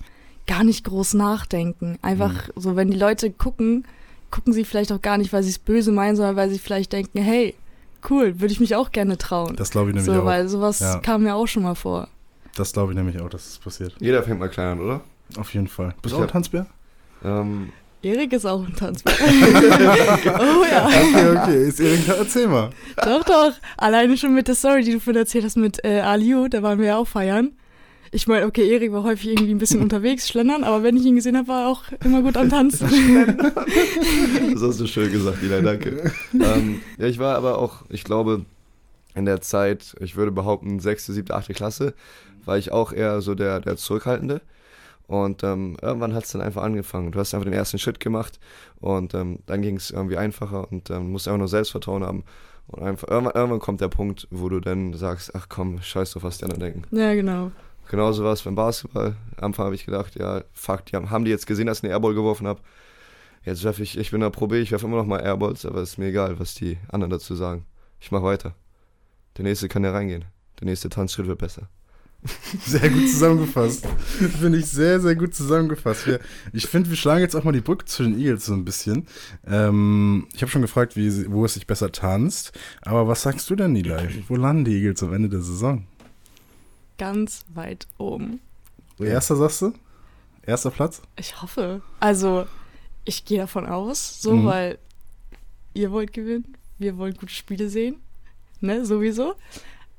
gar 0.47 0.65
nicht 0.65 0.85
groß 0.85 1.15
nachdenken. 1.15 1.99
Einfach 2.03 2.33
Mhm. 2.49 2.53
so, 2.61 2.77
wenn 2.77 2.91
die 2.91 2.97
Leute 2.99 3.31
gucken, 3.31 3.85
gucken 4.31 4.53
sie 4.53 4.65
vielleicht 4.65 4.93
auch 4.93 5.01
gar 5.03 5.19
nicht, 5.19 5.33
weil 5.33 5.43
sie 5.43 5.51
es 5.51 5.59
böse 5.59 5.93
meinen, 5.93 6.17
sondern 6.17 6.37
weil 6.37 6.51
sie 6.51 6.59
vielleicht 6.59 6.93
denken, 6.93 7.19
hey, 7.21 7.55
cool, 8.11 8.41
würde 8.41 8.53
ich 8.53 8.61
mich 8.61 8.75
auch 8.75 8.91
gerne 8.91 9.19
trauen. 9.19 9.57
Das 9.57 9.71
glaube 9.71 9.91
ich 9.91 9.95
nämlich 9.97 10.13
so, 10.13 10.23
auch. 10.23 10.27
weil 10.27 10.49
sowas 10.49 10.81
Ja. 10.81 10.99
kam 10.99 11.23
mir 11.23 11.35
auch 11.35 11.47
schon 11.47 11.63
mal 11.63 11.75
vor. 11.75 12.09
Das 12.57 12.73
glaube 12.73 12.93
ich 12.93 12.97
nämlich 12.97 13.21
auch, 13.21 13.29
dass 13.29 13.47
es 13.47 13.59
passiert. 13.59 13.95
Jeder 14.01 14.23
fängt 14.23 14.39
mal 14.41 14.49
klein 14.49 14.73
an, 14.73 14.81
oder? 14.81 15.01
Auf 15.37 15.53
jeden 15.55 15.69
Fall. 15.69 15.95
Bist 16.03 16.15
du 16.15 16.19
auch 16.19 16.23
ein 16.23 16.29
Tanzbär? 16.29 16.67
Ähm, 17.25 17.73
Erik 18.03 18.33
ist 18.33 18.47
auch 18.47 18.65
ein 18.65 18.75
Tanzmann. 18.77 19.15
oh 19.21 20.65
ja. 20.71 20.87
Okay, 20.87 21.37
okay. 21.37 21.69
Ist 21.69 21.81
Erik, 21.81 22.09
erzähl 22.09 22.47
mal. 22.47 22.71
Doch, 22.97 23.25
doch. 23.25 23.53
Alleine 23.77 24.17
schon 24.17 24.35
mit 24.35 24.47
der 24.49 24.55
Story, 24.55 24.85
die 24.85 24.93
du 24.93 25.01
vorhin 25.01 25.21
erzählt 25.21 25.45
hast 25.45 25.57
mit 25.57 25.85
äh, 25.85 26.01
Aliu, 26.01 26.49
da 26.49 26.63
waren 26.63 26.79
wir 26.79 26.87
ja 26.87 26.97
auch 26.97 27.09
feiern. 27.09 27.53
Ich 28.11 28.27
meine, 28.27 28.47
okay, 28.47 28.69
Erik 28.69 28.93
war 28.93 29.03
häufig 29.03 29.31
irgendwie 29.31 29.53
ein 29.53 29.59
bisschen 29.59 29.81
unterwegs, 29.83 30.29
schlendern, 30.29 30.65
aber 30.65 30.83
wenn 30.83 30.97
ich 30.97 31.05
ihn 31.05 31.17
gesehen 31.17 31.37
habe, 31.37 31.49
war 31.49 31.63
er 31.63 31.69
auch 31.69 31.85
immer 32.05 32.23
gut 32.23 32.37
am 32.37 32.49
Tanzen. 32.49 32.89
Das 34.55 34.63
hast 34.63 34.81
du 34.81 34.87
schön 34.87 35.11
gesagt, 35.13 35.43
Ila, 35.43 35.61
danke. 35.61 36.13
ähm, 36.33 36.81
ja, 36.99 37.07
ich 37.07 37.19
war 37.19 37.37
aber 37.37 37.59
auch, 37.59 37.85
ich 37.89 38.05
glaube, 38.05 38.45
in 39.15 39.25
der 39.25 39.41
Zeit, 39.41 39.95
ich 40.01 40.17
würde 40.17 40.33
behaupten, 40.33 40.81
sechste, 40.81 41.13
siebte, 41.13 41.35
achte 41.35 41.53
Klasse, 41.55 41.95
war 42.45 42.57
ich 42.57 42.73
auch 42.73 42.93
eher 42.93 43.21
so 43.21 43.35
der, 43.35 43.61
der 43.61 43.77
Zurückhaltende. 43.77 44.41
Und 45.07 45.43
ähm, 45.43 45.77
irgendwann 45.81 46.15
hat 46.15 46.25
es 46.25 46.33
dann 46.33 46.43
einfach 46.43 46.63
angefangen. 46.63 47.13
Du 47.13 47.19
hast 47.19 47.33
einfach 47.33 47.47
den 47.47 47.55
ersten 47.55 47.79
Schritt 47.79 47.99
gemacht 47.99 48.39
und 48.79 49.15
ähm, 49.15 49.39
dann 49.47 49.63
ging 49.63 49.77
es 49.77 49.91
irgendwie 49.91 50.19
einfacher 50.19 50.71
und 50.71 50.91
ähm, 50.91 51.11
musst 51.13 51.27
einfach 51.27 51.39
nur 51.39 51.49
Selbstvertrauen 51.49 52.05
haben. 52.05 52.25
Und 52.67 52.83
einfach, 52.83 53.09
irgendwann, 53.09 53.35
irgendwann 53.35 53.61
kommt 53.61 53.81
der 53.81 53.89
Punkt, 53.89 54.29
wo 54.31 54.51
du 54.51 54.61
dann 54.61 54.93
sagst, 54.93 55.35
ach 55.35 55.47
komm, 55.49 55.81
scheiß 55.81 56.15
auf, 56.17 56.25
was 56.25 56.37
die 56.39 56.45
anderen 56.45 56.61
denken. 56.61 56.97
ja, 56.97 57.15
genau. 57.15 57.51
Genauso 57.89 58.23
war 58.23 58.35
es 58.35 58.43
beim 58.43 58.55
Basketball. 58.55 59.17
Am 59.37 59.45
Anfang 59.45 59.67
habe 59.67 59.75
ich 59.75 59.87
gedacht, 59.87 60.15
ja, 60.17 60.43
fuck, 60.53 60.87
die 60.87 60.97
haben, 60.97 61.11
haben 61.11 61.25
die 61.25 61.31
jetzt 61.31 61.47
gesehen, 61.47 61.67
dass 61.67 61.79
ich 61.79 61.85
eine 61.85 61.93
Airball 61.93 62.15
geworfen 62.15 62.47
habe. 62.47 62.61
Jetzt 63.45 63.65
werfe 63.65 63.83
ich, 63.83 63.97
ich 63.97 64.11
bin 64.11 64.21
der 64.21 64.31
Pro 64.31 64.51
ich 64.53 64.73
werfe 64.73 64.87
immer 64.87 64.99
noch 64.99 65.07
mal 65.07 65.21
Airballs, 65.21 65.65
aber 65.65 65.81
ist 65.81 65.97
mir 65.97 66.09
egal, 66.09 66.39
was 66.39 66.55
die 66.55 66.77
anderen 66.89 67.11
dazu 67.11 67.35
sagen. 67.35 67.65
Ich 67.99 68.11
mache 68.11 68.25
weiter. 68.25 68.55
Der 69.37 69.45
nächste 69.45 69.69
kann 69.69 69.85
ja 69.85 69.93
reingehen. 69.93 70.27
Der 70.61 70.67
nächste 70.67 70.89
Tanzschritt 70.91 71.27
wird 71.27 71.39
besser. 71.39 71.69
Sehr 72.67 72.91
gut 72.91 73.09
zusammengefasst. 73.09 73.87
Finde 73.87 74.59
ich 74.59 74.67
sehr, 74.67 75.01
sehr 75.01 75.15
gut 75.15 75.37
zusammengefasst. 75.37 76.09
Wir, 76.09 76.19
ich 76.53 76.67
finde, 76.67 76.91
wir 76.91 76.97
schlagen 76.97 77.21
jetzt 77.21 77.37
auch 77.37 77.45
mal 77.45 77.53
die 77.53 77.61
Brücke 77.61 77.85
zu 77.85 78.03
den 78.03 78.19
Eagles 78.19 78.47
so 78.47 78.55
ein 78.55 78.65
bisschen. 78.65 79.07
Ähm, 79.47 80.27
ich 80.35 80.43
habe 80.43 80.51
schon 80.51 80.63
gefragt, 80.63 80.97
wie, 80.97 81.31
wo 81.31 81.45
es 81.45 81.55
sich 81.55 81.69
besser 81.69 81.93
tanzt. 81.93 82.59
Aber 82.83 83.07
was 83.07 83.23
sagst 83.23 83.49
du 83.51 83.55
denn, 83.55 83.73
Nilay? 83.73 84.25
Wo 84.27 84.35
landen 84.35 84.65
die 84.65 84.75
Eagles 84.75 85.03
am 85.05 85.13
Ende 85.13 85.29
der 85.29 85.43
Saison? 85.43 85.87
Ganz 86.99 87.45
weit 87.55 87.87
oben. 87.97 88.41
Erster 88.99 89.37
sagst 89.37 89.63
du? 89.63 89.73
Erster 90.43 90.71
Platz? 90.71 91.01
Ich 91.17 91.41
hoffe. 91.41 91.83
Also, 92.01 92.47
ich 93.05 93.25
gehe 93.25 93.39
davon 93.39 93.67
aus, 93.67 94.21
so, 94.21 94.33
Mhm. 94.33 94.45
weil 94.47 94.79
ihr 95.75 95.91
wollt 95.93 96.13
gewinnen, 96.13 96.57
wir 96.79 96.97
wollen 96.99 97.15
gute 97.15 97.33
Spiele 97.33 97.69
sehen. 97.69 97.97
Ne, 98.61 98.85
sowieso. 98.85 99.35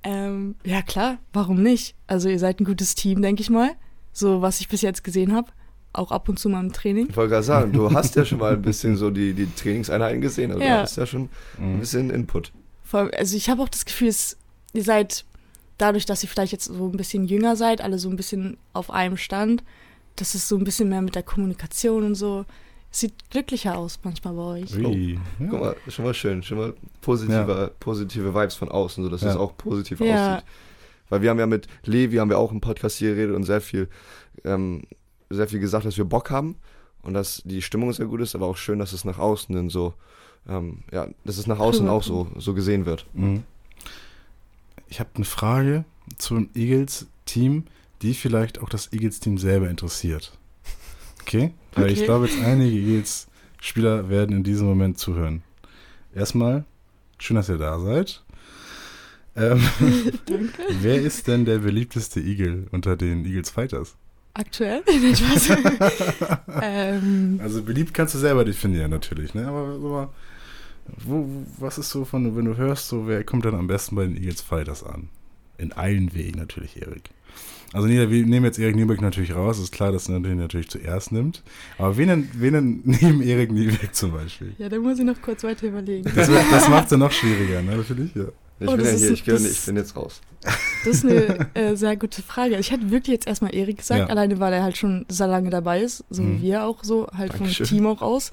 Ähm, 0.03 0.55
ja, 0.65 0.81
klar, 0.81 1.17
warum 1.33 1.62
nicht? 1.63 1.95
Also, 2.07 2.27
ihr 2.29 2.39
seid 2.39 2.59
ein 2.59 2.65
gutes 2.65 2.95
Team, 2.95 3.21
denke 3.21 3.41
ich 3.41 3.49
mal. 3.49 3.71
So, 4.12 4.41
was 4.41 4.59
ich 4.59 4.67
bis 4.67 4.81
jetzt 4.81 5.03
gesehen 5.03 5.33
habe. 5.33 5.51
Auch 5.93 6.12
ab 6.12 6.29
und 6.29 6.38
zu 6.38 6.49
mal 6.49 6.59
im 6.59 6.71
Training. 6.73 7.07
Ich 7.09 7.17
wollte 7.17 7.31
gerade 7.31 7.43
sagen, 7.43 7.71
du 7.73 7.91
hast 7.93 8.15
ja 8.15 8.23
schon 8.25 8.38
mal 8.39 8.53
ein 8.53 8.62
bisschen 8.62 8.95
so 8.95 9.09
die, 9.09 9.33
die 9.33 9.47
Trainingseinheiten 9.55 10.21
gesehen, 10.21 10.51
also 10.51 10.63
Ja. 10.63 10.75
du 10.77 10.81
hast 10.83 10.97
ja 10.97 11.05
schon 11.05 11.29
ein 11.57 11.75
Mhm. 11.75 11.79
bisschen 11.79 12.09
Input. 12.12 12.51
Vor 12.83 12.99
allem, 13.01 13.12
also, 13.17 13.35
ich 13.38 13.49
habe 13.49 13.62
auch 13.63 13.69
das 13.69 13.85
Gefühl, 13.85 14.09
es, 14.09 14.38
ihr 14.73 14.83
seid 14.83 15.25
dadurch, 15.80 16.06
dass 16.06 16.22
ihr 16.24 16.30
vielleicht 16.30 16.52
jetzt 16.52 16.65
so 16.65 16.86
ein 16.88 16.98
bisschen 16.98 17.26
jünger 17.26 17.56
seid, 17.56 17.82
alle 17.82 17.98
so 17.98 18.10
ein 18.10 18.15
bisschen 18.15 18.58
auf 18.74 18.92
einem 18.92 19.18
Stand, 19.18 19.63
dass 20.15 20.36
es 20.36 20.48
so 20.48 20.58
ein 20.58 20.63
bisschen 20.63 20.89
mehr 20.89 21.02
mit 21.02 21.15
der 21.15 21.24
Kommunikation 21.24 22.04
und 22.04 22.15
so. 22.15 22.46
Es 22.92 23.02
sieht 23.02 23.13
glücklicher 23.30 23.78
aus 23.78 24.00
manchmal 24.04 24.34
bei 24.34 24.42
euch. 24.63 24.76
Ui. 24.78 25.20
Guck 25.39 25.54
Ja. 25.54 25.60
mal, 25.60 25.76
schon 25.88 26.06
mal 26.06 26.13
schön, 26.13 26.42
schon 26.44 26.58
mal 26.58 26.74
positive, 27.02 27.72
positive 27.80 28.34
Vibes 28.34 28.56
von 28.56 28.70
außen, 28.70 29.04
sodass 29.04 29.22
Ja. 29.22 29.30
es 29.32 29.36
auch 29.36 29.56
positiv 29.58 30.00
Ja. 30.02 30.36
aussieht. 30.36 30.46
Weil 31.10 31.22
wir 31.22 31.30
haben 31.32 31.39
ja 31.39 31.48
mit 31.48 31.68
Levi, 31.86 32.18
haben 32.18 32.30
wir 32.30 32.38
auch 32.38 32.52
im 32.52 32.62
Podcast 32.62 32.98
hier 32.98 33.15
geredet 33.15 33.36
und 33.36 33.44
sehr 33.44 33.62
viel, 33.62 33.88
ähm, 34.44 34.84
sehr 35.30 35.48
viel 35.48 35.60
gesagt, 35.60 35.86
dass 35.86 35.98
wir 35.98 36.06
Bock 36.06 36.30
haben 36.32 36.56
und 37.04 37.13
dass 37.13 37.42
die 37.46 37.62
Stimmung 37.62 37.94
sehr 37.94 38.06
gut 38.08 38.22
ist, 38.22 38.36
aber 38.36 38.48
auch 38.48 38.58
schön, 38.58 38.80
dass 38.80 38.94
es 38.94 39.06
nach 39.06 39.18
außen 39.20 39.56
dann 39.56 39.70
so, 39.70 39.94
ähm, 40.48 40.80
ja, 40.92 41.08
dass 41.26 41.38
es 41.38 41.48
nach 41.48 41.60
außen 41.60 41.88
auch 41.88 42.04
so, 42.04 42.28
so 42.38 42.54
gesehen 42.54 42.86
wird. 42.86 43.06
Mhm. 43.13 43.44
Ich 44.89 44.99
habe 44.99 45.10
eine 45.15 45.25
Frage 45.25 45.86
zum 46.17 46.49
Eagles-Team, 46.56 47.65
die 48.02 48.13
vielleicht 48.13 48.60
auch 48.60 48.69
das 48.69 48.91
Eagles-Team 48.91 49.38
selber 49.38 49.69
interessiert. 49.69 50.38
Okay? 51.21 51.54
Weil 51.73 51.88
ich 51.91 51.99
Okay. 51.99 52.06
glaube, 52.06 52.25
jetzt 52.28 52.41
einige 52.43 52.75
Eagles-Spieler 52.75 54.10
werden 54.10 54.36
in 54.38 54.43
diesem 54.43 54.67
Moment 54.67 54.97
zuhören. 54.97 55.43
Erstmal, 56.15 56.65
schön, 57.19 57.36
dass 57.36 57.49
ihr 57.49 57.58
da 57.58 57.80
seid. 57.80 58.23
Ähm, 59.36 59.62
Danke. 60.25 60.52
wer 60.82 60.99
ist 61.02 61.28
denn 61.28 61.45
der 61.45 61.60
beliebteste 61.60 62.19
Eagle 62.19 62.67
unter 62.71 62.95
den 62.97 63.25
Eagles 63.25 63.52
Fighters? 63.52 63.95
Aktuell? 64.34 64.82
Ähm, 66.62 67.39
Also 67.43 67.62
beliebt 67.63 67.93
kannst 67.93 68.15
du 68.15 68.19
selber 68.19 68.43
definieren 68.45 68.89
natürlich, 68.91 69.34
ne? 69.34 69.47
Aber 69.47 69.80
so 69.80 69.89
mal, 69.89 70.10
wo, 71.06 71.28
was 71.58 71.78
ist 71.78 71.89
so 71.89 72.06
von, 72.06 72.36
wenn 72.36 72.45
du 72.45 72.58
hörst, 72.58 72.88
so 72.88 73.08
wer 73.08 73.23
kommt 73.23 73.45
dann 73.45 73.56
am 73.56 73.67
besten 73.67 73.95
bei 73.95 74.06
den 74.06 74.17
Eagles 74.17 74.41
Fighters 74.41 74.84
an? 74.84 75.10
In 75.58 75.73
allen 75.73 76.13
Wegen 76.13 76.38
natürlich, 76.39 76.82
Erik. 76.82 77.10
Also 77.73 77.88
nee, 77.88 78.10
wir 78.10 78.25
nehmen 78.25 78.45
jetzt 78.45 78.58
Erik 78.58 78.75
Niebeck 78.75 79.02
natürlich 79.02 79.36
raus, 79.36 79.60
ist 79.60 79.71
klar, 79.71 79.91
dass 79.91 80.10
er 80.10 80.19
den 80.19 80.38
natürlich 80.38 80.69
zuerst 80.69 81.12
nimmt. 81.12 81.43
Aber 81.78 81.97
wen 81.97 82.08
denn, 82.08 82.30
wen 82.34 82.54
denn 82.54 82.80
neben 82.86 83.21
Erik 83.21 83.52
Niebeck 83.52 83.93
zum 83.93 84.12
Beispiel? 84.13 84.54
ja, 84.58 84.69
da 84.69 84.78
muss 84.80 84.97
ich 84.97 85.06
noch 85.06 85.21
kurz 85.21 85.43
weiter 85.43 85.67
überlegen. 85.67 86.10
Das, 86.15 86.28
das 86.30 86.69
macht 86.69 86.86
es 86.86 86.91
ja 86.91 86.97
noch 86.97 87.12
schwieriger, 87.12 87.62
ne? 87.62 87.78
Natürlich, 87.78 88.15
ja. 88.15 88.23
Ich 88.62 88.67
Oh, 88.67 88.75
bin 88.75 88.86
ja 88.86 88.91
hier, 88.91 89.12
ich, 89.12 89.23
das- 89.23 89.49
ich 89.49 89.65
bin 89.65 89.75
jetzt 89.78 89.95
raus. 89.95 90.21
Das 90.86 90.95
ist 90.95 91.06
eine 91.06 91.49
äh, 91.56 91.75
sehr 91.75 91.97
gute 91.97 92.21
Frage. 92.21 92.58
Ich 92.58 92.71
hätte 92.71 92.89
wirklich 92.89 93.13
jetzt 93.13 93.28
erstmal 93.28 93.54
Erik 93.54 93.80
gesagt, 93.80 93.99
Ja. 93.99 94.06
alleine 94.08 94.39
weil 94.39 94.54
er 94.54 94.63
halt 94.63 94.78
schon 94.78 95.06
sehr 95.10 95.28
lange 95.28 95.49
dabei 95.49 95.82
ist, 95.82 96.06
so 96.10 96.21
Mhm. 96.23 96.38
wie 96.38 96.43
wir 96.47 96.63
auch 96.63 96.84
so, 96.86 97.08
halt 97.15 97.34
Dankeschön. 97.34 97.65
vom 97.67 97.78
Team 97.78 97.86
auch 97.88 98.02
aus. 98.02 98.32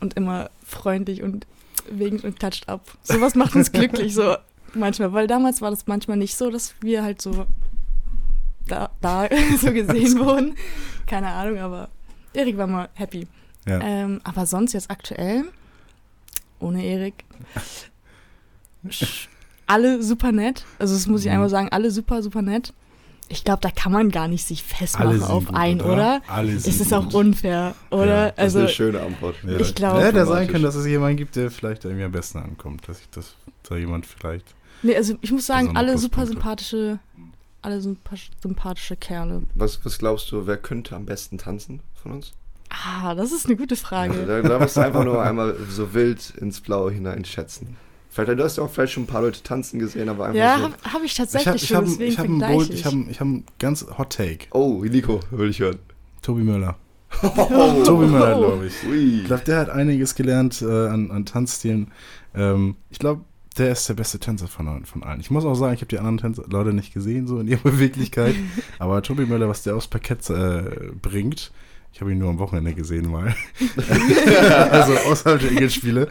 Und 0.00 0.14
immer 0.14 0.50
freundlich 0.70 1.22
und 1.22 1.46
winkend 1.90 2.24
und 2.24 2.38
klatscht 2.38 2.68
ab. 2.68 2.82
Sowas 3.02 3.34
macht 3.34 3.54
uns 3.54 3.72
glücklich, 3.72 4.14
so 4.14 4.36
manchmal. 4.74 5.12
Weil 5.12 5.26
damals 5.26 5.60
war 5.60 5.70
das 5.70 5.86
manchmal 5.86 6.16
nicht 6.16 6.36
so, 6.36 6.50
dass 6.50 6.74
wir 6.80 7.02
halt 7.02 7.20
so 7.22 7.46
da, 8.68 8.90
da 9.00 9.28
so 9.60 9.72
gesehen 9.72 10.18
wurden. 10.24 10.56
Keine 11.06 11.28
Ahnung, 11.28 11.58
aber 11.58 11.88
Erik 12.32 12.56
war 12.56 12.66
mal 12.66 12.88
happy. 12.94 13.26
ja. 13.66 13.80
Ähm, 13.80 14.20
aber 14.24 14.46
sonst 14.46 14.72
jetzt 14.72 14.90
aktuell, 14.90 15.44
ohne 16.60 16.84
Erik, 16.84 17.24
alle 19.66 20.02
super 20.02 20.32
nett. 20.32 20.64
Also 20.78 20.94
das 20.94 21.06
muss 21.06 21.20
ich 21.22 21.26
Mhm. 21.26 21.32
einmal 21.34 21.48
sagen, 21.48 21.68
alle 21.70 21.90
super, 21.90 22.22
super 22.22 22.42
nett. 22.42 22.72
Ich 23.32 23.44
glaube, 23.44 23.60
da 23.62 23.70
kann 23.70 23.92
man 23.92 24.10
gar 24.10 24.26
nicht 24.26 24.44
sich 24.44 24.64
festmachen 24.64 25.22
auf 25.22 25.46
gut, 25.46 25.54
einen, 25.54 25.80
oder? 25.80 26.20
Alle 26.26 26.58
sind 26.58 26.74
Es 26.74 26.80
ist 26.80 26.90
gut. 26.90 26.98
auch 26.98 27.14
unfair, 27.14 27.76
oder? 27.90 28.06
Ja, 28.06 28.24
Das 28.24 28.32
ist 28.32 28.38
also 28.40 28.58
eine 28.58 28.68
schöne 28.68 29.00
Antwort. 29.00 29.36
Ja. 29.46 29.56
Ich 29.60 29.74
glaube- 29.76 30.00
Ja, 30.00 30.10
der 30.10 30.26
sein 30.26 30.48
kann, 30.48 30.62
dass 30.62 30.74
es 30.74 30.84
jemanden 30.84 31.16
gibt, 31.16 31.36
der 31.36 31.50
vielleicht 31.52 31.84
irgendwie 31.84 32.02
am 32.04 32.10
besten 32.10 32.38
ankommt. 32.38 32.88
Dass 32.88 33.00
ich 33.00 33.08
das, 33.10 33.34
da 33.62 33.76
jemand 33.76 34.04
vielleicht. 34.04 34.54
Nee, 34.82 34.96
also 34.96 35.14
ich 35.20 35.30
muss 35.30 35.46
sagen, 35.46 35.76
alle 35.76 35.96
super 35.96 36.26
sympathische, 36.26 36.98
alle 37.62 37.80
super 37.80 38.16
sympathische 38.42 38.96
Kerle. 38.96 39.42
Was, 39.54 39.84
was 39.84 39.98
glaubst 39.98 40.32
du, 40.32 40.48
wer 40.48 40.56
könnte 40.56 40.96
am 40.96 41.06
besten 41.06 41.38
tanzen 41.38 41.80
von 42.02 42.12
uns? 42.12 42.32
Ah, 42.68 43.14
das 43.14 43.30
ist 43.30 43.46
eine 43.46 43.56
gute 43.56 43.76
Frage. 43.76 44.26
Da, 44.26 44.42
da 44.42 44.58
musst 44.58 44.76
du 44.76 44.80
einfach 44.80 45.04
nur 45.04 45.22
einmal 45.22 45.56
so 45.68 45.94
wild 45.94 46.30
ins 46.40 46.60
Blaue 46.60 46.90
hineinschätzen. 46.90 47.76
Vielleicht, 48.12 48.38
du 48.40 48.42
hast 48.44 48.56
ja 48.58 48.64
auch 48.64 48.70
vielleicht 48.70 48.92
schon 48.92 49.04
ein 49.04 49.06
paar 49.06 49.22
Leute 49.22 49.42
tanzen 49.42 49.78
gesehen, 49.78 50.08
aber 50.08 50.26
einfach 50.26 50.38
Ja, 50.38 50.58
so. 50.58 50.64
habe 50.64 50.74
hab 50.82 51.00
ich 51.02 51.12
Ich 51.12 51.14
tatsächlich 51.14 51.46
habe 51.46 51.56
ich 51.56 51.66
schon, 51.68 51.76
hab, 51.76 51.84
deswegen 51.84 52.10
ich 52.12 52.18
hab 52.18 52.24
einen 52.26 52.38
bold, 52.40 52.68
ich. 52.70 52.80
ich 52.80 52.84
hab, 52.84 52.92
ich 53.08 53.20
hab 53.20 53.26
einen 53.26 53.44
ganz 53.60 53.86
Hot 53.98 54.10
Take. 54.10 54.46
Oh, 54.50 54.82
Nico, 54.84 55.20
will 55.30 55.50
ich 55.50 55.60
hören. 55.60 55.78
Tobi 56.20 56.42
Möller. 56.42 56.76
Oh, 57.22 57.82
Tobi 57.84 58.06
Möller, 58.06 58.36
glaube 58.36 58.66
ich. 58.66 58.88
Ui. 58.88 59.20
Ich 59.20 59.24
glaube, 59.26 59.44
der 59.44 59.58
hat 59.60 59.70
einiges 59.70 60.14
gelernt 60.16 60.60
äh, 60.60 60.66
an, 60.88 61.10
an 61.12 61.24
Tanzstilen. 61.24 61.92
Ähm, 62.34 62.76
ich 62.90 62.98
glaube, 62.98 63.22
der 63.58 63.72
ist 63.72 63.88
der 63.88 63.94
beste 63.94 64.18
Tänzer 64.18 64.48
von, 64.48 64.84
von 64.84 65.02
allen. 65.02 65.20
Ich 65.20 65.30
muss 65.30 65.44
auch 65.44 65.54
sagen, 65.54 65.74
ich 65.74 65.80
habe 65.80 65.88
die 65.88 65.98
anderen 65.98 66.18
Tänzer 66.18 66.44
Leute 66.48 66.72
nicht 66.72 66.92
gesehen, 66.92 67.26
so 67.28 67.38
in 67.38 67.46
ihrer 67.48 67.62
Beweglichkeit. 67.64 68.34
Aber 68.80 69.02
Tobi 69.02 69.24
Möller, 69.26 69.48
was 69.48 69.62
der 69.62 69.76
aufs 69.76 69.88
Parkett 69.88 70.28
äh, 70.30 70.62
bringt, 71.00 71.52
ich 71.92 72.00
habe 72.00 72.12
ihn 72.12 72.18
nur 72.18 72.30
am 72.30 72.38
Wochenende 72.38 72.72
gesehen 72.72 73.10
mal. 73.10 73.34
also 74.70 74.92
außerhalb 75.10 75.40
der 75.40 75.50
Eagles-Spiele. 75.52 76.08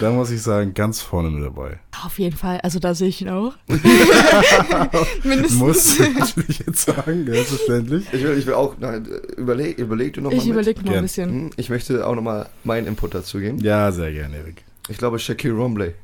Da 0.00 0.10
muss 0.10 0.30
ich 0.30 0.40
sagen, 0.40 0.72
ganz 0.72 1.00
vorne 1.00 1.30
mit 1.30 1.44
dabei. 1.44 1.78
Auf 2.04 2.18
jeden 2.18 2.36
Fall, 2.36 2.60
also 2.62 2.78
da 2.78 2.94
sehe 2.94 3.08
ich 3.08 3.20
ihn 3.20 3.28
auch. 3.28 3.54
Mindestens. 5.24 5.58
Muss 5.58 5.98
natürlich 5.98 6.60
jetzt 6.66 6.86
sagen, 6.86 7.26
selbstverständlich. 7.26 8.06
Ich 8.12 8.22
will, 8.22 8.38
ich 8.38 8.46
will 8.46 8.54
auch, 8.54 8.76
nein, 8.78 9.06
überleg, 9.36 9.78
überleg 9.78 10.12
du 10.14 10.20
noch 10.20 10.32
Ich 10.32 10.46
überlege 10.48 10.80
mal 10.82 10.96
ein 10.96 11.02
bisschen. 11.02 11.28
Hm, 11.30 11.50
Ich 11.56 11.70
möchte 11.70 12.06
auch 12.06 12.14
nochmal 12.14 12.48
meinen 12.64 12.86
Input 12.86 13.14
dazu 13.14 13.38
geben. 13.38 13.58
Ja, 13.58 13.90
sehr 13.92 14.12
gerne, 14.12 14.36
Erik. 14.36 14.64
Ich 14.88 14.98
glaube, 14.98 15.18
Shaquille 15.18 15.54
Romley. 15.54 15.94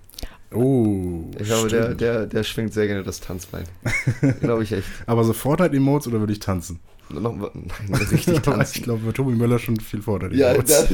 Oh, 0.54 1.30
Ich 1.38 1.46
glaube, 1.46 1.68
der, 1.68 1.84
stimmt. 1.84 2.00
der, 2.02 2.26
der 2.26 2.42
schwingt 2.42 2.74
sehr 2.74 2.86
gerne 2.86 3.02
das 3.02 3.20
Tanzbein. 3.20 3.64
glaube 4.40 4.64
ich 4.64 4.72
echt. 4.72 4.86
Aber 5.06 5.24
so 5.24 5.32
Fortnite-Emotes 5.32 6.08
oder 6.08 6.20
würde 6.20 6.32
ich 6.34 6.40
tanzen? 6.40 6.80
Noch, 7.12 7.36
nein, 7.54 7.94
richtig 7.94 8.28
ich 8.34 8.40
tanzen. 8.40 8.82
glaube, 8.82 9.02
bei 9.06 9.12
Tobi 9.12 9.32
Möller 9.34 9.58
schon 9.58 9.76
viel 9.78 10.00
Ja, 10.00 10.04
Fortnite-Emotes. 10.04 10.88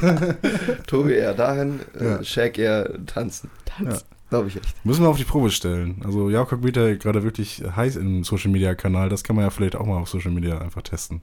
da, 0.00 0.34
Tobi 0.86 1.14
eher 1.14 1.34
dahin, 1.34 1.80
Ja. 1.98 2.16
äh, 2.18 2.24
Shaq 2.24 2.58
eher 2.58 2.90
tanzen. 3.06 3.50
Tanz. 3.64 4.04
Glaube 4.28 4.48
ich 4.48 4.56
echt. 4.56 4.84
Müssen 4.84 5.02
wir 5.04 5.08
auf 5.08 5.18
die 5.18 5.24
Probe 5.24 5.50
stellen. 5.50 6.02
Also 6.04 6.30
Jakob 6.30 6.64
wird 6.64 6.76
ja 6.76 6.96
gerade 6.96 7.22
wirklich 7.22 7.62
heiß 7.76 7.94
im 7.94 8.24
Social 8.24 8.50
Media 8.50 8.74
Kanal. 8.74 9.08
Das 9.08 9.22
kann 9.22 9.36
man 9.36 9.44
ja 9.44 9.50
vielleicht 9.50 9.76
auch 9.76 9.86
mal 9.86 9.98
auf 9.98 10.08
Social 10.08 10.32
Media 10.32 10.58
einfach 10.58 10.82
testen. 10.82 11.22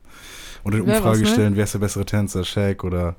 Und 0.63 0.73
eine 0.73 0.83
Umfrage 0.83 1.19
was, 1.19 1.19
ne? 1.19 1.27
stellen, 1.27 1.55
wer 1.57 1.65
ist 1.65 1.73
der 1.73 1.79
bessere 1.79 2.05
Tänzer, 2.05 2.45
Shaq 2.45 2.85
oder 2.85 3.17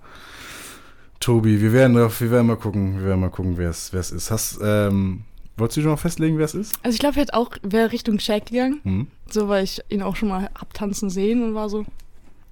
Tobi. 1.20 1.61
Wir 1.61 1.72
werden 1.74 1.96
drauf, 1.96 2.18
wir 2.22 2.31
werden 2.31 2.46
mal 2.46 2.57
gucken, 2.57 2.98
wir 3.00 3.07
werden 3.09 3.20
mal 3.20 3.29
gucken, 3.31 3.59
wer 3.59 3.68
es 3.70 3.92
wer 3.92 4.00
es 4.00 4.11
ist. 4.11 4.31
Hast, 4.31 4.59
ähm, 4.62 5.24
wolltest 5.57 5.77
du 5.77 5.83
schon 5.83 5.90
mal 5.90 5.97
festlegen, 5.97 6.38
wer 6.38 6.45
es 6.45 6.55
ist? 6.55 6.75
Also 6.83 6.95
ich 6.95 7.01
glaube, 7.01 7.21
er 7.21 7.37
auch, 7.37 7.51
wäre 7.62 7.93
Richtung 7.93 8.19
Shaq 8.19 8.47
gegangen. 8.47 8.81
Hm? 8.83 9.07
So, 9.31 9.49
weil 9.49 9.64
ich 9.64 9.81
ihn 9.88 10.03
auch 10.03 10.17
schon 10.17 10.29
mal 10.29 10.51
hab 10.55 10.75
tanzen 10.75 11.11
sehen 11.11 11.43
und 11.43 11.55
war 11.55 11.69
so, 11.69 11.85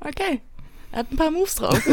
okay, 0.00 0.40
er 0.92 1.00
hat 1.00 1.10
ein 1.10 1.16
paar 1.16 1.30
Moves 1.30 1.54
drauf. 1.56 1.80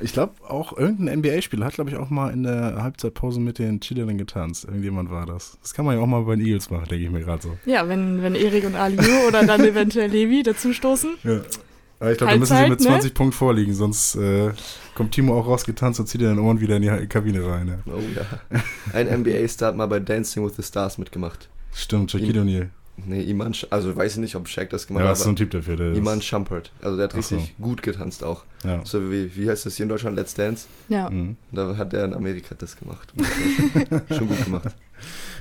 Ich 0.00 0.12
glaube 0.12 0.34
auch 0.46 0.76
irgendein 0.76 1.20
NBA-Spieler 1.20 1.66
hat, 1.66 1.74
glaube 1.74 1.88
ich, 1.88 1.96
auch 1.96 2.10
mal 2.10 2.30
in 2.30 2.42
der 2.42 2.82
Halbzeitpause 2.82 3.40
mit 3.40 3.58
den 3.58 3.80
Chilern 3.80 4.18
getanzt. 4.18 4.64
Irgendjemand 4.64 5.10
war 5.10 5.24
das. 5.24 5.56
Das 5.62 5.72
kann 5.72 5.84
man 5.84 5.96
ja 5.96 6.02
auch 6.02 6.06
mal 6.06 6.22
bei 6.24 6.36
den 6.36 6.44
Eagles 6.44 6.68
machen, 6.68 6.86
denke 6.90 7.04
ich 7.04 7.10
mir 7.10 7.20
gerade 7.20 7.42
so. 7.42 7.56
ja, 7.64 7.88
wenn, 7.88 8.22
wenn 8.22 8.34
Erik 8.34 8.64
und 8.66 8.74
Aliu 8.74 9.28
oder 9.28 9.46
dann 9.46 9.60
eventuell 9.64 10.10
Levi 10.10 10.42
dazustoßen. 10.42 11.14
Ja. 11.22 11.40
Aber 12.00 12.12
ich 12.12 12.18
glaube, 12.18 12.32
da 12.32 12.38
müssen 12.38 12.56
sie 12.56 12.68
mit 12.68 12.80
ne? 12.80 12.86
20 12.86 13.14
Punkten 13.14 13.32
vorliegen, 13.36 13.74
sonst 13.74 14.16
äh, 14.16 14.50
kommt 14.94 15.12
Timo 15.12 15.38
auch 15.38 15.46
rausgetanzt 15.46 16.00
und 16.00 16.06
zieht 16.06 16.20
in 16.20 16.28
den 16.28 16.38
Ohren 16.38 16.60
wieder 16.60 16.76
in 16.76 16.82
die 16.82 17.06
Kabine 17.06 17.46
rein. 17.46 17.68
Ja. 17.68 17.92
Oh 17.92 18.00
ja. 18.14 18.60
Ein 18.92 19.20
NBA-Star 19.20 19.68
hat 19.68 19.76
mal 19.76 19.86
bei 19.86 20.00
Dancing 20.00 20.44
with 20.44 20.56
the 20.56 20.62
Stars 20.62 20.98
mitgemacht. 20.98 21.48
Stimmt, 21.72 22.10
Shaquille 22.10 22.40
O'Neal. 22.42 22.68
Nee, 22.96 23.22
Iman, 23.22 23.52
also 23.70 23.96
weiß 23.96 24.12
ich 24.12 24.18
nicht, 24.18 24.36
ob 24.36 24.46
Shaq 24.46 24.70
das 24.70 24.82
Ja, 24.84 24.88
gemacht 24.88 25.04
das 25.04 25.08
hat, 25.10 25.16
ist 25.16 25.22
so 25.24 25.28
ein 25.28 25.32
aber 25.32 25.38
Typ 25.38 25.50
dafür. 25.50 25.76
Der 25.76 25.94
Iman 25.94 26.18
ist, 26.18 26.26
Shumpert. 26.26 26.70
Also 26.80 26.96
der 26.96 27.04
hat 27.08 27.14
Ach 27.18 27.22
so. 27.22 27.34
richtig 27.34 27.56
gut 27.58 27.82
getanzt 27.82 28.22
auch. 28.22 28.44
ja. 28.62 28.80
So 28.84 29.10
wie, 29.10 29.34
wie 29.34 29.50
heißt 29.50 29.66
das 29.66 29.76
hier 29.76 29.82
in 29.84 29.88
Deutschland? 29.88 30.14
Let's 30.16 30.34
Dance? 30.34 30.68
Ja. 30.88 31.10
Mhm. 31.10 31.36
Da 31.50 31.76
hat 31.76 31.92
er 31.92 32.04
in 32.04 32.14
Amerika 32.14 32.54
das 32.56 32.76
gemacht. 32.76 33.12
schon 34.16 34.28
gut 34.28 34.44
gemacht. 34.44 34.76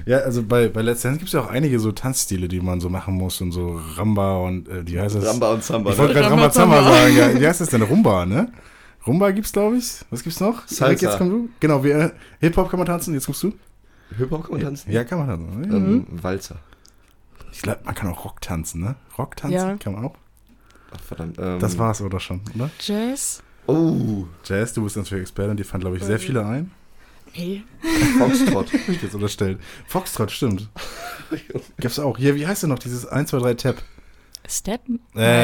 Ja, 0.06 0.19
also 0.19 0.43
bei, 0.43 0.67
bei 0.67 0.82
Let's 0.82 1.02
Dance 1.02 1.17
gibt 1.19 1.28
es 1.30 1.34
ja 1.34 1.41
auch 1.41 1.49
einige 1.49 1.80
so 1.80 1.91
Tanzstile, 1.91 2.47
die 2.47 2.60
man 2.62 2.80
so 2.82 2.89
machen 2.89 3.13
muss 3.15 3.39
und 3.41 3.52
so 3.52 3.80
Ramba 3.95 4.38
und 4.39 4.67
äh, 4.69 4.86
wie 4.88 4.99
heißt 4.99 5.15
das? 5.15 5.26
Ramba 5.26 5.54
und 5.54 5.63
Samba. 5.63 5.91
Ich 5.91 5.97
wollte 5.97 6.13
Ne? 6.13 6.19
gerade 6.19 6.32
Ramba 6.32 6.41
Ramba 6.47 6.54
Zamba 6.54 6.76
Zamba. 6.78 6.91
sagen. 6.93 7.15
Ja, 7.17 7.39
wie 7.41 7.47
heißt 7.47 7.62
das 7.62 7.69
denn? 7.69 7.82
Rumba, 7.82 8.26
ne? 8.26 8.52
Rumba 9.06 9.32
gibt's, 9.32 9.52
glaube 9.52 9.78
ich. 9.78 9.99
Was 10.10 10.23
gibt's 10.23 10.39
noch? 10.39 10.67
Salsa. 10.67 10.91
Jetzt 11.08 11.17
kommst 11.17 11.34
du. 11.34 11.49
Genau, 11.60 11.84
wir, 11.84 12.13
Hip-Hop 12.39 12.69
kann 12.69 12.80
man 12.80 12.88
tanzen, 12.88 13.13
jetzt 13.13 13.26
kommst 13.26 13.43
du. 13.43 13.54
Hip-Hop 14.17 14.43
kann 14.43 14.52
man 14.54 14.62
tanzen? 14.62 14.91
Ja, 14.91 15.04
kann 15.04 15.19
man 15.19 15.28
tanzen. 15.28 15.73
Ähm, 15.73 16.06
Walzer. 16.10 16.56
Ich 17.52 17.62
glaube, 17.62 17.80
man 17.86 17.93
kann 17.95 18.10
auch 18.10 18.23
Rock 18.26 18.41
tanzen, 18.41 18.82
ne? 18.82 18.95
Rock 19.17 19.36
tanzen 19.36 19.56
Ja. 19.56 19.76
kann 19.78 19.93
man 19.93 20.06
auch. 20.06 20.15
Ach, 20.95 20.99
verdammt. 21.02 21.38
Ähm, 21.39 21.60
Das 21.60 21.78
war's 21.78 22.02
oder 22.02 22.19
schon, 22.19 22.41
oder? 22.56 22.69
Jazz? 22.80 23.41
Oh, 23.67 24.26
Jazz, 24.43 24.73
du 24.73 24.84
bist 24.84 24.97
natürlich 24.97 25.23
Experte, 25.23 25.56
die 25.56 25.63
fanden, 25.63 25.82
glaube 25.86 25.97
ich, 25.97 26.04
sehr 26.04 26.19
viele 26.19 26.45
ein. 26.45 26.71
Nee. 27.36 27.63
Foxtrot. 28.17 28.72
Hab 28.74 28.89
ich 28.89 29.02
jetzt 29.02 29.15
unterstellt. 29.15 29.60
Foxtrot, 29.88 30.32
stimmt. 30.32 30.69
Gibt's 31.80 32.00
auch. 32.00 32.17
Hier, 32.17 32.36
wie 32.36 32.46
heißt 32.46 32.63
denn 32.63 32.69
noch 32.69 32.80
dieses 32.80 33.06
1, 33.06 33.30
2, 33.32 33.39
3 33.39 33.54
Tap? 33.56 33.84
Step? 34.48 34.82
Äh, 34.89 34.93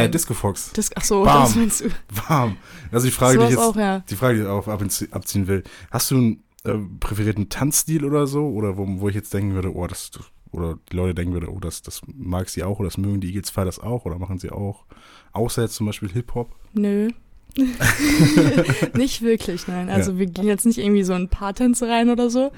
Nein. 0.04 0.12
Disco 0.12 0.34
Fox. 0.34 0.71
Das, 0.73 0.89
ach 0.95 1.04
so, 1.04 1.23
Bam. 1.23 1.41
das 1.43 1.56
meinst 1.56 1.82
du. 1.82 1.89
Warm. 2.28 2.58
Also 2.91 3.06
die 3.08 3.12
Frage, 3.12 3.38
die 3.39 3.45
ich 3.45 3.52
Sowas 3.52 3.65
jetzt, 3.67 3.75
auch, 3.78 3.80
ja. 3.80 3.99
die 4.10 4.15
Frage, 4.15 4.36
die 4.38 4.41
ich 4.43 4.47
auch 4.49 4.67
abzie- 4.67 5.12
abziehen 5.13 5.47
will. 5.47 5.63
Hast 5.89 6.12
du 6.12 6.15
einen 6.17 6.43
äh, 6.65 6.73
präferierten 6.99 7.47
Tanzstil 7.49 8.04
oder 8.04 8.28
so? 8.28 8.45
Oder 8.49 8.78
wo, 8.78 8.86
wo 8.99 9.08
ich 9.10 9.15
jetzt 9.15 9.34
denken 9.34 9.54
würde, 9.56 9.73
oh, 9.73 9.88
das, 9.88 10.12
das 10.12 10.25
oder 10.52 10.78
die 10.91 10.95
Leute 10.97 11.15
denken 11.15 11.34
würde, 11.34 11.49
oh, 11.52 11.60
das, 11.60 11.82
das 11.82 12.02
mag 12.08 12.49
sie 12.49 12.63
auch 12.63 12.80
oder 12.80 12.88
das 12.89 12.97
mögen 12.97 13.21
die 13.21 13.28
Eagles 13.30 13.52
Fire 13.52 13.65
das 13.65 13.80
auch 13.80 14.06
oder 14.06 14.17
machen 14.19 14.38
sie 14.39 14.49
auch? 14.52 14.86
Außer 15.32 15.62
jetzt 15.62 15.75
zum 15.75 15.86
Beispiel 15.86 16.10
Hip-Hop. 16.12 16.54
Nö. 16.73 17.10
nicht 18.95 19.21
wirklich, 19.21 19.67
nein. 19.67 19.89
Also 19.89 20.17
wir 20.17 20.25
gehen 20.25 20.47
jetzt 20.47 20.65
nicht 20.65 20.77
irgendwie 20.77 21.03
so 21.03 21.13
in 21.13 21.29
Paartänze 21.29 21.88
rein 21.88 22.09
oder 22.09 22.29
so. 22.29 22.51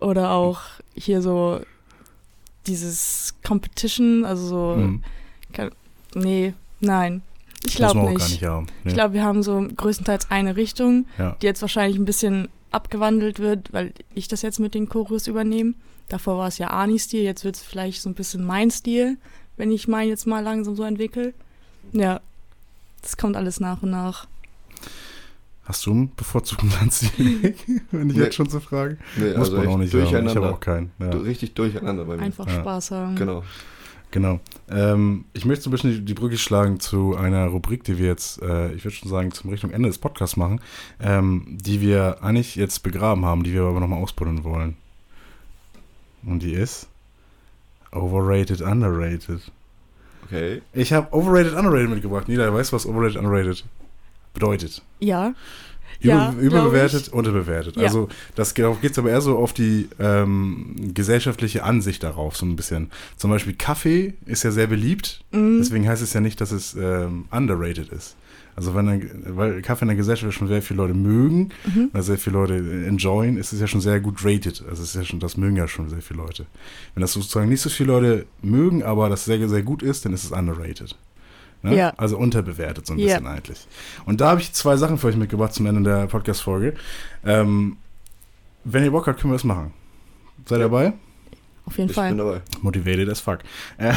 Oder 0.00 0.30
auch 0.30 0.60
hier 0.94 1.22
so 1.22 1.60
dieses 2.66 3.34
Competition, 3.44 4.24
also 4.24 4.46
so. 4.46 4.74
Hm. 4.76 5.02
Nee, 6.14 6.54
nein. 6.80 7.22
Ich 7.66 7.76
glaube 7.76 8.00
nicht. 8.00 8.30
nicht 8.30 8.44
haben. 8.44 8.66
Nee. 8.84 8.90
Ich 8.90 8.94
glaube, 8.94 9.14
wir 9.14 9.24
haben 9.24 9.42
so 9.42 9.66
größtenteils 9.76 10.30
eine 10.30 10.56
Richtung, 10.56 11.06
ja. 11.18 11.36
die 11.42 11.46
jetzt 11.46 11.60
wahrscheinlich 11.60 11.98
ein 11.98 12.04
bisschen 12.04 12.48
abgewandelt 12.70 13.40
wird, 13.40 13.72
weil 13.72 13.92
ich 14.14 14.28
das 14.28 14.42
jetzt 14.42 14.60
mit 14.60 14.74
den 14.74 14.88
Chorus 14.88 15.26
übernehme. 15.26 15.74
Davor 16.08 16.38
war 16.38 16.48
es 16.48 16.58
ja 16.58 16.68
Ani-Stil, 16.68 17.22
jetzt 17.22 17.44
wird 17.44 17.56
es 17.56 17.62
vielleicht 17.62 18.00
so 18.00 18.08
ein 18.08 18.14
bisschen 18.14 18.44
mein 18.44 18.70
Stil, 18.70 19.18
wenn 19.56 19.72
ich 19.72 19.88
meinen 19.88 20.08
jetzt 20.08 20.26
mal 20.26 20.42
langsam 20.42 20.76
so 20.76 20.84
entwickle. 20.84 21.34
Ja, 21.92 22.20
das 23.02 23.16
kommt 23.16 23.36
alles 23.36 23.60
nach 23.60 23.82
und 23.82 23.90
nach. 23.90 24.26
Hast 25.64 25.84
du 25.86 25.90
einen 25.90 26.14
bevorzugten 26.14 26.70
Tanzstil? 26.78 27.54
Wenn 27.90 28.10
ich 28.10 28.16
Nee. 28.16 28.22
jetzt 28.24 28.36
schon 28.36 28.48
so 28.48 28.58
frage. 28.60 28.96
Nee, 29.16 29.28
Muss 29.36 29.50
also 29.50 29.56
man 29.58 29.66
auch 29.68 29.76
nicht 29.78 29.92
haben. 29.92 30.02
Ich 30.02 30.14
habe 30.14 30.22
durcheinander. 30.24 30.52
auch 30.54 30.60
keinen. 30.60 30.90
Ja. 30.98 31.10
Du- 31.10 31.18
Richtig 31.18 31.54
durcheinander 31.54 32.04
bei 32.06 32.16
mir. 32.16 32.22
Einfach 32.22 32.46
Ja. 32.46 32.60
Spaß 32.60 32.90
haben. 32.92 33.16
Genau. 33.16 33.44
Genau. 34.10 34.40
Ähm, 34.70 35.26
ich 35.34 35.44
möchte 35.44 35.64
so 35.64 35.68
ein 35.68 35.72
bisschen 35.72 35.90
die, 35.90 36.00
die 36.02 36.14
Brücke 36.14 36.38
schlagen 36.38 36.80
zu 36.80 37.14
einer 37.14 37.46
Rubrik, 37.48 37.84
die 37.84 37.98
wir 37.98 38.06
jetzt, 38.06 38.40
äh, 38.40 38.72
ich 38.72 38.82
würde 38.82 38.96
schon 38.96 39.10
sagen, 39.10 39.32
zum 39.32 39.50
Richtung 39.50 39.70
Ende 39.70 39.90
des 39.90 39.98
Podcasts 39.98 40.38
machen, 40.38 40.62
ähm, 40.98 41.58
die 41.60 41.82
wir 41.82 42.22
eigentlich 42.22 42.56
jetzt 42.56 42.82
begraben 42.82 43.26
haben, 43.26 43.44
die 43.44 43.52
wir 43.52 43.64
aber 43.64 43.80
nochmal 43.80 44.02
ausbuddeln 44.02 44.44
wollen. 44.44 44.76
Und 46.24 46.42
die 46.42 46.54
ist 46.54 46.88
Overrated, 47.92 48.62
Underrated. 48.62 49.42
Okay. 50.26 50.62
Ich 50.72 50.92
habe 50.92 51.12
Overrated, 51.16 51.54
Underrated 51.54 51.90
mitgebracht. 51.90 52.28
Nila, 52.28 52.52
weißt 52.52 52.72
du, 52.72 52.76
was 52.76 52.86
Overrated, 52.86 53.16
Underrated 53.16 53.64
bedeutet? 54.34 54.82
Ja, 55.00 55.34
Über, 56.00 56.12
Ja, 56.14 56.32
überbewertet, 56.38 57.08
unterbewertet. 57.08 57.76
Ja. 57.76 57.84
Also 57.84 58.08
das 58.36 58.54
geht 58.54 58.66
es 58.82 58.98
aber 58.98 59.10
eher 59.10 59.20
so 59.20 59.36
auf 59.38 59.52
die 59.52 59.88
ähm, 59.98 60.76
gesellschaftliche 60.94 61.64
Ansicht 61.64 62.02
darauf, 62.04 62.36
so 62.36 62.46
ein 62.46 62.54
bisschen. 62.54 62.90
Zum 63.16 63.30
Beispiel 63.30 63.54
Kaffee 63.54 64.14
ist 64.26 64.44
ja 64.44 64.50
sehr 64.52 64.68
beliebt, 64.68 65.24
Mhm. 65.32 65.58
deswegen 65.58 65.88
heißt 65.88 66.02
es 66.02 66.12
ja 66.12 66.20
nicht, 66.20 66.40
dass 66.40 66.52
es 66.52 66.74
ähm, 66.74 67.24
underrated 67.32 67.88
ist. 67.88 68.14
Also 68.58 68.74
wenn 68.74 68.86
dann, 68.86 69.10
weil 69.36 69.62
Kaffee 69.62 69.84
in 69.84 69.88
der 69.88 69.96
Gesellschaft 69.96 70.34
schon 70.34 70.48
sehr 70.48 70.62
viele 70.62 70.78
Leute 70.78 70.92
mögen, 70.94 71.50
Mhm. 71.64 71.90
weil 71.92 72.02
sehr 72.02 72.18
viele 72.18 72.34
Leute 72.38 72.56
enjoyen, 72.88 73.36
ist 73.36 73.52
es 73.52 73.60
ja 73.60 73.68
schon 73.68 73.80
sehr 73.80 74.00
gut 74.00 74.24
rated. 74.24 74.64
Also 74.68 74.82
es 74.82 74.88
ist 74.90 74.94
ja 74.96 75.04
schon, 75.04 75.20
das 75.20 75.36
mögen 75.36 75.54
ja 75.54 75.68
schon 75.68 75.88
sehr 75.88 76.02
viele 76.02 76.18
Leute. 76.22 76.44
Wenn 76.94 77.02
das 77.02 77.12
sozusagen 77.12 77.48
nicht 77.48 77.60
so 77.60 77.70
viele 77.70 77.92
Leute 77.92 78.26
mögen, 78.42 78.82
aber 78.82 79.08
das 79.10 79.24
sehr, 79.24 79.48
sehr 79.48 79.62
gut 79.62 79.84
ist, 79.84 80.04
dann 80.04 80.12
ist 80.12 80.24
es 80.24 80.32
underrated. 80.32 80.96
Ne? 81.62 81.76
Ja. 81.76 81.92
Also 81.98 82.18
unterbewertet 82.18 82.84
so 82.84 82.94
ein 82.94 82.98
Ja. 82.98 83.06
bisschen 83.14 83.26
eigentlich. 83.28 83.64
Und 84.06 84.20
da 84.20 84.30
habe 84.30 84.40
ich 84.40 84.52
zwei 84.52 84.76
Sachen 84.76 84.98
für 84.98 85.06
euch 85.06 85.16
mitgebracht 85.16 85.54
zum 85.54 85.66
Ende 85.66 85.88
der 85.88 86.08
Podcast-Folge. 86.08 86.74
Ähm, 87.24 87.76
wenn 88.64 88.82
ihr 88.82 88.90
Bock 88.90 89.06
habt, 89.06 89.20
können 89.20 89.32
wir 89.32 89.36
das 89.36 89.44
machen. 89.44 89.72
Seid 90.46 90.58
ihr 90.58 90.62
Ja. 90.62 90.68
dabei? 90.68 90.92
auf 91.64 91.76
jeden 91.78 91.90
Ich 91.90 91.94
Fall. 91.94 92.08
bin 92.08 92.18
dabei. 92.18 92.40
Motivated 92.62 93.08
as 93.08 93.20
fuck. 93.20 93.38
Äh, 93.78 93.92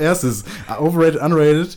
erstes, 0.00 0.44
overrated, 0.78 1.20
underrated. 1.20 1.76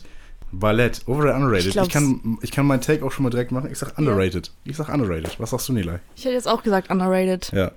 Ballett, 0.58 1.02
overrated, 1.06 1.36
underrated. 1.36 1.66
Ich 1.66 1.76
Ich, 1.76 1.88
kann, 1.88 2.38
ich 2.42 2.50
kann 2.50 2.66
meinen 2.66 2.80
Take 2.80 3.04
auch 3.04 3.12
schon 3.12 3.22
mal 3.24 3.30
direkt 3.30 3.52
machen. 3.52 3.70
Ich 3.70 3.78
sag 3.78 3.96
underrated. 3.98 4.50
Ich 4.64 4.76
sag 4.76 4.88
underrated. 4.92 5.38
Was 5.38 5.50
sagst 5.50 5.68
du, 5.68 5.72
Nilay? 5.72 5.98
Ich 6.16 6.24
hätte 6.24 6.34
jetzt 6.34 6.48
auch 6.48 6.62
gesagt 6.62 6.90
underrated. 6.90 7.50
Ja. 7.52 7.72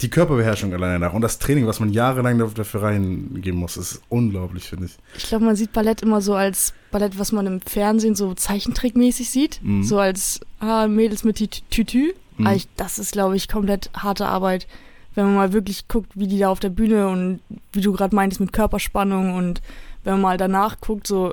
Die 0.00 0.10
Körperbeherrschung 0.10 0.72
alleine 0.74 0.98
nach 0.98 1.12
und 1.12 1.22
das 1.22 1.38
Training, 1.38 1.66
was 1.68 1.78
man 1.78 1.88
jahrelang 1.92 2.40
daf- 2.40 2.54
dafür 2.54 2.82
reingeben 2.82 3.58
muss, 3.60 3.76
ist 3.76 4.02
unglaublich, 4.08 4.64
finde 4.64 4.86
ich. 4.86 4.96
Ich 5.16 5.28
glaube, 5.28 5.44
man 5.44 5.54
sieht 5.54 5.72
Ballett 5.72 6.02
immer 6.02 6.20
so 6.20 6.34
als 6.34 6.74
Ballett, 6.90 7.16
was 7.18 7.30
man 7.30 7.46
im 7.46 7.60
Fernsehen 7.60 8.16
so 8.16 8.34
zeichentrickmäßig 8.34 9.30
sieht. 9.30 9.60
Mhm. 9.62 9.84
So 9.84 9.98
als 10.00 10.40
ah, 10.58 10.88
Mädels 10.88 11.22
mit 11.22 11.36
Tü- 11.38 11.62
Tütü. 11.70 12.12
Mhm. 12.38 12.46
Ich, 12.48 12.66
das 12.76 12.98
ist, 12.98 13.12
glaube 13.12 13.36
ich, 13.36 13.46
komplett 13.46 13.90
harte 13.96 14.26
Arbeit. 14.26 14.66
Wenn 15.14 15.26
man 15.26 15.34
mal 15.36 15.52
wirklich 15.52 15.86
guckt, 15.86 16.10
wie 16.16 16.26
die 16.26 16.40
da 16.40 16.48
auf 16.48 16.58
der 16.58 16.70
Bühne 16.70 17.06
und 17.06 17.38
wie 17.72 17.80
du 17.80 17.92
gerade 17.92 18.16
meintest 18.16 18.40
mit 18.40 18.52
Körperspannung 18.52 19.34
und 19.36 19.62
wenn 20.04 20.14
man 20.14 20.20
mal 20.22 20.36
danach 20.36 20.80
guckt, 20.80 21.06
so 21.06 21.32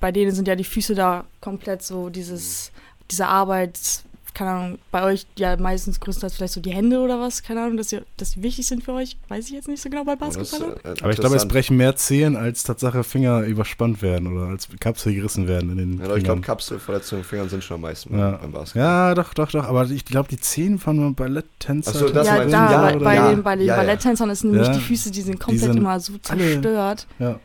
bei 0.00 0.12
denen 0.12 0.32
sind 0.32 0.48
ja 0.48 0.56
die 0.56 0.64
Füße 0.64 0.94
da 0.94 1.24
komplett 1.40 1.82
so 1.82 2.08
dieses, 2.10 2.70
diese 3.10 3.26
Arbeit, 3.26 3.78
keine 4.34 4.50
Ahnung, 4.50 4.78
bei 4.90 5.02
euch 5.04 5.26
ja 5.38 5.56
meistens 5.56 6.00
größtenteils 6.00 6.34
vielleicht 6.34 6.52
so 6.54 6.60
die 6.60 6.72
Hände 6.72 6.98
oder 6.98 7.20
was, 7.20 7.42
keine 7.42 7.62
Ahnung, 7.62 7.76
dass, 7.76 7.90
ihr, 7.92 8.02
dass 8.16 8.32
die 8.32 8.42
wichtig 8.42 8.66
sind 8.66 8.82
für 8.84 8.92
euch, 8.92 9.16
weiß 9.28 9.46
ich 9.46 9.52
jetzt 9.52 9.68
nicht 9.68 9.80
so 9.80 9.88
genau 9.88 10.04
bei 10.04 10.16
Das, 10.16 10.36
Basketballern. 10.36 10.76
äh, 10.84 11.00
Aber 11.00 11.10
ich 11.12 11.18
glaube, 11.20 11.36
es 11.36 11.46
brechen 11.48 11.76
mehr 11.76 11.94
Zehen, 11.96 12.36
als 12.36 12.64
Tatsache 12.64 13.04
Finger 13.04 13.42
überspannt 13.42 14.02
werden 14.02 14.26
oder 14.36 14.48
als 14.48 14.68
Kapsel 14.80 15.14
gerissen 15.14 15.46
werden 15.48 15.70
in 15.70 15.78
den 15.78 15.98
Ja, 16.00 16.06
aber 16.06 16.16
ich 16.18 16.24
glaube. 16.24 16.40
Kapselverletzungen 16.42 17.24
Fingern 17.24 17.48
sind 17.48 17.62
schon 17.64 17.76
am 17.76 17.80
meisten 17.82 18.18
Ja. 18.18 18.32
beim 18.32 18.50
Basketball. 18.52 18.82
Ja, 18.82 19.14
doch, 19.14 19.32
doch, 19.34 19.50
doch. 19.52 19.64
Aber 19.64 19.88
ich 19.88 20.04
glaube, 20.04 20.28
die 20.28 20.40
Zehen 20.40 20.78
von 20.80 21.14
Balletttänzer. 21.14 21.92
Ach 21.94 21.98
so, 22.00 22.08
das 22.10 22.26
ja, 22.26 22.44
da? 22.44 22.70
Ja, 22.72 22.80
bei, 22.98 22.98
bei 22.98 23.30
den, 23.30 23.42
bei 23.42 23.56
den 23.56 23.66
Ja, 23.66 23.76
ja. 23.76 23.80
Balletttänzern 23.82 24.28
ist 24.30 24.42
nämlich 24.44 24.66
Ja. 24.66 24.74
die 24.74 24.80
Füße, 24.80 25.12
die 25.12 25.22
sind 25.22 25.38
komplett 25.40 25.62
sind 25.64 25.76
immer 25.78 25.98
so 26.00 26.12
alle- 26.28 26.40
zerstört. 26.50 27.06
Ja. 27.20 27.38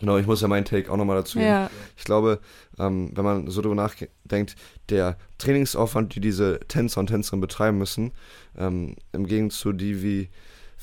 Genau, 0.00 0.16
ich 0.16 0.26
muss 0.26 0.40
ja 0.40 0.48
meinen 0.48 0.64
Take 0.64 0.90
auch 0.92 0.96
nochmal 0.96 1.16
dazu 1.16 1.38
geben. 1.38 1.50
Ja, 1.50 1.70
Ich 1.96 2.04
glaube, 2.04 2.38
ähm, 2.78 3.10
wenn 3.14 3.24
man 3.24 3.50
so 3.50 3.60
drüber 3.62 3.74
nachdenkt, 3.74 4.54
der 4.90 5.16
Trainingsaufwand, 5.38 6.14
die 6.14 6.20
diese 6.20 6.60
Tänzer 6.68 7.00
und 7.00 7.08
Tänzerinnen 7.08 7.40
betreiben 7.40 7.78
müssen, 7.78 8.12
ähm, 8.56 8.94
im 9.12 9.26
Gegensatz 9.26 9.60
zu 9.60 9.72
die, 9.72 10.02
wie, 10.02 10.28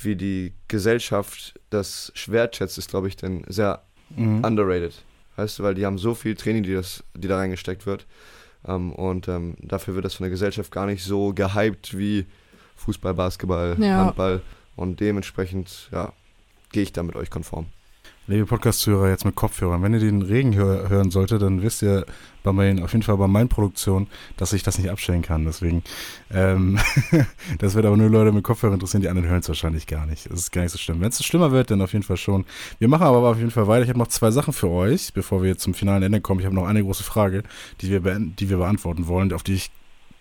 wie 0.01 0.15
die 0.17 0.53
Gesellschaft 0.67 1.57
das 1.69 2.11
wertschätzt, 2.27 2.77
ist, 2.77 2.89
glaube 2.89 3.07
ich, 3.07 3.15
dann 3.15 3.43
sehr 3.47 3.81
Mhm. 4.15 4.43
underrated. 4.43 5.01
Weißt 5.35 5.57
du, 5.59 5.63
weil 5.63 5.73
die 5.75 5.85
haben 5.85 5.97
so 5.97 6.13
viel 6.13 6.35
Training, 6.35 6.63
die, 6.63 6.73
das, 6.73 7.03
die 7.15 7.27
da 7.27 7.37
reingesteckt 7.37 7.85
wird. 7.85 8.05
Ähm, 8.67 8.91
und 8.93 9.27
ähm, 9.27 9.55
dafür 9.61 9.95
wird 9.95 10.05
das 10.05 10.13
von 10.15 10.25
der 10.25 10.29
Gesellschaft 10.31 10.71
gar 10.71 10.85
nicht 10.85 11.03
so 11.03 11.33
gehypt 11.33 11.97
wie 11.97 12.25
Fußball, 12.75 13.13
Basketball, 13.13 13.75
Ja. 13.79 13.97
Handball 13.97 14.41
und 14.75 14.99
dementsprechend, 14.99 15.89
ja, 15.91 16.13
gehe 16.71 16.83
ich 16.83 16.91
da 16.93 17.01
mit 17.03 17.15
euch 17.15 17.29
konform. 17.29 17.65
Liebe 18.27 18.47
Podcast-Zuhörer, 18.47 19.09
jetzt 19.09 19.23
mit 19.23 19.35
Kopfhörern. 19.35 19.83
Wenn 19.83 19.93
ihr 19.93 19.99
den 19.99 20.23
Regen 20.23 20.55
hör 20.55 20.89
hören 20.89 21.11
solltet, 21.11 21.43
dann 21.43 21.61
wisst 21.61 21.83
ihr 21.83 22.07
bei 22.41 22.51
meinen, 22.51 22.81
auf 22.81 22.91
jeden 22.93 23.03
Fall 23.03 23.17
bei 23.17 23.27
meinen 23.27 23.49
Produktionen, 23.49 24.07
dass 24.35 24.51
ich 24.51 24.63
das 24.63 24.79
nicht 24.79 24.89
abstellen 24.89 25.21
kann. 25.21 25.45
Deswegen, 25.45 25.83
ähm, 26.33 26.79
das 27.59 27.75
wird 27.75 27.85
aber 27.85 27.97
nur 27.97 28.09
Leute 28.09 28.31
mit 28.31 28.43
Kopfhörern 28.43 28.73
interessieren, 28.73 29.03
die 29.03 29.09
anderen 29.09 29.29
hören 29.29 29.41
es 29.41 29.47
wahrscheinlich 29.47 29.85
gar 29.85 30.07
nicht. 30.07 30.25
Das 30.31 30.39
ist 30.39 30.51
gar 30.51 30.63
nicht 30.63 30.71
so 30.71 30.79
schlimm. 30.79 31.01
Wenn 31.01 31.09
es 31.09 31.23
schlimmer 31.23 31.51
wird, 31.51 31.69
dann 31.69 31.83
auf 31.83 31.93
jeden 31.93 32.01
Fall 32.01 32.17
schon. 32.17 32.45
Wir 32.79 32.87
machen 32.87 33.03
aber 33.03 33.29
auf 33.29 33.37
jeden 33.37 33.51
Fall 33.51 33.67
weiter. 33.67 33.83
Ich 33.83 33.89
habe 33.89 33.99
noch 33.99 34.07
zwei 34.07 34.31
Sachen 34.31 34.53
für 34.53 34.69
euch, 34.69 35.13
bevor 35.13 35.43
wir 35.43 35.49
jetzt 35.49 35.61
zum 35.61 35.75
finalen 35.75 36.01
Ende 36.01 36.19
kommen. 36.19 36.39
Ich 36.39 36.47
habe 36.47 36.55
noch 36.55 36.65
eine 36.65 36.81
große 36.81 37.03
Frage, 37.03 37.43
die 37.81 37.91
wir, 37.91 38.01
die 38.01 38.49
wir 38.49 38.57
beantworten 38.57 39.05
wollen, 39.05 39.33
auf 39.33 39.43
die 39.43 39.53
ich 39.53 39.69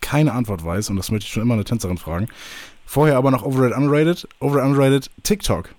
keine 0.03 0.35
Antwort 0.35 0.63
weiß. 0.63 0.91
Und 0.91 0.97
das 0.97 1.11
möchte 1.11 1.25
ich 1.25 1.33
schon 1.33 1.43
immer 1.43 1.55
eine 1.55 1.65
Tänzerin 1.65 1.97
fragen. 1.97 2.29
Vorher 2.85 3.17
aber 3.17 3.31
noch 3.31 3.45
Overrated, 3.45 3.79
Underrated. 3.79 4.29
Overrated, 4.41 4.67
Underrated, 4.67 5.11
TikTok. 5.23 5.71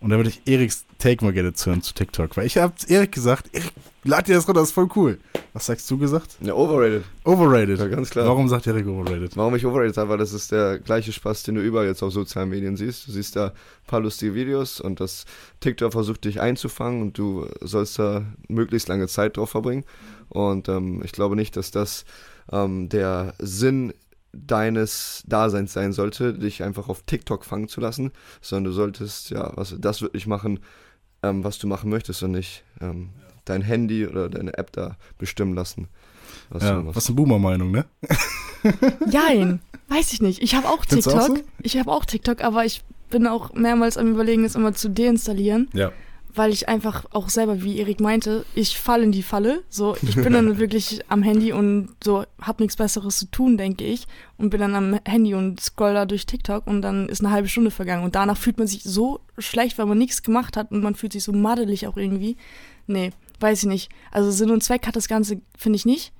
Und 0.00 0.10
da 0.10 0.16
würde 0.16 0.30
ich 0.30 0.40
Eriks 0.46 0.86
Take 0.98 1.24
mal 1.24 1.32
gerne 1.32 1.52
zuhören 1.52 1.82
zu 1.82 1.94
TikTok. 1.94 2.36
Weil 2.36 2.46
ich 2.46 2.56
habe 2.56 2.74
Erik 2.88 3.12
gesagt, 3.12 3.48
Erik, 3.52 3.72
lad 4.04 4.28
dir 4.28 4.34
das 4.34 4.46
runter, 4.46 4.60
das 4.60 4.68
ist 4.68 4.74
voll 4.74 4.88
cool. 4.96 5.18
Was 5.52 5.66
sagst 5.66 5.90
du 5.90 5.98
gesagt? 5.98 6.36
Ja, 6.40 6.54
overrated. 6.54 7.04
Overrated. 7.24 7.78
Ja, 7.78 7.86
ganz 7.86 8.10
klar. 8.10 8.26
Warum 8.26 8.48
sagt 8.48 8.66
Erik 8.66 8.86
overrated? 8.86 9.36
Warum 9.36 9.54
ich 9.56 9.64
overrated 9.66 9.96
habe, 9.96 10.10
weil 10.10 10.18
das 10.18 10.32
ist 10.32 10.52
der 10.52 10.78
gleiche 10.78 11.12
Spaß, 11.12 11.42
den 11.42 11.56
du 11.56 11.62
überall 11.62 11.86
jetzt 11.86 12.02
auf 12.02 12.12
sozialen 12.12 12.50
Medien 12.50 12.76
siehst. 12.76 13.08
Du 13.08 13.12
siehst 13.12 13.36
da 13.36 13.46
ein 13.48 13.52
paar 13.86 14.00
lustige 14.00 14.34
Videos 14.34 14.80
und 14.80 15.00
das 15.00 15.24
TikTok 15.60 15.92
versucht 15.92 16.24
dich 16.24 16.40
einzufangen 16.40 17.02
und 17.02 17.18
du 17.18 17.46
sollst 17.60 17.98
da 17.98 18.24
möglichst 18.48 18.88
lange 18.88 19.08
Zeit 19.08 19.36
drauf 19.36 19.50
verbringen. 19.50 19.84
Und 20.28 20.68
ähm, 20.68 21.02
ich 21.04 21.12
glaube 21.12 21.34
nicht, 21.34 21.56
dass 21.56 21.70
das 21.70 22.04
ähm, 22.52 22.88
der 22.88 23.34
Sinn 23.38 23.92
deines 24.32 25.22
Daseins 25.26 25.72
sein 25.72 25.92
sollte, 25.92 26.34
dich 26.34 26.62
einfach 26.62 26.88
auf 26.88 27.02
TikTok 27.02 27.44
fangen 27.44 27.68
zu 27.68 27.80
lassen, 27.80 28.12
sondern 28.40 28.64
du 28.64 28.72
solltest 28.72 29.30
ja 29.30 29.52
was 29.56 29.74
das 29.78 30.02
wirklich 30.02 30.26
machen, 30.26 30.60
ähm, 31.22 31.42
was 31.44 31.58
du 31.58 31.66
machen 31.66 31.90
möchtest 31.90 32.22
und 32.22 32.32
nicht 32.32 32.64
ähm, 32.80 33.10
dein 33.44 33.62
Handy 33.62 34.06
oder 34.06 34.28
deine 34.28 34.56
App 34.56 34.72
da 34.72 34.96
bestimmen 35.18 35.54
lassen. 35.54 35.88
Was 36.50 36.62
Ja, 36.62 36.84
was 36.94 37.06
eine 37.08 37.16
Boomer-Meinung, 37.16 37.70
ne? 37.72 37.84
Jein, 39.10 39.60
weiß 39.88 40.12
ich 40.12 40.22
nicht. 40.22 40.42
Ich 40.42 40.54
habe 40.54 40.68
auch 40.68 40.84
Findest 40.86 41.08
du 41.08 41.12
auch 41.12 41.26
TikTok. 41.26 41.38
so? 41.38 41.44
Ich 41.62 41.78
habe 41.78 41.90
auch 41.90 42.04
TikTok, 42.04 42.42
aber 42.42 42.64
ich 42.64 42.82
bin 43.08 43.26
auch 43.26 43.52
mehrmals 43.54 43.96
am 43.96 44.08
überlegen, 44.12 44.44
es 44.44 44.54
immer 44.54 44.72
zu 44.74 44.88
deinstallieren, 44.90 45.68
Ja. 45.72 45.90
Weil 46.34 46.52
ich 46.52 46.68
einfach 46.68 47.06
auch 47.10 47.28
selber, 47.28 47.62
wie 47.62 47.78
Erik 47.78 48.00
meinte, 48.00 48.44
ich 48.54 48.78
falle 48.78 49.02
in 49.04 49.12
die 49.12 49.22
Falle. 49.22 49.62
So, 49.68 49.96
ich 50.02 50.14
bin 50.14 50.32
dann 50.32 50.58
wirklich 50.58 51.00
am 51.08 51.22
Handy 51.22 51.52
und 51.52 51.88
so 52.02 52.24
hab 52.40 52.60
nichts 52.60 52.76
Besseres 52.76 53.18
zu 53.18 53.26
tun, 53.30 53.56
denke 53.56 53.84
ich, 53.84 54.06
und 54.38 54.50
bin 54.50 54.60
dann 54.60 54.74
am 54.74 54.98
Handy 55.06 55.34
und 55.34 55.60
scroll 55.60 55.94
da 55.94 56.06
durch 56.06 56.26
TikTok 56.26 56.66
und 56.66 56.82
dann 56.82 57.08
ist 57.08 57.20
eine 57.24 57.32
halbe 57.32 57.48
Stunde 57.48 57.70
vergangen 57.70 58.04
und 58.04 58.14
danach 58.14 58.36
fühlt 58.36 58.58
man 58.58 58.66
sich 58.66 58.82
so 58.84 59.20
schlecht, 59.38 59.78
weil 59.78 59.86
man 59.86 59.98
nichts 59.98 60.22
gemacht 60.22 60.56
hat 60.56 60.70
und 60.70 60.82
man 60.82 60.94
fühlt 60.94 61.12
sich 61.12 61.24
so 61.24 61.32
maddelig 61.32 61.86
auch 61.86 61.96
irgendwie. 61.96 62.36
Nee, 62.86 63.10
weiß 63.40 63.62
ich 63.64 63.68
nicht. 63.68 63.90
Also 64.12 64.30
Sinn 64.30 64.50
und 64.50 64.62
Zweck 64.62 64.86
hat 64.86 64.96
das 64.96 65.08
Ganze, 65.08 65.40
finde 65.56 65.76
ich 65.76 65.86
nicht. 65.86 66.12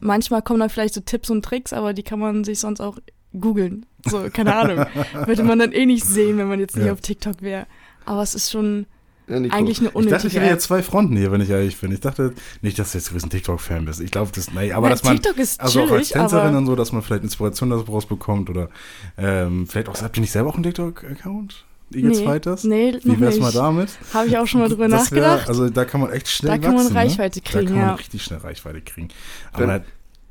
Manchmal 0.00 0.42
kommen 0.42 0.60
da 0.60 0.68
vielleicht 0.68 0.94
so 0.94 1.00
Tipps 1.00 1.30
und 1.30 1.44
Tricks, 1.44 1.72
aber 1.72 1.94
die 1.94 2.02
kann 2.02 2.18
man 2.18 2.44
sich 2.44 2.58
sonst 2.58 2.80
auch 2.80 2.98
googeln. 3.38 3.86
So, 4.04 4.28
keine 4.32 4.54
Ahnung. 4.54 4.86
Würde 5.26 5.42
man 5.42 5.58
dann 5.58 5.72
eh 5.72 5.86
nicht 5.86 6.04
sehen, 6.04 6.36
wenn 6.38 6.48
man 6.48 6.60
jetzt 6.60 6.76
nicht 6.76 6.86
Ja. 6.86 6.92
auf 6.92 7.00
TikTok 7.00 7.40
wäre. 7.42 7.66
Aber 8.04 8.22
es 8.22 8.34
ist 8.34 8.50
schon 8.50 8.86
Ja, 9.26 9.36
eigentlich 9.36 9.52
eine 9.52 9.62
Ich 9.64 9.70
dachte, 9.70 9.88
ich 9.88 9.94
unnötige 9.94 10.40
hätte 10.40 10.50
jetzt 10.52 10.64
zwei 10.64 10.82
Fronten 10.82 11.16
hier, 11.16 11.32
wenn 11.32 11.40
ich 11.40 11.48
ehrlich 11.48 11.78
bin. 11.80 11.90
Ich 11.92 12.00
dachte 12.00 12.34
nicht, 12.60 12.78
dass 12.78 12.92
du 12.92 12.98
jetzt 12.98 13.12
ein 13.12 13.30
TikTok-Fan 13.30 13.86
bist. 13.86 14.00
Ich 14.00 14.10
glaube, 14.10 14.30
das, 14.34 14.52
nee, 14.52 14.70
aber 14.72 14.88
Nein, 14.88 14.90
dass 14.90 15.04
man, 15.04 15.16
TikTok 15.16 15.38
ist 15.38 15.60
also 15.60 15.80
auch 15.80 15.90
als 15.90 16.08
chillig, 16.08 16.10
Tänzerin 16.12 16.48
aber 16.48 16.58
und 16.58 16.66
so, 16.66 16.76
dass 16.76 16.92
man 16.92 17.00
vielleicht 17.02 17.22
Inspiration 17.22 17.70
daraus 17.70 18.04
bekommt 18.06 18.50
oder 18.50 18.68
ähm, 19.16 19.66
vielleicht 19.66 19.88
auch, 19.88 20.00
habt 20.02 20.16
ihr 20.16 20.20
nicht 20.20 20.32
selber 20.32 20.50
auch 20.50 20.54
einen 20.54 20.64
TikTok-Account? 20.64 21.64
Eagles 21.94 22.18
nee, 22.18 22.24
Fighters? 22.24 22.64
nee, 22.64 22.98
Wie 23.02 23.20
wär's 23.20 23.38
mal 23.38 23.52
damit? 23.52 23.90
Habe 24.12 24.26
ich 24.28 24.36
auch 24.38 24.46
schon 24.46 24.60
mal 24.60 24.68
drüber 24.68 24.88
Das 24.88 25.10
wär- 25.12 25.22
nachgedacht. 25.22 25.48
Also 25.48 25.68
da 25.70 25.84
kann 25.84 26.00
man 26.00 26.10
echt 26.12 26.28
schnell 26.28 26.50
Da 26.52 26.58
kann 26.58 26.74
man 26.74 26.84
wachsen, 26.84 26.96
Reichweite 26.96 27.38
ne? 27.38 27.42
kriegen, 27.44 27.64
Da 27.66 27.70
kann 27.70 27.78
man 27.78 27.88
ja. 27.88 27.94
richtig 27.94 28.22
schnell 28.22 28.38
Reichweite 28.40 28.80
kriegen. 28.80 29.08
Wenn- 29.56 29.70
Aber 29.70 29.84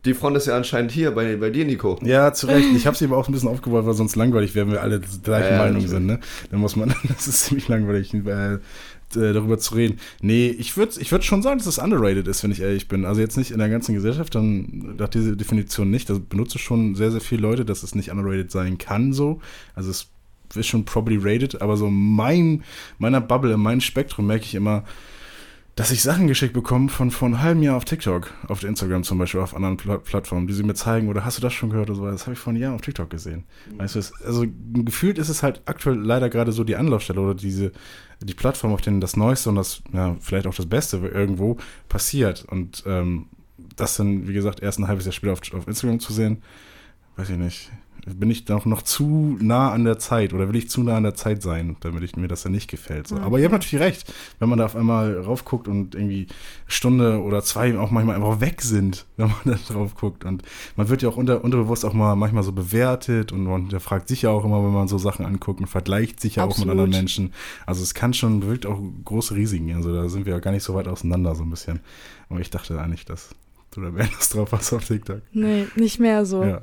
Die 0.06 0.14
Front 0.14 0.36
ist 0.36 0.48
ja 0.48 0.58
anscheinend 0.58 0.92
hier 0.92 1.12
bei, 1.12 1.38
bei 1.38 1.50
dir, 1.50 1.64
Nico. 1.66 1.98
Ja, 2.04 2.34
zu 2.34 2.48
Recht. 2.48 2.68
Ich 2.76 2.86
habe 2.86 2.98
sie 2.98 3.06
aber 3.06 3.18
auch 3.18 3.28
ein 3.30 3.32
bisschen 3.32 3.48
aufgebaut, 3.48 3.86
weil 3.86 3.94
sonst 3.94 4.16
langweilig 4.18 4.54
wären 4.54 4.70
wir 4.72 4.82
alle 4.82 5.00
der 5.00 5.10
gleichen 5.24 5.52
Ja, 5.54 5.58
Meinung 5.58 5.74
natürlich. 5.74 5.90
sind. 5.92 6.06
Ne? 6.06 6.20
Dann 6.52 6.60
muss 6.60 6.76
man, 6.76 6.94
das 7.08 7.28
ist 7.28 7.46
ziemlich 7.46 7.70
langweilig, 7.70 8.14
äh, 8.14 8.60
darüber 9.14 9.58
zu 9.60 9.76
reden. 9.76 10.00
Nee, 10.22 10.48
ich 10.48 10.76
würde 10.76 11.00
ich 11.00 11.12
würd 11.12 11.24
schon 11.24 11.42
sagen, 11.42 11.60
dass 11.60 11.68
es 11.68 11.78
underrated 11.78 12.28
ist, 12.28 12.44
wenn 12.44 12.52
ich 12.52 12.62
ehrlich 12.62 12.88
bin. 12.88 13.06
Also 13.06 13.22
jetzt 13.22 13.38
nicht 13.38 13.52
in 13.52 13.60
der 13.60 13.70
ganzen 13.70 13.94
Gesellschaft, 13.96 14.36
dann 14.36 14.96
nach 14.98 15.10
dieser 15.10 15.36
Definition 15.36 15.90
nicht. 15.90 16.10
Das 16.10 16.20
benutzen 16.20 16.60
schon 16.60 16.96
sehr, 16.96 17.12
sehr 17.12 17.22
viele 17.22 17.42
Leute, 17.42 17.64
dass 17.64 17.84
es 17.84 17.96
nicht 17.96 18.12
underrated 18.12 18.52
sein 18.52 18.78
kann 18.78 19.14
so. 19.14 19.40
Also 19.76 19.92
es 19.92 20.08
ist 20.56 20.68
schon 20.68 20.84
probably 20.84 21.18
rated, 21.22 21.62
aber 21.62 21.78
so 21.78 21.90
mein, 21.90 22.64
meiner 22.98 23.22
Bubble, 23.22 23.54
in 23.54 23.60
meinem 23.60 23.82
Spektrum 23.82 24.28
merke 24.28 24.46
ich 24.46 24.56
immer, 24.56 24.84
dass 25.76 25.90
ich 25.90 26.04
Sachen 26.04 26.28
geschickt 26.28 26.54
bekomme 26.54 26.90
von 26.90 27.10
vor 27.10 27.28
einem 27.28 27.42
halben 27.42 27.64
Jahr 27.64 27.76
auf 27.78 27.86
TikTok, 27.86 28.32
auf 28.48 28.64
Instagram 28.64 29.04
zum 29.04 29.18
Beispiel, 29.18 29.42
auf 29.42 29.56
anderen 29.56 29.78
Pla 29.78 29.98
Plattformen, 29.98 30.46
die 30.46 30.54
sie 30.54 30.64
mir 30.64 30.76
zeigen, 30.76 31.10
oder 31.10 31.26
hast 31.26 31.38
du 31.38 31.42
das 31.42 31.54
schon 31.54 31.72
gehört 31.72 31.90
oder 31.90 31.98
so, 31.98 32.06
das 32.06 32.24
habe 32.24 32.34
ich 32.34 32.40
vor 32.40 32.52
einem 32.52 32.62
Jahr 32.62 32.76
auf 32.76 32.82
TikTok 32.82 33.10
gesehen. 33.10 33.44
Weißt 33.78 33.96
du, 33.96 34.00
es, 34.00 34.14
also 34.22 34.46
gefühlt 34.74 35.18
ist 35.18 35.30
es 35.30 35.42
halt 35.42 35.64
aktuell 35.66 35.98
leider 35.98 36.30
gerade 36.30 36.52
so 36.52 36.64
die 36.64 36.76
Anlaufstelle 36.76 37.20
oder 37.20 37.34
diese, 37.34 37.72
die 38.22 38.36
Plattform, 38.36 38.72
auf 38.72 38.82
denen 38.82 39.02
das 39.02 39.18
Neueste 39.18 39.50
und 39.50 39.56
das, 39.56 39.82
ja, 39.92 40.16
vielleicht 40.20 40.46
auch 40.46 40.56
das 40.56 40.68
Beste 40.68 40.98
irgendwo 40.98 41.58
passiert. 41.90 42.46
Und 42.48 42.84
ähm, 42.86 43.28
das 43.76 43.98
dann, 43.98 44.28
wie 44.28 44.34
gesagt, 44.34 44.62
erst 44.62 44.80
ein 44.80 44.88
halbes 44.88 45.06
Jahr 45.06 45.14
später 45.14 45.34
auf, 45.34 45.42
auf 45.54 45.68
Instagram 45.68 46.00
zu 46.00 46.14
sehen, 46.14 46.44
weiß 47.16 47.32
ich 47.32 47.38
nicht. 47.38 47.72
Bin 48.06 48.30
ich 48.30 48.48
noch, 48.50 48.66
noch 48.66 48.82
zu 48.82 49.38
nah 49.40 49.72
an 49.72 49.86
der 49.86 49.98
Zeit 49.98 50.34
oder 50.34 50.50
will 50.50 50.58
ich 50.58 50.70
zu 50.70 50.84
nah 50.84 50.98
an 50.98 51.04
der 51.04 51.16
Zeit 51.16 51.42
sein, 51.42 51.78
damit 51.80 52.04
ich, 52.04 52.18
mir 52.18 52.28
das 52.28 52.44
dann 52.44 52.52
nicht 52.52 52.70
gefällt. 52.70 53.08
So. 53.08 53.16
Aber 53.16 53.40
ihr 53.40 53.46
habt 53.46 53.54
natürlich 53.54 53.84
recht, 53.84 54.14
wenn 54.40 54.50
man 54.50 54.60
da 54.60 54.66
auf 54.66 54.76
einmal 54.76 55.18
raufguckt 55.20 55.70
und 55.70 55.96
irgendwie 55.96 56.28
Stunde 56.68 57.22
oder 57.22 57.44
zwei 57.44 57.78
auch 57.78 57.92
manchmal 57.92 58.18
einfach 58.18 58.42
weg 58.42 58.62
sind, 58.62 59.06
wenn 59.18 59.28
man 59.28 59.38
da 59.46 59.74
drauf 59.74 59.96
guckt. 59.96 60.26
Und 60.26 60.44
man 60.76 60.90
wird 60.90 61.02
ja 61.02 61.08
auch 61.08 61.16
unter, 61.16 61.44
unterbewusst 61.44 61.86
auch 61.86 61.94
mal 61.94 62.16
manchmal 62.16 62.44
so 62.44 62.52
bewertet 62.52 63.32
und 63.32 63.46
man 63.46 63.70
fragt 63.80 64.10
sich 64.10 64.24
ja 64.24 64.32
auch 64.32 64.44
immer, 64.44 64.62
wenn 64.64 64.74
man 64.74 64.90
so 64.90 64.98
Sachen 64.98 65.26
anguckt 65.26 65.62
und 65.62 65.68
vergleicht 65.68 66.20
sich 66.20 66.36
ja 66.36 66.44
auch 66.44 66.58
mit 66.58 66.68
anderen 66.68 66.90
Menschen. 66.90 67.32
Also 67.66 67.84
es 67.84 67.94
kann 67.94 68.14
schon, 68.14 68.42
bewirkt 68.42 68.66
auch 68.66 68.82
große 69.06 69.34
Risiken. 69.34 69.74
Also 69.76 69.94
da 69.94 70.10
sind 70.10 70.26
wir 70.26 70.34
ja 70.34 70.40
gar 70.40 70.52
nicht 70.52 70.64
so 70.64 70.76
weit 70.76 70.90
auseinander 70.90 71.36
so 71.36 71.44
ein 71.44 71.50
bisschen. 71.50 71.80
Aber 72.30 72.42
ich 72.42 72.50
dachte 72.50 72.82
eigentlich, 72.82 73.06
dass 73.06 73.30
du 73.72 73.82
da 73.82 73.92
mehr 73.92 74.10
Lust 74.14 74.34
drauf 74.34 74.52
hast 74.52 74.74
auf 74.74 74.84
TikTok. 74.86 75.22
Nee, 75.32 75.68
nicht 75.76 76.00
mehr 76.00 76.26
so. 76.26 76.44
Ja. 76.44 76.62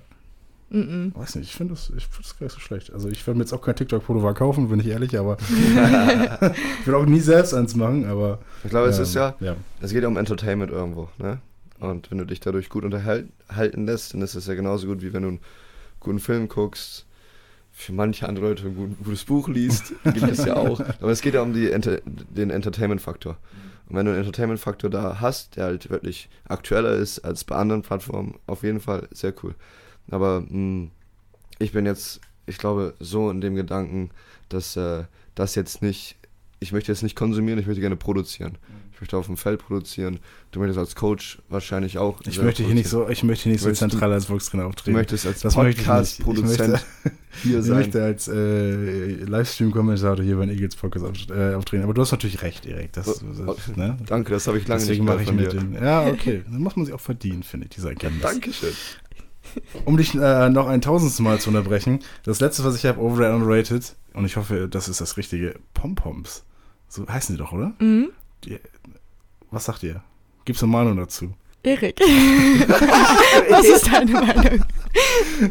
Mm 0.70 0.78
-mm. 0.80 1.14
Weiß 1.18 1.34
nicht, 1.34 1.48
ich 1.50 1.56
finde 1.56 1.74
das, 1.74 1.92
ich 1.96 2.06
find 2.06 2.24
das 2.24 2.38
gar 2.38 2.44
nicht 2.46 2.54
so 2.54 2.60
schlecht. 2.60 2.92
Also 2.92 3.08
ich 3.08 3.26
werde 3.26 3.38
mir 3.38 3.44
jetzt 3.44 3.52
auch 3.52 3.60
kein 3.62 3.74
TikTok-Pullover 3.74 4.34
kaufen, 4.34 4.68
bin 4.68 4.78
ich 4.80 4.86
ehrlich, 4.86 5.18
aber 5.18 5.36
ich 6.80 6.86
will 6.86 6.94
auch 6.94 7.06
nie 7.06 7.20
selbst 7.20 7.54
eins 7.54 7.74
machen, 7.74 8.04
aber 8.06 8.38
Ich 8.64 8.70
glaube, 8.70 8.88
es 8.88 8.96
ähm, 8.98 9.02
ist 9.02 9.14
ja, 9.14 9.34
ja. 9.40 9.56
es 9.80 9.92
geht 9.92 10.02
ja 10.02 10.08
um 10.08 10.16
Entertainment 10.16 10.70
irgendwo, 10.70 11.08
ne? 11.18 11.38
Und 11.80 12.10
wenn 12.10 12.18
du 12.18 12.24
dich 12.26 12.40
dadurch 12.40 12.68
gut 12.68 12.84
unterhalten 12.84 13.86
lässt, 13.86 14.12
dann 14.14 14.20
ist 14.22 14.34
es 14.34 14.46
ja 14.46 14.54
genauso 14.54 14.86
gut, 14.86 15.02
wie 15.02 15.12
wenn 15.12 15.22
du 15.22 15.28
einen 15.28 15.40
guten 15.98 16.18
Film 16.20 16.46
guckst, 16.48 17.06
für 17.72 17.92
manche 17.94 18.28
andere 18.28 18.48
Leute 18.48 18.66
ein 18.66 18.76
gut- 18.76 18.90
ein 18.90 19.04
gutes 19.04 19.24
Buch 19.24 19.48
liest, 19.48 19.94
gibt 20.04 20.22
es 20.30 20.44
ja 20.44 20.56
auch. 20.56 20.80
Aber 21.00 21.10
es 21.10 21.22
geht 21.22 21.34
ja 21.34 21.42
um 21.42 21.54
die 21.54 21.70
Enter 21.70 22.00
den 22.04 22.50
Entertainment-Faktor. 22.50 23.38
Und 23.88 23.96
wenn 23.96 24.04
du 24.04 24.12
einen 24.12 24.20
Entertainment-Faktor 24.20 24.90
da 24.90 25.20
hast, 25.20 25.56
der 25.56 25.64
halt 25.64 25.88
wirklich 25.90 26.28
aktueller 26.46 26.92
ist 26.92 27.20
als 27.20 27.44
bei 27.44 27.56
anderen 27.56 27.82
Plattformen, 27.82 28.34
auf 28.46 28.62
jeden 28.62 28.80
Fall 28.80 29.08
sehr 29.10 29.32
cool. 29.42 29.54
Aber 30.10 30.42
mh, 30.48 30.88
ich 31.58 31.72
bin 31.72 31.86
jetzt, 31.86 32.20
ich 32.46 32.58
glaube, 32.58 32.94
so 33.00 33.30
in 33.30 33.40
dem 33.40 33.54
Gedanken, 33.54 34.10
dass 34.48 34.76
äh, 34.76 35.04
das 35.34 35.54
jetzt 35.54 35.82
nicht, 35.82 36.16
ich 36.58 36.72
möchte 36.72 36.90
jetzt 36.92 37.02
nicht 37.02 37.16
konsumieren, 37.16 37.58
ich 37.58 37.66
möchte 37.66 37.80
gerne 37.80 37.96
produzieren. 37.96 38.58
Ich 38.92 39.00
möchte 39.00 39.16
auf 39.16 39.26
dem 39.26 39.38
Feld 39.38 39.60
produzieren. 39.62 40.18
Du 40.50 40.58
möchtest 40.60 40.78
als 40.78 40.94
Coach 40.94 41.38
wahrscheinlich 41.48 41.96
auch. 41.96 42.20
Ich 42.26 42.42
möchte 42.42 42.62
hier 42.62 42.74
nicht 42.74 42.88
so, 42.88 43.08
ich 43.08 43.22
möchte 43.22 43.44
hier 43.44 43.52
nicht 43.52 43.62
so 43.62 43.68
Möchtest 43.68 43.82
du- 43.82 43.88
zentral 43.90 44.12
als 44.12 44.26
Volkstrainer 44.26 44.64
Du 44.64 44.68
auftreten. 44.68 44.94
möchtest 44.94 45.26
als 45.26 45.38
ich. 45.38 45.44
Ich 45.46 45.54
Podcast-Produzent 45.54 46.84
hier 47.42 47.58
ich 47.60 47.64
sein. 47.64 47.76
möchte 47.78 48.02
als 48.04 48.28
äh, 48.28 48.74
Livestream-Kommentator 49.24 50.22
hier 50.22 50.36
bei 50.36 50.44
den 50.44 50.54
Eagles 50.54 50.76
Podcast 50.76 51.06
auf, 51.06 51.14
äh, 51.34 51.54
auftreten. 51.54 51.84
Aber 51.84 51.94
du 51.94 52.02
hast 52.02 52.10
natürlich 52.12 52.42
recht, 52.42 52.66
Erik. 52.66 52.92
Das, 52.92 53.22
Oh, 53.24 53.54
das, 53.54 53.74
ne? 53.74 53.96
Danke, 54.06 54.32
das 54.32 54.46
habe 54.46 54.58
ich 54.58 54.68
lange 54.68 54.80
Deswegen 54.82 55.04
nicht 55.06 55.14
mache 55.14 55.24
gehört 55.24 55.44
ich 55.44 55.50
von 55.54 55.60
mit 55.62 55.74
dir. 55.74 55.78
den. 55.78 55.82
Ja, 55.82 56.06
okay. 56.06 56.42
Dann 56.50 56.60
muss 56.60 56.76
man 56.76 56.84
sich 56.84 56.94
auch 56.94 57.00
verdienen, 57.00 57.42
finde 57.42 57.66
ich, 57.66 57.70
diese 57.76 57.88
Erkenntnis. 57.88 58.22
Dankeschön. 58.22 58.72
Um 59.84 59.96
dich 59.96 60.14
äh, 60.14 60.48
noch 60.50 60.66
ein 60.68 60.80
tausendstes 60.80 61.20
Mal 61.20 61.40
zu 61.40 61.50
unterbrechen. 61.50 62.00
Das 62.24 62.40
letzte, 62.40 62.64
was 62.64 62.76
ich 62.76 62.86
habe, 62.86 63.00
Overrated 63.00 63.32
and 63.34 63.42
Underrated, 63.42 63.94
und 64.14 64.24
ich 64.24 64.36
hoffe, 64.36 64.68
das 64.68 64.88
ist 64.88 65.00
das 65.00 65.16
richtige, 65.16 65.54
Pompoms. 65.74 66.44
So 66.88 67.06
heißen 67.08 67.34
die 67.36 67.38
doch, 67.40 67.52
oder? 67.52 67.72
Mhm. 67.78 68.10
Was 69.50 69.64
sagt 69.64 69.82
ihr? 69.82 70.02
Gibt's 70.44 70.62
eine 70.62 70.72
Meinung 70.72 70.96
dazu? 70.96 71.32
Erik. 71.62 72.00
Was 73.50 73.66
ist 73.68 73.86
deine 73.92 74.12
Meinung? 74.12 74.64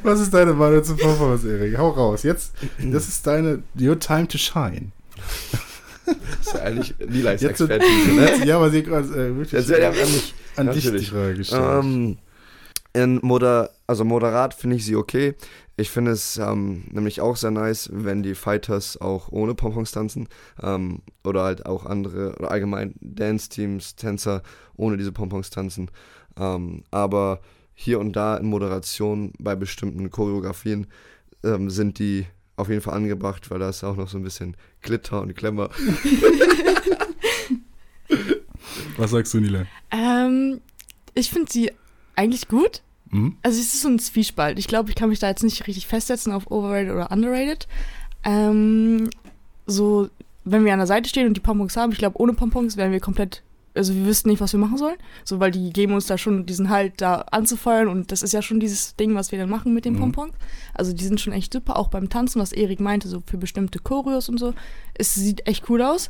Was 0.04 0.20
ist 0.20 0.34
deine 0.34 0.54
Meinung 0.54 0.84
zu 0.84 0.96
Pompoms, 0.96 1.44
Erik? 1.46 1.78
Hau 1.78 1.90
raus. 1.90 2.24
Jetzt, 2.24 2.54
das 2.80 3.08
ist 3.08 3.26
deine, 3.28 3.62
your 3.80 4.00
time 4.00 4.28
to 4.28 4.38
shine. 4.38 4.92
Das 6.06 6.18
ist 6.48 6.54
ja 6.56 6.62
eigentlich 6.62 6.96
Nileis 7.08 7.42
Jetzt- 7.42 7.62
Expertise, 7.62 8.12
ne? 8.14 8.46
Ja, 8.46 8.56
aber 8.56 8.72
sie 8.72 8.80
äh, 8.80 8.86
wirklich 8.88 9.52
Ja, 9.52 9.62
sehr, 9.62 9.80
ja, 9.80 9.92
mich, 9.92 10.34
an 10.56 10.72
dich 10.72 10.90
die. 10.92 11.06
Frage 11.06 11.36
gestellt. 11.36 11.84
Ähm, 11.84 12.18
in 12.94 13.20
Moder 13.22 13.70
also 13.90 14.06
moderat 14.06 14.54
finde 14.54 14.76
ich 14.76 14.86
sie 14.86 14.96
okay. 14.96 15.34
Ich 15.76 15.90
finde 15.90 16.12
es 16.12 16.38
ähm, 16.38 16.84
nämlich 16.92 17.22
auch 17.22 17.36
sehr 17.36 17.50
nice, 17.50 17.90
wenn 17.92 18.22
die 18.22 18.36
Fighters 18.36 19.02
auch 19.02 19.32
ohne 19.32 19.56
Pompons 19.56 19.92
tanzen 19.92 20.28
ähm, 20.62 21.02
oder 21.24 21.42
halt 21.42 21.66
auch 21.66 21.88
andere 21.88 22.36
oder 22.36 22.52
allgemein 22.52 22.94
Dance-Teams, 23.02 23.96
Tänzer 23.96 24.44
ohne 24.76 24.96
diese 24.96 25.12
Pompons 25.12 25.50
tanzen. 25.50 25.90
Ähm, 26.38 26.84
aber 26.92 27.42
hier 27.74 28.00
und 28.00 28.14
da 28.14 28.38
in 28.38 28.46
Moderation 28.46 29.34
bei 29.40 29.56
bestimmten 29.56 30.12
Choreografien 30.12 30.86
ähm, 31.44 31.72
sind 31.72 31.98
die 31.98 32.28
auf 32.58 32.70
jeden 32.70 32.82
Fall 32.82 32.94
angebracht, 32.94 33.50
weil 33.50 33.58
da 33.58 33.70
ist 33.70 33.84
auch 33.84 33.96
noch 33.96 34.08
so 34.08 34.20
ein 34.20 34.24
bisschen 34.24 34.56
Glitter 34.84 35.20
und 35.20 35.36
Klemmer. 35.36 35.72
Was 38.98 39.10
sagst 39.10 39.34
du, 39.34 39.40
Nile? 39.40 39.66
Ähm, 39.90 40.62
ich 41.16 41.32
finde 41.32 41.52
sie 41.52 41.72
eigentlich 42.16 42.48
gut. 42.48 42.84
Mhm. 43.12 43.36
Also 43.42 43.60
es 43.60 43.74
ist 43.74 43.82
so 43.82 43.90
ein 43.90 44.00
Zwiespalt. 44.00 44.60
Ich 44.60 44.68
glaube, 44.68 44.90
ich 44.90 44.96
kann 44.96 45.10
mich 45.10 45.20
da 45.20 45.28
jetzt 45.30 45.44
nicht 45.44 45.66
richtig 45.68 45.88
festsetzen 45.88 46.32
auf 46.32 46.50
overrated 46.52 46.92
oder 46.92 47.12
underrated. 47.12 47.68
Ähm, 48.24 49.10
so, 49.66 50.10
wenn 50.46 50.66
wir 50.66 50.74
an 50.74 50.80
der 50.80 50.88
Seite 50.88 51.10
stehen 51.10 51.28
und 51.28 51.36
die 51.36 51.42
Pompons 51.42 51.76
haben, 51.78 51.92
ich 51.92 51.98
glaube, 51.98 52.20
ohne 52.20 52.34
Pompons 52.34 52.76
wären 52.78 52.92
wir 52.92 53.00
komplett, 53.00 53.44
also 53.76 53.94
wir 53.94 54.06
wüssten 54.06 54.30
nicht, 54.30 54.42
was 54.42 54.52
wir 54.54 54.60
machen 54.60 54.78
sollen. 54.78 54.98
So, 55.24 55.40
weil 55.40 55.52
die 55.52 55.72
geben 55.72 55.94
uns 55.94 56.08
da 56.08 56.18
schon 56.18 56.46
diesen 56.46 56.70
Halt, 56.70 56.94
da 57.02 57.16
anzufeuern 57.32 57.88
und 57.88 58.12
das 58.12 58.24
ist 58.24 58.34
ja 58.34 58.42
schon 58.42 58.60
dieses 58.60 58.96
Ding, 58.96 59.16
was 59.16 59.32
wir 59.32 59.40
dann 59.40 59.50
machen 59.50 59.74
mit 59.74 59.86
den 59.86 59.94
Mhm. 59.94 60.00
Pompons. 60.00 60.34
Also 60.74 60.94
die 60.94 61.04
sind 61.04 61.20
schon 61.22 61.34
echt 61.34 61.54
super, 61.54 61.78
auch 61.78 61.88
beim 61.88 62.10
Tanzen, 62.10 62.42
was 62.42 62.52
Erik 62.52 62.80
meinte, 62.80 63.08
so 63.08 63.22
für 63.26 63.38
bestimmte 63.38 63.80
Choreos 63.80 64.28
und 64.30 64.38
so. 64.40 64.54
Es 64.96 65.14
sieht 65.16 65.48
echt 65.48 65.70
cool 65.70 65.82
aus. 65.82 66.10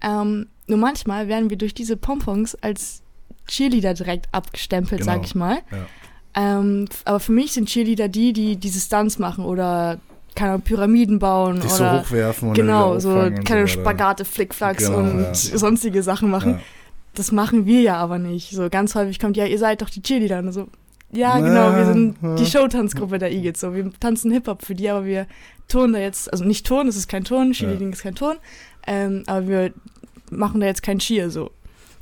Ähm, 0.00 0.48
nur 0.66 0.78
manchmal 0.78 1.28
werden 1.28 1.50
wir 1.50 1.56
durch 1.56 1.74
diese 1.74 1.96
Pompons 1.96 2.54
als 2.56 3.02
Cheerleader 3.46 3.94
direkt 3.94 4.28
abgestempelt, 4.32 5.00
Genau. 5.02 5.12
sag 5.12 5.24
ich 5.24 5.34
mal. 5.34 5.58
Ja. 5.70 5.86
Ähm, 6.34 6.86
aber 7.04 7.20
für 7.20 7.32
mich 7.32 7.52
sind 7.52 7.68
Cheerleader 7.68 8.08
die, 8.08 8.32
die 8.32 8.56
diese 8.56 8.80
Stunts 8.80 9.18
machen 9.18 9.44
oder 9.44 9.98
keine 10.34 10.52
Ahnung, 10.52 10.62
Pyramiden 10.62 11.18
bauen 11.18 11.60
so 11.60 11.76
oder 11.84 12.00
hochwerfen 12.00 12.48
und 12.48 12.54
genau, 12.54 12.98
so 12.98 13.30
keine 13.44 13.66
so. 13.66 13.80
Spagate, 13.80 14.24
Flickflacks 14.24 14.86
Genau, 14.86 14.98
und 14.98 15.20
ja. 15.24 15.34
sonstige 15.34 16.02
Sachen 16.02 16.30
machen. 16.30 16.52
Ja. 16.52 16.60
Das 17.14 17.32
machen 17.32 17.66
wir 17.66 17.82
ja 17.82 17.96
aber 17.96 18.18
nicht. 18.18 18.50
So 18.52 18.70
ganz 18.70 18.94
häufig 18.94 19.18
kommt 19.18 19.36
ja, 19.36 19.44
ihr 19.44 19.58
seid 19.58 19.82
doch 19.82 19.90
die 19.90 20.02
Cheerleader 20.02 20.38
und 20.38 20.52
so. 20.52 20.68
Ja, 21.14 21.38
Na, 21.38 21.46
genau, 21.46 21.76
wir 21.76 21.84
sind 21.92 22.16
ja. 22.22 22.34
die 22.36 22.46
Showtanzgruppe 22.46 23.18
der 23.18 23.30
Eagles. 23.30 23.60
So, 23.60 23.74
wir 23.74 23.92
tanzen 24.00 24.32
Hip-Hop 24.32 24.64
für 24.64 24.74
die, 24.74 24.88
aber 24.88 25.04
wir 25.04 25.26
turnen 25.68 25.92
da 25.92 25.98
jetzt, 25.98 26.32
also 26.32 26.44
nicht 26.44 26.64
Turnen, 26.66 26.86
das 26.86 26.96
ist 26.96 27.08
kein 27.08 27.24
Turnen, 27.24 27.52
Cheerleading 27.52 27.92
ist 27.92 28.02
kein 28.02 28.14
Turnen, 28.14 28.38
ähm, 28.86 29.24
aber 29.26 29.46
wir 29.46 29.72
machen 30.30 30.62
da 30.62 30.66
jetzt 30.66 30.82
kein 30.82 30.98
Cheer 30.98 31.28
so. 31.28 31.50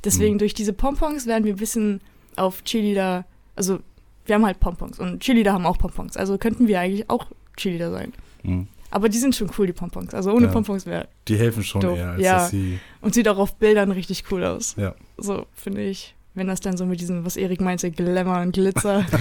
Deswegen 0.05 0.35
Mhm. 0.35 0.39
durch 0.39 0.53
diese 0.53 0.71
Pompons 0.71 1.27
werden 1.27 1.43
wir 1.43 1.53
ein 1.53 1.57
bisschen 1.59 1.99
auf 2.37 2.63
Cheerleader, 2.63 3.25
also 3.57 3.79
wir 4.25 4.35
haben 4.35 4.45
halt 4.45 4.59
Pompons 4.59 4.99
und 4.99 5.21
Cheerleader 5.21 5.53
haben 5.53 5.65
auch 5.65 5.77
Pompons, 5.77 6.17
also 6.17 6.37
könnten 6.37 6.67
wir 6.67 6.79
eigentlich 6.79 7.09
auch 7.09 7.25
Cheerleader 7.57 7.91
sein. 7.91 8.13
Mhm. 8.43 8.67
Aber 8.93 9.07
die 9.07 9.17
sind 9.17 9.35
schon 9.35 9.49
cool, 9.57 9.67
die 9.67 9.73
Pompons. 9.73 10.13
Also 10.13 10.31
ohne 10.33 10.47
Ja. 10.47 10.51
Pompons 10.51 10.85
wäre. 10.85 11.07
Die 11.29 11.37
helfen 11.37 11.63
schon 11.63 11.79
Doof. 11.81 11.97
eher, 11.97 12.09
als 12.11 12.21
Ja. 12.21 12.33
dass 12.33 12.49
sie. 12.51 12.79
Und 12.99 13.13
sieht 13.13 13.27
auch 13.29 13.37
auf 13.37 13.55
Bildern 13.55 13.91
richtig 13.91 14.25
cool 14.31 14.43
aus. 14.43 14.75
Ja. 14.77 14.95
So, 15.17 15.45
finde 15.53 15.81
ich. 15.83 16.13
Wenn 16.33 16.47
das 16.47 16.61
dann 16.61 16.77
so 16.77 16.85
mit 16.85 17.01
diesem, 17.01 17.25
was 17.25 17.35
Erik 17.35 17.59
meinte, 17.59 17.91
Glamour 17.91 18.39
und 18.41 18.53
Glitzer. 18.53 19.05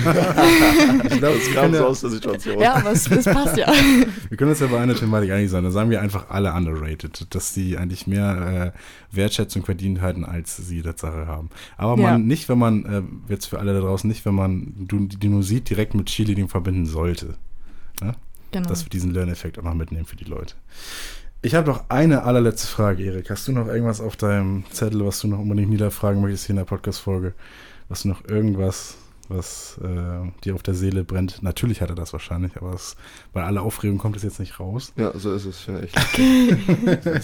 Ich 1.04 1.18
glaube, 1.18 1.38
wir, 1.38 1.54
kam 1.54 1.72
so 1.72 1.78
ja, 1.78 1.86
aus 1.86 2.00
der 2.02 2.10
Situation. 2.10 2.60
ja, 2.60 2.74
aber 2.74 2.92
es, 2.92 3.10
es 3.10 3.24
passt 3.24 3.56
ja. 3.56 3.66
wir 4.28 4.36
können 4.36 4.50
uns 4.50 4.60
ja 4.60 4.68
bei 4.68 4.78
einer 4.78 4.94
Thematik 4.94 5.30
einig 5.32 5.50
sein. 5.50 5.64
Da 5.64 5.70
sagen 5.70 5.90
wir 5.90 6.00
einfach 6.00 6.30
alle 6.30 6.52
underrated, 6.52 7.26
dass 7.34 7.52
sie 7.52 7.76
eigentlich 7.76 8.06
mehr 8.06 8.72
äh, 8.74 9.16
Wertschätzung 9.16 9.64
verdient 9.64 10.00
halten, 10.00 10.24
als 10.24 10.56
sie 10.56 10.82
Tatsache 10.82 11.26
haben. 11.26 11.50
Aber 11.76 12.00
Ja. 12.00 12.12
man 12.12 12.26
nicht, 12.26 12.48
wenn 12.48 12.58
man, 12.58 12.84
äh, 12.84 13.02
jetzt 13.32 13.46
für 13.46 13.58
alle 13.58 13.74
da 13.74 13.80
draußen, 13.80 14.08
nicht, 14.08 14.24
wenn 14.24 14.34
man 14.34 14.72
du, 14.78 15.06
die 15.06 15.28
Musik 15.28 15.64
direkt 15.64 15.94
mit 15.94 16.06
Cheerleading 16.06 16.48
verbinden 16.48 16.86
sollte. 16.86 17.34
Genau. 18.52 18.68
dass 18.68 18.84
wir 18.84 18.90
diesen 18.90 19.12
Lerneffekt 19.12 19.58
auch 19.58 19.62
noch 19.62 19.74
mitnehmen 19.74 20.06
für 20.06 20.16
die 20.16 20.24
Leute. 20.24 20.54
Ich 21.42 21.54
habe 21.54 21.70
noch 21.70 21.84
eine 21.88 22.24
allerletzte 22.24 22.68
Frage, 22.68 23.02
Erik. 23.02 23.30
Hast 23.30 23.48
du 23.48 23.52
noch 23.52 23.66
irgendwas 23.66 24.00
auf 24.02 24.16
deinem 24.16 24.64
Zettel, 24.70 25.06
was 25.06 25.20
du 25.20 25.28
noch 25.28 25.38
unbedingt 25.38 25.70
niederfragen 25.70 26.20
möchtest 26.20 26.44
hier 26.46 26.50
in 26.50 26.58
der 26.58 26.64
Podcast-Folge? 26.64 27.32
Hast 27.88 28.04
du 28.04 28.08
noch 28.08 28.22
irgendwas, 28.28 28.98
was 29.30 29.80
äh, 29.82 30.30
dir 30.44 30.54
auf 30.54 30.62
der 30.62 30.74
Seele 30.74 31.02
brennt? 31.02 31.42
Natürlich 31.42 31.80
hat 31.80 31.88
er 31.88 31.94
das 31.94 32.12
wahrscheinlich, 32.12 32.56
aber 32.58 32.74
es, 32.74 32.94
bei 33.32 33.42
aller 33.42 33.62
Aufregung 33.62 33.96
kommt 33.96 34.16
es 34.16 34.22
jetzt 34.22 34.38
nicht 34.38 34.60
raus. 34.60 34.92
Ja, 34.96 35.12
so 35.18 35.32
ist 35.32 35.46
es, 35.46 35.60
finde 35.60 35.86
ich. 35.86 35.92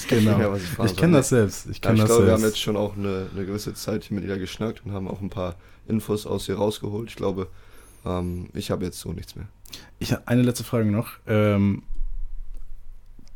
Genau. 0.08 0.38
Ja, 0.40 0.56
ich 0.56 0.62
Ich 0.84 0.96
kenne 0.96 1.12
soll. 1.12 1.20
das 1.20 1.28
selbst. 1.28 1.66
Ich 1.66 1.76
Ja, 1.76 1.82
kenne 1.82 1.94
ich 1.96 2.00
das 2.00 2.08
glaube, 2.08 2.26
wir 2.26 2.32
haben 2.32 2.42
jetzt 2.42 2.58
schon 2.60 2.76
auch 2.78 2.96
eine, 2.96 3.26
eine 3.34 3.44
gewisse 3.44 3.74
Zeit 3.74 4.04
hier 4.04 4.18
mit 4.18 4.26
ihr 4.26 4.38
geschnackt 4.38 4.80
und 4.86 4.92
haben 4.92 5.08
auch 5.08 5.20
ein 5.20 5.28
paar 5.28 5.56
Infos 5.86 6.24
aus 6.26 6.48
ihr 6.48 6.56
rausgeholt. 6.56 7.10
Ich 7.10 7.16
glaube, 7.16 7.48
ähm, 8.06 8.48
ich 8.54 8.70
habe 8.70 8.82
jetzt 8.86 8.98
so 8.98 9.12
nichts 9.12 9.36
mehr. 9.36 9.46
Ich 9.98 10.12
habe 10.12 10.26
eine 10.26 10.40
letzte 10.40 10.64
Frage 10.64 10.90
noch. 10.90 11.10
Ähm, 11.26 11.82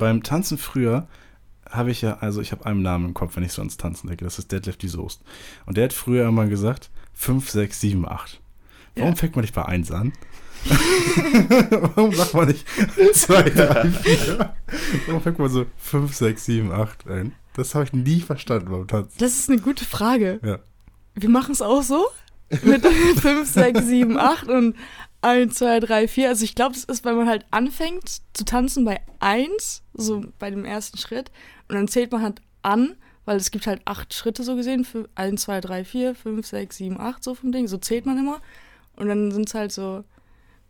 beim 0.00 0.22
Tanzen 0.24 0.58
früher 0.58 1.06
habe 1.68 1.92
ich 1.92 2.02
ja, 2.02 2.18
also 2.18 2.40
ich 2.40 2.50
habe 2.50 2.66
einen 2.66 2.82
Namen 2.82 3.06
im 3.06 3.14
Kopf, 3.14 3.36
wenn 3.36 3.44
ich 3.44 3.52
so 3.52 3.62
ans 3.62 3.76
Tanzen 3.76 4.08
denke. 4.08 4.24
Das 4.24 4.38
ist 4.40 4.50
Deadlift 4.50 4.82
die 4.82 4.88
Soest. 4.88 5.22
Und 5.66 5.76
der 5.76 5.84
hat 5.84 5.92
früher 5.92 6.26
immer 6.28 6.46
gesagt, 6.46 6.90
5, 7.14 7.48
6, 7.48 7.80
7, 7.80 8.08
8. 8.08 8.40
Warum 8.96 9.10
Ja. 9.10 9.14
fängt 9.16 9.36
man 9.36 9.42
nicht 9.42 9.54
bei 9.54 9.64
1 9.64 9.92
an? 9.92 10.12
Warum 11.94 12.12
sagt 12.14 12.34
man 12.34 12.48
nicht 12.48 12.66
2, 13.14 13.42
3, 13.50 13.90
4? 13.90 14.54
Warum 15.06 15.22
fängt 15.22 15.38
man 15.38 15.48
so 15.48 15.66
5, 15.78 16.12
6, 16.14 16.44
7, 16.44 16.72
8 16.72 17.06
ein? 17.08 17.32
Das 17.54 17.74
habe 17.74 17.84
ich 17.84 17.92
nie 17.92 18.20
verstanden 18.20 18.70
beim 18.70 18.86
Tanzen. 18.86 19.16
Das 19.18 19.38
ist 19.38 19.48
eine 19.50 19.60
gute 19.60 19.84
Frage. 19.84 20.40
Ja. 20.44 20.58
Wir 21.14 21.28
machen 21.28 21.52
es 21.52 21.62
auch 21.62 21.82
so. 21.82 22.06
Mit 22.62 22.84
5, 22.84 23.48
6, 23.48 23.86
7, 23.86 24.18
8 24.18 24.48
und 24.48 24.76
1, 25.22 25.54
2, 25.54 25.80
3, 25.80 26.08
4. 26.08 26.28
Also 26.28 26.44
ich 26.44 26.54
glaube, 26.54 26.74
das 26.74 26.84
ist, 26.84 27.04
weil 27.04 27.14
man 27.14 27.28
halt 27.28 27.46
anfängt 27.50 28.20
zu 28.32 28.44
tanzen 28.44 28.84
bei 28.84 29.00
1, 29.20 29.82
so 30.00 30.24
bei 30.38 30.50
dem 30.50 30.64
ersten 30.64 30.98
Schritt. 30.98 31.30
Und 31.68 31.76
dann 31.76 31.88
zählt 31.88 32.12
man 32.12 32.22
halt 32.22 32.40
an, 32.62 32.96
weil 33.24 33.36
es 33.36 33.50
gibt 33.50 33.66
halt 33.66 33.82
acht 33.84 34.14
Schritte 34.14 34.42
so 34.42 34.56
gesehen. 34.56 34.84
Für 34.84 35.08
1, 35.14 35.42
2, 35.42 35.60
3, 35.60 35.84
4, 35.84 36.14
5, 36.14 36.46
6, 36.46 36.76
7, 36.76 37.00
8 37.00 37.24
so 37.24 37.34
vom 37.34 37.52
Ding. 37.52 37.68
So 37.68 37.78
zählt 37.78 38.06
man 38.06 38.18
immer. 38.18 38.40
Und 38.96 39.08
dann 39.08 39.30
sind 39.30 39.48
es 39.48 39.54
halt 39.54 39.72
so, 39.72 40.04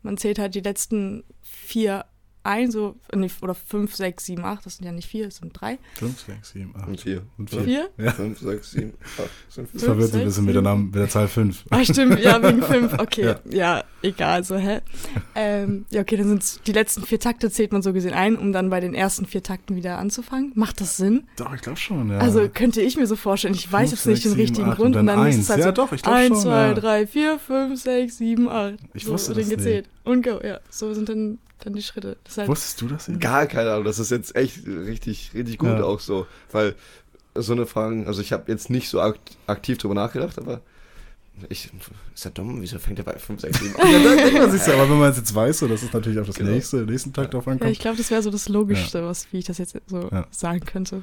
man 0.03 0.17
zählt 0.17 0.39
halt 0.39 0.55
die 0.55 0.61
letzten 0.61 1.25
vier 1.43 2.05
ein, 2.43 2.71
so, 2.71 2.97
nee, 3.15 3.31
oder 3.43 3.55
5, 3.55 3.95
6, 3.95 4.25
7, 4.25 4.45
8. 4.45 4.65
Das 4.67 4.77
sind 4.77 4.87
ja 4.87 4.93
nicht 4.93 5.09
vier, 5.09 5.27
das 5.27 5.37
sind 5.37 5.53
drei. 5.53 5.79
5, 5.95 6.21
6, 6.27 6.51
7, 6.53 6.75
8. 6.77 6.89
Und 6.89 7.01
vier. 7.01 7.23
Und 7.39 7.53
Ja. 7.53 7.59
vier. 7.63 7.91
Vier? 7.97 8.05
Ja. 8.07 8.13
Fünf, 8.13 8.39
sechs, 8.41 8.71
sieben, 8.73 8.93
acht, 9.19 9.31
sind 9.49 9.69
Das 9.73 9.81
vier. 9.83 9.89
verwirrt 9.91 10.07
sich 10.13 10.15
ein 10.15 10.19
sechs, 10.21 10.25
bisschen 10.31 10.45
mit 10.47 10.55
der, 10.55 10.61
sieben. 10.63 10.65
Namen, 10.65 10.85
mit 10.87 10.95
der 10.97 11.09
Zahl 11.09 11.29
5. 11.29 11.65
Ah, 11.71 11.85
stimmt, 11.85 12.19
ja, 12.21 12.43
wegen 12.43 12.63
fünf, 12.63 12.93
okay. 12.99 13.25
Ja. 13.25 13.41
Ja, 13.51 13.85
egal, 14.03 14.43
so, 14.45 14.57
hä? 14.57 14.81
Ähm, 15.35 15.85
ja, 15.91 16.01
okay, 16.01 16.17
dann 16.17 16.29
sind 16.29 16.67
die 16.67 16.73
letzten 16.73 17.03
vier 17.05 17.21
Takte 17.21 17.51
zählt 17.51 17.73
man 17.73 17.83
so 17.83 17.93
gesehen 17.93 18.15
ein, 18.15 18.37
um 18.37 18.53
dann 18.53 18.71
bei 18.71 18.81
den 18.81 18.95
ersten 18.95 19.27
vier 19.27 19.43
Takten 19.43 19.77
wieder 19.77 19.99
anzufangen. 19.99 20.53
Macht 20.55 20.81
das 20.81 20.97
Sinn? 20.97 21.25
Doch, 21.37 21.55
ich 21.55 21.61
glaube 21.63 21.79
schon, 21.79 22.11
ja. 22.11 22.19
Also 22.19 22.49
könnte 22.49 22.81
ich 22.81 22.97
mir 22.97 23.07
so 23.07 23.17
vorstellen. 23.17 23.55
Ich 23.55 23.71
weiß 23.71 23.91
Fünf, 23.91 23.93
jetzt 24.01 24.07
nicht 24.07 24.15
sechs, 24.17 24.23
den 24.23 24.31
sieben, 24.33 24.41
richtigen 24.41 24.69
acht 24.71 24.77
Grund 24.79 24.95
und 24.97 25.01
und 25.01 25.07
dann 25.07 25.19
dann 25.19 25.29
ist 25.29 25.35
eins. 25.37 25.45
es 25.45 25.51
halt 25.51 25.61
Ja, 25.61 25.67
so 25.67 25.73
doch, 25.73 25.93
ich 25.93 26.03
glaub 26.03 26.15
1, 26.15 26.29
schon, 26.29 26.43
2, 26.43 26.51
ja. 26.69 26.75
3, 26.75 27.07
4, 27.07 27.39
5, 27.39 27.81
6, 27.83 28.19
7, 28.19 28.49
8. 28.49 28.75
Ich 28.95 29.05
so, 29.05 29.13
wusste 29.13 29.35
den 29.35 29.49
gezählt. 29.49 29.89
Und 30.05 30.25
go, 30.25 30.41
ja. 30.43 30.61
So 30.71 30.93
sind 30.95 31.09
dann, 31.09 31.39
dann 31.65 31.73
die 31.75 31.83
Schritte. 31.83 32.17
Halt, 32.37 32.49
Wusstest 32.49 32.81
du 32.81 32.89
das 32.89 33.09
eben? 33.09 33.19
Gar 33.21 33.47
keine 33.47 33.71
Ahnung, 33.73 33.85
das 33.85 33.99
ist 33.99 34.11
jetzt 34.11 34.35
echt 34.37 34.67
richtig, 34.67 35.31
richtig 35.35 35.59
gut 35.59 35.69
Ja. 35.71 35.85
auch 35.85 36.01
so. 36.01 36.27
Weil 36.53 36.75
so 37.37 37.53
eine 37.53 37.67
Frage, 37.67 38.07
also 38.07 38.21
ich 38.21 38.33
habe 38.33 38.51
jetzt 38.51 38.71
nicht 38.71 38.89
so 38.89 39.01
akt 39.01 39.37
aktiv 39.47 39.79
drüber 39.79 39.95
nachgedacht, 39.95 40.39
aber 40.39 40.61
ich, 41.49 41.71
ist 42.15 42.25
ja 42.25 42.31
dumm, 42.31 42.61
wieso 42.61 42.79
fängt 42.79 42.99
er 42.99 43.05
bei 43.05 43.19
5, 43.19 43.41
6, 43.41 43.61
7, 43.61 43.75
8? 43.77 43.85
Ja, 43.93 43.99
da 44.03 44.15
denkt 44.17 44.39
man 44.39 44.51
sich 44.51 44.67
ja, 44.67 44.75
aber 44.75 44.91
wenn 44.91 44.99
man 44.99 45.11
es 45.11 45.17
jetzt 45.17 45.35
weiß, 45.35 45.59
so, 45.61 45.69
dass 45.69 45.83
es 45.83 45.93
natürlich 45.93 46.19
auf 46.19 46.27
das 46.27 46.37
Genau. 46.37 46.51
nächste, 46.51 46.79
nächsten 46.79 47.13
Tag 47.15 47.31
drauf 47.31 47.47
ja, 47.47 47.53
ankommt. 47.53 47.71
ich 47.71 47.79
glaube, 47.79 47.97
das 47.97 48.11
wäre 48.11 48.23
so 48.23 48.31
das 48.31 48.49
Logischste, 48.49 49.05
was, 49.05 49.27
wie 49.33 49.39
ich 49.39 49.45
das 49.47 49.57
jetzt 49.59 49.77
so 49.87 50.09
Ja. 50.13 50.27
sagen 50.31 50.61
könnte. 50.61 51.03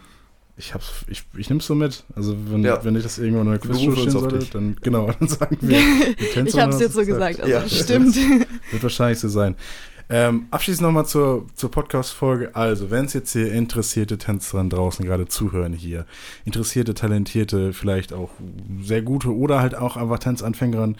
Ich 0.59 0.73
hab's, 0.73 1.05
ich, 1.07 1.23
ich 1.37 1.49
nehm's 1.49 1.65
so 1.67 1.75
mit. 1.75 2.03
Also 2.15 2.35
wenn, 2.49 2.63
Ja. 2.63 2.83
wenn 2.83 2.95
ich 2.95 3.03
das 3.03 3.19
irgendwo 3.19 3.41
in 3.41 3.47
einer 3.47 3.63
Wir 3.63 3.69
Quizshow 3.71 3.91
stehen 3.95 4.09
sollte, 4.11 4.39
dich. 4.39 4.49
dann 4.49 4.75
genau, 4.81 5.11
dann 5.19 5.27
sagen 5.27 5.57
wir. 5.61 5.77
ich 6.45 6.59
habe 6.59 6.71
es 6.73 6.79
jetzt 6.81 6.93
so 6.93 7.01
es 7.01 7.07
gesagt, 7.07 7.39
also 7.39 7.51
Ja. 7.51 7.61
das 7.61 7.77
stimmt. 7.79 8.15
Wird 8.71 8.83
wahrscheinlich 8.83 9.19
so 9.19 9.29
sein. 9.29 9.55
Ähm, 10.09 10.47
abschließend 10.51 10.83
nochmal 10.83 11.05
zur, 11.05 11.45
zur 11.55 11.69
Podcast-Folge. 11.69 12.55
Also, 12.55 12.89
wenn 12.91 13.05
es 13.05 13.13
jetzt 13.13 13.33
hier 13.33 13.51
interessierte 13.51 14.17
Tänzerinnen 14.17 14.69
draußen 14.69 15.03
gerade 15.05 15.27
zuhören 15.27 15.73
hier, 15.73 16.05
interessierte, 16.45 16.93
talentierte, 16.93 17.73
vielleicht 17.73 18.13
auch 18.13 18.29
sehr 18.81 19.01
gute 19.01 19.35
oder 19.35 19.59
halt 19.59 19.75
auch 19.75 19.97
einfach 19.97 20.19
Tänzanfängerinnen, 20.19 20.95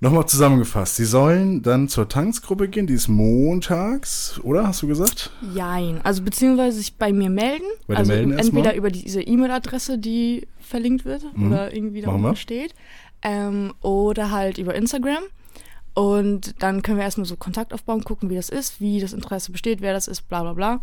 nochmal 0.00 0.26
zusammengefasst. 0.26 0.96
Sie 0.96 1.04
sollen 1.04 1.62
dann 1.62 1.88
zur 1.88 2.08
Tanzgruppe 2.08 2.68
gehen, 2.68 2.86
die 2.86 2.94
ist 2.94 3.08
montags, 3.08 4.40
oder? 4.42 4.66
Hast 4.66 4.82
du 4.82 4.88
gesagt? 4.88 5.30
Jein. 5.54 6.00
Also 6.04 6.22
beziehungsweise 6.22 6.78
sich 6.78 6.94
bei 6.94 7.12
mir 7.12 7.30
melden. 7.30 7.64
Bei 7.86 7.96
also 7.96 8.12
melden 8.12 8.32
entweder 8.32 8.74
über 8.74 8.90
diese 8.90 9.22
E-Mail-Adresse, 9.22 9.98
die 9.98 10.46
verlinkt 10.60 11.04
wird 11.04 11.24
Mhm. 11.36 11.46
oder 11.46 11.74
irgendwie 11.74 12.02
da 12.02 12.10
unten 12.10 12.36
steht. 12.36 12.74
Ähm, 13.22 13.72
oder 13.80 14.30
halt 14.32 14.58
über 14.58 14.74
Instagram. 14.74 15.22
Und 15.94 16.62
dann 16.62 16.82
können 16.82 16.98
wir 16.98 17.04
erstmal 17.04 17.26
so 17.26 17.36
Kontakt 17.36 17.74
aufbauen, 17.74 18.04
gucken, 18.04 18.30
wie 18.30 18.36
das 18.36 18.48
ist, 18.48 18.80
wie 18.80 19.00
das 19.00 19.12
Interesse 19.12 19.52
besteht, 19.52 19.80
wer 19.80 19.92
das 19.92 20.08
ist, 20.08 20.28
bla 20.28 20.42
bla 20.42 20.54
bla. 20.54 20.80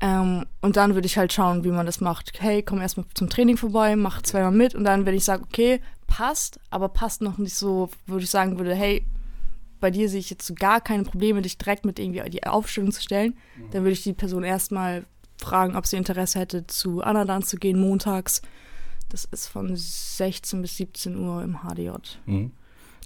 Ähm, 0.00 0.44
und 0.60 0.76
dann 0.76 0.94
würde 0.94 1.06
ich 1.06 1.18
halt 1.18 1.32
schauen, 1.32 1.64
wie 1.64 1.70
man 1.70 1.86
das 1.86 2.00
macht. 2.00 2.32
Hey, 2.40 2.62
komm 2.62 2.80
erstmal 2.80 3.06
zum 3.14 3.28
Training 3.28 3.56
vorbei, 3.56 3.96
mach 3.96 4.22
zweimal 4.22 4.52
mit. 4.52 4.74
Und 4.74 4.84
dann, 4.84 5.06
wenn 5.06 5.14
ich 5.14 5.24
sage, 5.24 5.42
okay, 5.42 5.80
passt, 6.06 6.60
aber 6.70 6.88
passt 6.88 7.20
noch 7.20 7.38
nicht 7.38 7.54
so, 7.54 7.90
würde 8.06 8.24
ich 8.24 8.30
sagen 8.30 8.58
würde, 8.58 8.74
hey, 8.74 9.04
bei 9.80 9.90
dir 9.90 10.08
sehe 10.08 10.20
ich 10.20 10.30
jetzt 10.30 10.46
so 10.46 10.54
gar 10.54 10.80
keine 10.80 11.04
Probleme, 11.04 11.42
dich 11.42 11.58
direkt 11.58 11.84
mit 11.84 11.98
irgendwie 11.98 12.28
die 12.30 12.44
Aufstellung 12.44 12.92
zu 12.92 13.02
stellen, 13.02 13.36
dann 13.70 13.82
würde 13.82 13.92
ich 13.92 14.02
die 14.02 14.14
Person 14.14 14.42
erstmal 14.42 15.04
fragen, 15.36 15.76
ob 15.76 15.86
sie 15.86 15.96
Interesse 15.96 16.38
hätte, 16.38 16.66
zu 16.66 17.02
Anadan 17.02 17.42
zu 17.42 17.56
gehen, 17.56 17.78
montags. 17.78 18.40
Das 19.10 19.24
ist 19.26 19.46
von 19.46 19.76
16 19.76 20.62
bis 20.62 20.76
17 20.76 21.16
Uhr 21.18 21.42
im 21.42 21.58
HDJ. 21.62 21.90
Mhm. 22.26 22.52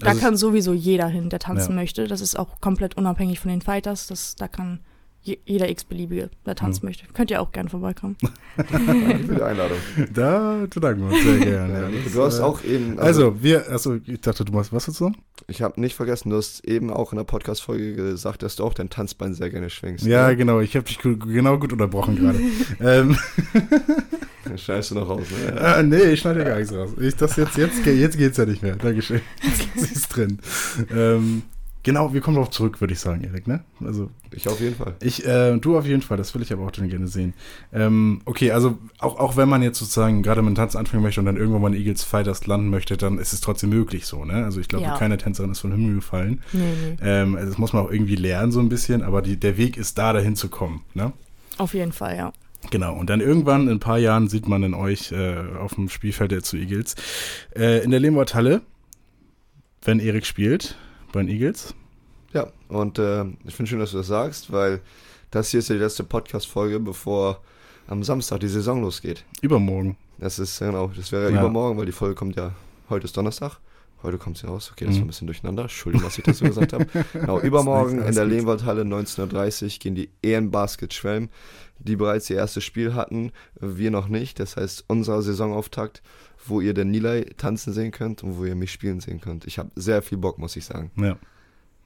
Da 0.00 0.10
Also 0.10 0.20
kann 0.20 0.36
sowieso 0.36 0.72
jeder 0.74 1.08
hin, 1.08 1.28
der 1.30 1.38
tanzen 1.40 1.70
Ja. 1.70 1.76
möchte. 1.76 2.06
Das 2.06 2.20
ist 2.20 2.38
auch 2.38 2.60
komplett 2.60 2.96
unabhängig 2.96 3.40
von 3.40 3.50
den 3.50 3.60
Fighters. 3.62 4.06
Das, 4.06 4.36
da 4.36 4.46
kann 4.48 4.80
je, 5.22 5.38
jeder 5.44 5.68
x-beliebige, 5.68 6.30
der 6.46 6.54
tanzen 6.54 6.84
Mhm. 6.84 6.88
möchte. 6.88 7.06
Könnt 7.12 7.30
ihr 7.30 7.40
auch 7.42 7.50
gerne 7.52 7.68
vorbeikommen. 7.68 8.16
Danke 8.56 9.18
für 9.26 9.34
die 9.34 9.42
Einladung. 9.42 9.78
Da 10.14 10.66
bedanken 10.72 11.00
wir 11.08 11.16
uns 11.16 11.22
sehr 11.24 11.38
gerne. 11.38 11.82
Ja, 11.92 12.10
Du 12.12 12.22
hast 12.22 12.38
äh, 12.38 12.42
auch 12.42 12.62
eben. 12.62 12.98
Also, 12.98 13.42
wir, 13.42 13.68
achso, 13.70 13.96
ich 14.04 14.20
dachte, 14.20 14.44
du 14.44 14.52
machst 14.52 14.72
was 14.72 14.86
dazu? 14.86 15.12
Ich 15.50 15.62
habe 15.62 15.80
nicht 15.80 15.96
vergessen, 15.96 16.28
du 16.28 16.36
hast 16.36 16.62
eben 16.66 16.92
auch 16.92 17.10
in 17.12 17.16
der 17.16 17.24
Podcast-Folge 17.24 17.94
gesagt, 17.94 18.42
dass 18.42 18.56
du 18.56 18.64
auch 18.64 18.74
dein 18.74 18.90
Tanzbein 18.90 19.32
sehr 19.32 19.48
gerne 19.48 19.70
schwingst. 19.70 20.04
Ja, 20.04 20.28
ne? 20.28 20.36
genau, 20.36 20.60
ich 20.60 20.76
habe 20.76 20.84
dich 20.84 20.98
genau 20.98 21.56
gut 21.56 21.72
unterbrochen 21.72 22.16
gerade. 22.16 22.38
ähm, 22.80 23.16
Dann 24.44 24.58
schneidest 24.58 24.90
du 24.90 24.96
noch 24.96 25.08
raus, 25.08 25.24
ne? 25.30 25.58
äh, 25.58 25.82
nee, 25.82 26.02
ich 26.12 26.20
schneide 26.20 26.40
ja 26.40 26.48
gar 26.50 26.58
nichts 26.58 26.74
raus. 26.74 26.90
Ich, 27.00 27.16
das 27.16 27.36
jetzt, 27.36 27.56
jetzt, 27.56 27.86
jetzt 27.86 28.18
geht's 28.18 28.36
ja 28.36 28.44
nicht 28.44 28.62
mehr. 28.62 28.76
Dankeschön. 28.76 29.22
Sie 29.74 29.94
ist 29.94 30.08
drin. 30.08 30.38
Ähm, 30.94 31.44
genau, 31.88 32.12
wir 32.12 32.20
kommen 32.20 32.34
darauf 32.36 32.50
zurück, 32.50 32.82
würde 32.82 32.92
ich 32.92 33.00
sagen, 33.00 33.24
Erik, 33.24 33.46
ne? 33.46 33.64
Also, 33.82 34.10
Ich 34.30 34.46
auf 34.46 34.60
jeden 34.60 34.76
Fall. 34.76 34.94
ich, 35.02 35.24
äh, 35.26 35.56
du 35.56 35.78
auf 35.78 35.86
jeden 35.86 36.02
Fall, 36.02 36.18
das 36.18 36.34
will 36.34 36.42
ich 36.42 36.52
aber 36.52 36.66
auch 36.66 36.70
dann 36.70 36.90
gerne 36.90 37.08
sehen. 37.08 37.32
Ähm, 37.72 38.20
okay, 38.26 38.50
also 38.52 38.76
auch, 38.98 39.18
auch 39.18 39.36
wenn 39.38 39.48
man 39.48 39.62
jetzt 39.62 39.78
sozusagen 39.78 40.22
gerade 40.22 40.42
mit 40.42 40.50
dem 40.50 40.54
Tanz 40.54 40.76
anfangen 40.76 41.02
möchte 41.02 41.20
und 41.20 41.24
dann 41.26 41.38
irgendwann 41.38 41.62
mal 41.62 41.74
in 41.74 41.80
Eagles 41.80 42.04
Fighters 42.04 42.46
landen 42.46 42.68
möchte, 42.68 42.98
dann 42.98 43.16
ist 43.18 43.32
es 43.32 43.40
trotzdem 43.40 43.70
möglich 43.70 44.04
so, 44.04 44.26
ne? 44.26 44.44
Also 44.44 44.60
ich 44.60 44.68
glaube, 44.68 44.84
Ja. 44.84 44.98
keine 44.98 45.16
Tänzerin 45.16 45.50
ist 45.50 45.60
vom 45.60 45.72
Himmel 45.72 45.94
gefallen. 45.94 46.42
Nee, 46.52 46.60
nee. 46.60 46.96
Ähm, 47.02 47.36
also 47.36 47.48
das 47.48 47.56
muss 47.58 47.72
man 47.72 47.86
auch 47.86 47.90
irgendwie 47.90 48.16
lernen 48.16 48.52
so 48.52 48.60
ein 48.60 48.68
bisschen, 48.68 49.02
aber 49.02 49.22
die, 49.22 49.36
der 49.38 49.56
Weg 49.56 49.78
ist 49.78 49.96
da, 49.96 50.12
dahin 50.12 50.36
zu 50.36 50.50
kommen, 50.50 50.82
ne? 50.92 51.12
Auf 51.56 51.72
jeden 51.72 51.92
Fall, 51.92 52.16
ja. 52.18 52.32
Genau, 52.70 52.94
und 52.96 53.08
dann 53.08 53.20
irgendwann 53.22 53.62
in 53.62 53.70
ein 53.76 53.80
paar 53.80 53.98
Jahren 53.98 54.28
sieht 54.28 54.46
man 54.46 54.62
in 54.62 54.74
euch 54.74 55.10
äh, 55.12 55.36
auf 55.58 55.76
dem 55.76 55.88
Spielfeld 55.88 56.32
der 56.32 56.42
zu 56.42 56.58
Eagles. 56.58 56.96
Äh, 57.56 57.82
in 57.82 57.90
der 57.92 58.00
Lehmwart-Halle, 58.00 58.60
wenn 59.84 60.00
Erik 60.00 60.26
spielt 60.26 60.76
bei 61.12 61.22
den 61.22 61.28
Eagles. 61.28 61.74
Ja, 62.32 62.48
und 62.68 62.98
äh, 62.98 63.24
ich 63.46 63.54
finde 63.54 63.70
schön, 63.70 63.78
dass 63.78 63.92
du 63.92 63.98
das 63.98 64.06
sagst, 64.08 64.52
weil 64.52 64.80
das 65.30 65.50
hier 65.50 65.60
ist 65.60 65.68
ja 65.68 65.74
die 65.76 65.80
letzte 65.82 66.04
Podcast-Folge, 66.04 66.78
bevor 66.80 67.40
am 67.86 68.02
Samstag 68.02 68.40
die 68.40 68.48
Saison 68.48 68.82
losgeht. 68.82 69.24
Übermorgen. 69.40 69.96
Das 70.18 70.38
ist, 70.38 70.58
genau, 70.58 70.88
das 70.94 71.10
wäre 71.12 71.30
Ja. 71.32 71.40
übermorgen, 71.40 71.78
weil 71.78 71.86
die 71.86 71.92
Folge 71.92 72.14
kommt 72.14 72.36
ja, 72.36 72.52
heute 72.90 73.04
ist 73.06 73.16
Donnerstag. 73.16 73.58
Heute 74.02 74.16
kommt 74.18 74.38
sie 74.38 74.46
raus. 74.46 74.70
Okay, 74.72 74.84
das 74.84 74.94
Mhm. 74.94 74.98
war 74.98 75.04
ein 75.04 75.06
bisschen 75.08 75.26
durcheinander. 75.26 75.62
Entschuldigung, 75.62 76.06
dass 76.06 76.18
ich 76.18 76.24
das 76.24 76.38
so 76.38 76.44
gesagt 76.44 76.72
habe. 76.72 76.86
Genau, 77.12 77.40
übermorgen 77.40 78.00
in 78.02 78.14
der. 78.14 78.24
Lehmwaldhalle 78.26 78.82
19.30 78.82 79.62
Uhr 79.64 79.78
gehen 79.80 79.94
die 79.96 80.10
EN 80.22 80.50
Basket 80.50 80.94
Schwelm, 80.94 81.28
die 81.78 81.96
bereits 81.96 82.30
ihr 82.30 82.36
erstes 82.36 82.62
Spiel 82.64 82.94
hatten, 82.94 83.32
wir 83.58 83.90
noch 83.90 84.08
nicht. 84.08 84.38
Das 84.38 84.56
heißt, 84.56 84.84
unser 84.88 85.20
Saisonauftakt, 85.22 86.02
wo 86.46 86.60
ihr 86.60 86.74
den 86.74 86.90
Nilay 86.90 87.24
tanzen 87.36 87.72
sehen 87.72 87.90
könnt 87.90 88.22
und 88.22 88.38
wo 88.38 88.44
ihr 88.44 88.54
mich 88.54 88.70
spielen 88.72 89.00
sehen 89.00 89.20
könnt. 89.20 89.46
Ich 89.46 89.58
habe 89.58 89.70
sehr 89.74 90.00
viel 90.02 90.18
Bock, 90.18 90.38
muss 90.38 90.54
ich 90.56 90.64
sagen. 90.64 90.90
Ja. 90.96 91.16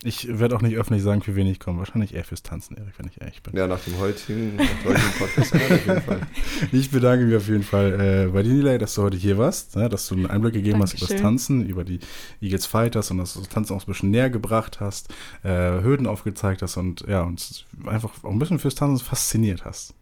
Ich 0.04 0.38
werde 0.38 0.56
auch 0.56 0.62
nicht 0.62 0.76
öffentlich 0.76 1.02
sagen, 1.02 1.22
für 1.22 1.36
wen 1.36 1.46
ich 1.46 1.60
komme. 1.60 1.78
Wahrscheinlich 1.78 2.14
eher 2.14 2.24
fürs 2.24 2.42
Tanzen, 2.42 2.76
Erik, 2.76 2.94
wenn 2.98 3.06
ich 3.06 3.20
ehrlich 3.20 3.42
bin. 3.42 3.56
Ja, 3.56 3.66
nach 3.66 3.80
dem 3.80 3.98
heutigen, 3.98 4.56
nach 4.56 4.66
dem 4.66 4.84
heutigen 4.84 5.12
Podcast 5.18 5.54
auf 5.54 5.86
jeden 5.86 6.02
Fall. 6.02 6.20
Ich 6.72 6.90
bedanke 6.90 7.26
mich 7.26 7.36
auf 7.36 7.48
jeden 7.48 7.62
Fall 7.62 8.26
äh, 8.28 8.30
bei 8.32 8.42
dir, 8.42 8.52
Nilay, 8.52 8.78
dass 8.78 8.94
du 8.94 9.02
heute 9.02 9.16
hier 9.16 9.38
warst, 9.38 9.76
ne, 9.76 9.88
dass 9.88 10.08
du 10.08 10.14
einen 10.14 10.26
Einblick 10.26 10.54
gegeben 10.54 10.82
hast 10.82 10.94
über 10.94 11.00
das 11.00 11.08
Dankeschön. 11.10 11.24
Tanzen, 11.24 11.66
über 11.66 11.84
die 11.84 12.00
Eagles 12.40 12.66
Fighters 12.66 13.10
und 13.10 13.18
dass 13.18 13.34
du 13.34 13.40
das 13.40 13.48
Tanzen 13.48 13.74
auch 13.74 13.82
ein 13.82 13.86
bisschen 13.86 14.10
näher 14.10 14.30
gebracht 14.30 14.80
hast, 14.80 15.12
äh, 15.44 15.48
Hürden 15.48 16.06
aufgezeigt 16.06 16.62
hast 16.62 16.76
und 16.76 17.04
ja, 17.08 17.22
uns 17.22 17.64
einfach 17.86 18.10
auch 18.22 18.30
ein 18.30 18.38
bisschen 18.38 18.58
fürs 18.58 18.74
Tanzen 18.74 19.04
fasziniert 19.04 19.64
hast. 19.64 19.94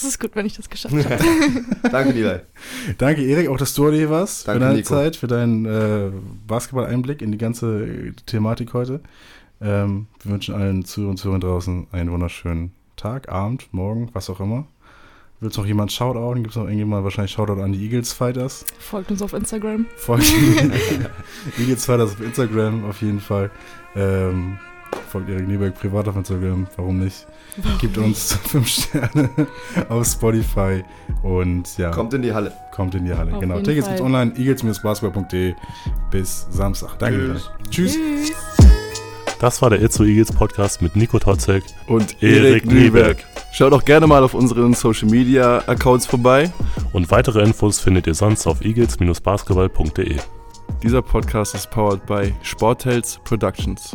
Das 0.00 0.04
ist 0.04 0.20
gut, 0.20 0.30
wenn 0.34 0.46
ich 0.46 0.54
das 0.56 0.70
geschafft 0.70 0.94
habe. 0.94 1.18
Danke, 1.90 2.12
Nilay. 2.12 2.40
Danke, 2.98 3.24
Erik, 3.24 3.48
auch 3.48 3.56
dass 3.56 3.74
du 3.74 3.86
heute 3.86 3.96
hier 3.96 4.10
warst, 4.10 4.46
Danke, 4.46 4.60
für 4.60 4.64
deine 4.66 4.76
Nico. 4.76 4.88
Zeit, 4.88 5.16
für 5.16 5.26
deinen 5.26 5.64
äh, 5.66 6.10
Basketball-Einblick 6.46 7.20
in 7.20 7.32
die 7.32 7.38
ganze 7.38 7.84
äh, 7.84 8.12
Thematik 8.24 8.74
heute. 8.74 9.00
Ähm, 9.60 10.06
wir 10.22 10.30
wünschen 10.30 10.54
allen 10.54 10.84
Zuhörern 10.84 11.10
und 11.10 11.16
Zuhörern 11.16 11.40
draußen 11.40 11.88
einen 11.90 12.12
wunderschönen 12.12 12.70
Tag, 12.94 13.28
Abend, 13.28 13.66
Morgen, 13.72 14.08
was 14.12 14.30
auch 14.30 14.38
immer. 14.38 14.68
Willst 15.40 15.56
du 15.56 15.62
noch 15.62 15.66
jemand 15.66 15.90
Shoutouten? 15.90 16.44
Gibt 16.44 16.52
es 16.52 16.56
noch 16.56 16.64
irgendjemand 16.64 17.02
wahrscheinlich 17.02 17.32
Shoutout 17.32 17.60
an 17.60 17.72
die 17.72 17.82
Eagles 17.84 18.12
Fighters? 18.12 18.64
Folgt 18.78 19.10
uns 19.10 19.20
auf 19.20 19.32
Instagram. 19.32 19.86
Folgt 19.96 20.32
Eagles 21.58 21.84
Fighters 21.84 22.12
auf 22.12 22.20
Instagram 22.20 22.84
auf 22.84 23.02
jeden 23.02 23.20
Fall. 23.20 23.50
Ähm, 23.96 24.58
folgt 25.10 25.28
Erik 25.28 25.48
Nieberg 25.48 25.74
privat 25.74 26.06
auf 26.06 26.14
Instagram, 26.14 26.68
warum 26.76 27.00
nicht? 27.00 27.26
Gibt 27.80 27.98
uns 27.98 28.34
5 28.34 28.68
Sterne 28.68 29.30
auf 29.88 30.06
Spotify 30.06 30.84
und 31.22 31.76
ja. 31.78 31.90
Kommt 31.90 32.14
in 32.14 32.22
die 32.22 32.32
Halle. 32.32 32.52
Kommt 32.72 32.94
in 32.94 33.04
die 33.04 33.14
Halle. 33.14 33.34
Auf 33.34 33.40
genau. 33.40 33.60
Tickets 33.60 33.86
gibt's 33.86 34.02
online, 34.02 34.32
eagles-basketball.de 34.36 35.54
bis 36.10 36.46
Samstag. 36.50 36.98
Danke. 36.98 37.40
Tschüss. 37.70 37.94
Tschüss. 37.94 38.32
Das 39.40 39.62
war 39.62 39.70
der 39.70 39.80
Itzu 39.80 40.02
Eagles 40.02 40.32
Podcast 40.32 40.82
mit 40.82 40.96
Nico 40.96 41.18
Totzek. 41.18 41.62
Und 41.86 42.20
Erik 42.22 42.64
Erik 42.64 42.66
Nieberg. 42.66 43.24
Schaut 43.52 43.72
auch 43.72 43.84
gerne 43.84 44.06
mal 44.06 44.24
auf 44.24 44.34
unseren 44.34 44.74
Social 44.74 45.08
Media 45.08 45.62
Accounts 45.66 46.06
vorbei. 46.06 46.52
Und 46.92 47.10
weitere 47.10 47.42
Infos 47.42 47.78
findet 47.78 48.08
ihr 48.08 48.14
sonst 48.14 48.46
auf 48.46 48.64
eagles-basketball.de. 48.64 50.16
Dieser 50.82 51.02
Podcast 51.02 51.54
ist 51.54 51.70
powered 51.70 52.04
by 52.06 52.34
Sportels 52.42 53.20
Productions. 53.24 53.92